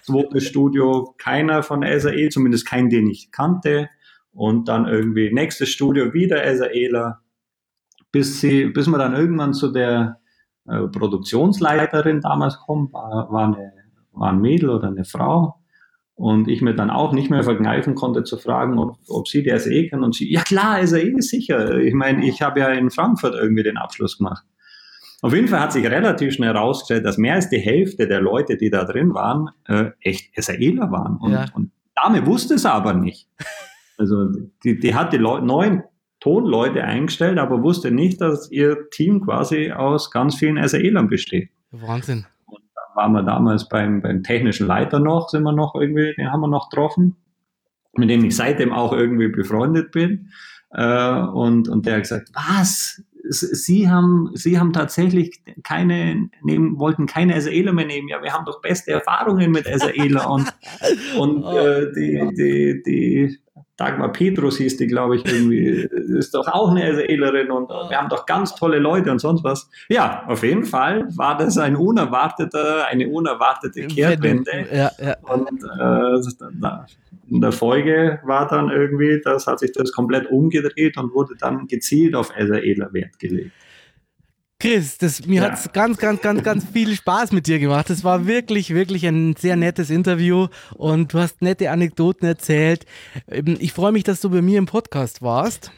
Zweites 0.03 0.45
Studio, 0.45 1.15
keiner 1.17 1.63
von 1.63 1.84
SAE, 1.84 2.29
zumindest 2.29 2.67
keinen, 2.67 2.89
den 2.89 3.07
ich 3.07 3.32
kannte. 3.32 3.89
Und 4.34 4.67
dann 4.67 4.88
irgendwie 4.88 5.32
nächstes 5.32 5.69
Studio 5.69 6.13
wieder 6.13 6.43
SAEler 6.55 7.21
bis 8.11 8.41
sie, 8.41 8.65
bis 8.65 8.88
man 8.88 8.99
dann 8.99 9.15
irgendwann 9.15 9.53
zu 9.53 9.71
der 9.71 10.19
äh, 10.67 10.88
Produktionsleiterin 10.88 12.21
damals 12.21 12.57
kommt, 12.57 12.93
war, 12.93 13.32
war, 13.32 13.45
eine, 13.45 13.73
war 14.11 14.32
ein 14.32 14.41
Mädel 14.41 14.69
oder 14.69 14.88
eine 14.88 15.05
Frau. 15.05 15.57
Und 16.13 16.47
ich 16.49 16.61
mir 16.61 16.75
dann 16.75 16.91
auch 16.91 17.13
nicht 17.13 17.32
mehr 17.32 17.41
verkneifen 17.41 17.95
konnte 17.95 18.23
zu 18.23 18.38
fragen, 18.38 18.77
ob, 18.77 18.97
ob 19.07 19.27
sie 19.27 19.41
die 19.41 19.57
SAE 19.57 19.88
kann. 19.88 20.03
Und 20.03 20.13
sie, 20.13 20.32
ja 20.32 20.41
klar, 20.41 20.86
SAE 20.86 21.17
ist 21.17 21.29
sicher. 21.29 21.79
Ich 21.79 21.95
meine, 21.95 22.25
ich 22.27 22.41
habe 22.41 22.59
ja 22.59 22.67
in 22.69 22.91
Frankfurt 22.91 23.34
irgendwie 23.34 23.63
den 23.63 23.77
Abschluss 23.77 24.17
gemacht. 24.17 24.43
Auf 25.22 25.34
jeden 25.34 25.47
Fall 25.47 25.59
hat 25.59 25.72
sich 25.72 25.86
relativ 25.86 26.34
schnell 26.34 26.53
herausgestellt, 26.53 27.05
dass 27.05 27.17
mehr 27.17 27.36
als 27.36 27.49
die 27.49 27.59
Hälfte 27.59 28.07
der 28.07 28.22
Leute, 28.22 28.57
die 28.57 28.72
da 28.72 28.86
drin 28.86 29.13
waren, 29.13 29.49
äh, 29.67 29.91
echt 30.01 30.32
SAEler 30.36 30.91
waren. 30.91 31.17
Und, 31.17 31.32
ja. 31.32 31.45
und 31.53 31.72
Dame 31.95 32.26
wusste 32.26 32.55
es 32.55 32.65
aber 32.65 32.93
nicht. 32.93 33.28
Also 33.97 34.32
die, 34.63 34.80
die 34.80 34.95
hat 34.95 35.13
die 35.13 35.17
Leute, 35.17 35.45
neun 35.45 35.84
Tonleute 36.22 36.84
eingestellt, 36.84 37.38
aber 37.38 37.61
wusste 37.61 37.91
nicht, 37.91 38.19
dass 38.19 38.49
ihr 38.49 38.89
Team 38.89 39.22
quasi 39.24 39.72
aus 39.72 40.09
ganz 40.09 40.34
vielen 40.36 40.67
SAE-Lern 40.67 41.07
besteht. 41.07 41.51
Wahnsinn. 41.69 42.26
Und 42.45 42.63
dann 42.74 42.95
waren 42.95 43.11
wir 43.11 43.22
damals 43.22 43.69
beim, 43.69 44.01
beim 44.01 44.24
technischen 44.24 44.65
Leiter 44.65 44.99
noch, 44.99 45.30
sind 45.30 45.43
wir 45.43 45.51
noch 45.51 45.76
irgendwie, 45.76 46.15
den 46.15 46.32
haben 46.32 46.41
wir 46.41 46.47
noch 46.47 46.69
getroffen, 46.69 47.15
mit 47.95 48.09
dem 48.09 48.26
ich 48.26 48.36
seitdem 48.36 48.74
auch 48.74 48.91
irgendwie 48.91 49.28
befreundet 49.28 49.91
bin. 49.91 50.32
Äh, 50.72 51.19
und, 51.19 51.67
und 51.67 51.86
der 51.86 51.95
hat 51.95 52.03
gesagt, 52.03 52.30
was? 52.34 53.03
Sie 53.34 53.89
haben, 53.89 54.29
Sie 54.34 54.59
haben 54.59 54.73
tatsächlich 54.73 55.41
keine, 55.63 56.29
nehmen, 56.43 56.79
wollten 56.79 57.05
keine 57.05 57.39
SAEler 57.39 57.71
mehr 57.71 57.86
nehmen. 57.86 58.09
Ja, 58.09 58.21
wir 58.21 58.34
haben 58.34 58.45
doch 58.45 58.61
beste 58.61 58.91
Erfahrungen 58.91 59.51
mit 59.51 59.65
SAEler 59.65 60.29
und, 60.29 60.53
und 61.17 61.43
oh. 61.43 61.57
äh, 61.57 61.91
die, 61.93 62.29
die, 62.36 62.84
die 62.84 63.40
Dagmar 63.82 64.11
Petrus 64.11 64.57
hieß 64.57 64.77
die, 64.77 64.86
glaube 64.86 65.15
ich, 65.15 65.25
irgendwie, 65.25 65.89
ist 66.17 66.36
doch 66.36 66.47
auch 66.47 66.69
eine 66.69 66.93
SAElerin 66.93 67.49
und 67.49 67.69
wir 67.69 67.97
haben 67.97 68.09
doch 68.09 68.27
ganz 68.27 68.53
tolle 68.53 68.77
Leute 68.77 69.09
und 69.09 69.17
sonst 69.17 69.43
was. 69.43 69.71
Ja, 69.89 70.23
auf 70.27 70.43
jeden 70.43 70.65
Fall 70.65 71.07
war 71.15 71.36
das 71.36 71.57
ein 71.57 71.75
unerwarteter, 71.75 72.86
eine 72.86 73.09
unerwartete 73.09 73.88
Kehrtwende. 73.88 74.67
Ja, 74.71 74.91
ja. 75.03 75.15
Und 75.23 75.63
äh, 75.63 77.32
in 77.32 77.41
der 77.41 77.51
Folge 77.51 78.19
war 78.23 78.47
dann 78.47 78.69
irgendwie, 78.69 79.19
das 79.23 79.47
hat 79.47 79.57
sich 79.57 79.71
das 79.71 79.91
komplett 79.91 80.29
umgedreht 80.29 80.97
und 80.97 81.15
wurde 81.15 81.34
dann 81.39 81.65
gezielt 81.65 82.13
auf 82.13 82.32
SAEler 82.38 82.93
Wert 82.93 83.17
gelegt. 83.17 83.51
Chris, 84.62 84.99
das, 84.99 85.26
mir 85.26 85.41
ja. 85.41 85.49
hat 85.49 85.57
es 85.57 85.74
ganz, 85.74 85.97
ganz, 85.97 86.22
ganz, 86.22 86.43
ganz 86.43 86.66
viel 86.72 86.95
Spaß 86.95 87.32
mit 87.32 87.47
dir 87.47 87.57
gemacht. 87.57 87.89
Es 87.89 88.03
war 88.03 88.28
wirklich, 88.28 88.76
wirklich 88.76 89.07
ein 89.07 89.36
sehr 89.36 89.55
nettes 89.55 89.89
Interview 89.89 90.49
und 90.76 91.12
du 91.12 91.18
hast 91.18 91.41
nette 91.41 91.72
Anekdoten 91.72 92.28
erzählt. 92.28 92.86
Ähm, 93.28 93.57
ich 93.59 93.74
freue 93.74 93.91
mich, 93.91 94.03
dass 94.03 94.22
du 94.22 94.30
bei 94.30 94.43
mir 94.43 94.59
im 94.59 94.68
Podcast 94.68 95.24
warst. 95.24 95.72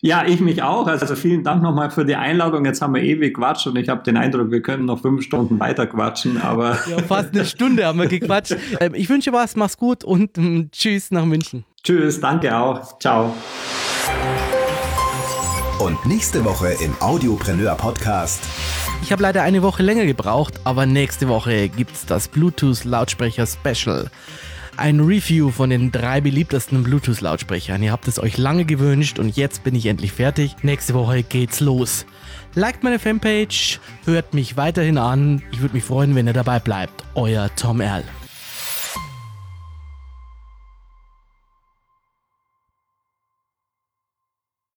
Ja, 0.00 0.24
ich 0.26 0.40
mich 0.40 0.62
auch. 0.62 0.86
Also 0.86 1.14
vielen 1.16 1.44
Dank 1.44 1.62
nochmal 1.62 1.90
für 1.90 2.06
die 2.06 2.16
Einladung. 2.16 2.64
Jetzt 2.64 2.80
haben 2.80 2.94
wir 2.94 3.02
ewig 3.02 3.34
Quatsch 3.34 3.66
und 3.66 3.76
ich 3.76 3.90
habe 3.90 4.02
den 4.02 4.16
Eindruck, 4.16 4.50
wir 4.50 4.62
können 4.62 4.86
noch 4.86 5.02
fünf 5.02 5.22
Stunden 5.22 5.60
weiter 5.60 5.86
quatschen, 5.86 6.40
aber. 6.40 6.78
Ja, 6.88 6.98
fast 6.98 7.34
eine 7.34 7.44
Stunde 7.44 7.84
haben 7.84 7.98
wir 7.98 8.06
gequatscht. 8.06 8.56
Ähm, 8.80 8.94
ich 8.94 9.08
wünsche 9.10 9.34
was, 9.34 9.54
mach's 9.54 9.76
gut 9.76 10.02
und 10.02 10.38
ähm, 10.38 10.70
tschüss 10.72 11.10
nach 11.10 11.26
München. 11.26 11.64
Tschüss, 11.82 12.20
danke 12.20 12.56
auch. 12.56 12.98
Ciao. 12.98 13.34
Und 15.80 16.06
nächste 16.06 16.44
Woche 16.44 16.68
im 16.84 16.94
Audiopreneur 17.00 17.74
Podcast. 17.74 18.44
Ich 19.02 19.10
habe 19.10 19.22
leider 19.22 19.42
eine 19.42 19.62
Woche 19.62 19.82
länger 19.82 20.06
gebraucht, 20.06 20.60
aber 20.62 20.86
nächste 20.86 21.28
Woche 21.28 21.68
gibt's 21.68 22.06
das 22.06 22.28
Bluetooth 22.28 22.84
Lautsprecher 22.84 23.46
Special. 23.46 24.08
Ein 24.76 25.00
Review 25.00 25.50
von 25.50 25.70
den 25.70 25.90
drei 25.90 26.20
beliebtesten 26.20 26.84
Bluetooth-Lautsprechern. 26.84 27.82
Ihr 27.82 27.92
habt 27.92 28.08
es 28.08 28.18
euch 28.18 28.38
lange 28.38 28.64
gewünscht 28.64 29.18
und 29.18 29.36
jetzt 29.36 29.64
bin 29.64 29.74
ich 29.74 29.86
endlich 29.86 30.12
fertig. 30.12 30.56
Nächste 30.62 30.94
Woche 30.94 31.22
geht's 31.22 31.60
los. 31.60 32.06
Liked 32.54 32.84
meine 32.84 32.98
Fanpage, 32.98 33.80
hört 34.04 34.32
mich 34.32 34.56
weiterhin 34.56 34.98
an. 34.98 35.42
Ich 35.52 35.60
würde 35.60 35.74
mich 35.74 35.84
freuen, 35.84 36.14
wenn 36.14 36.26
ihr 36.26 36.32
dabei 36.32 36.60
bleibt. 36.60 37.04
Euer 37.14 37.50
Tom 37.56 37.80
Erl. 37.80 38.04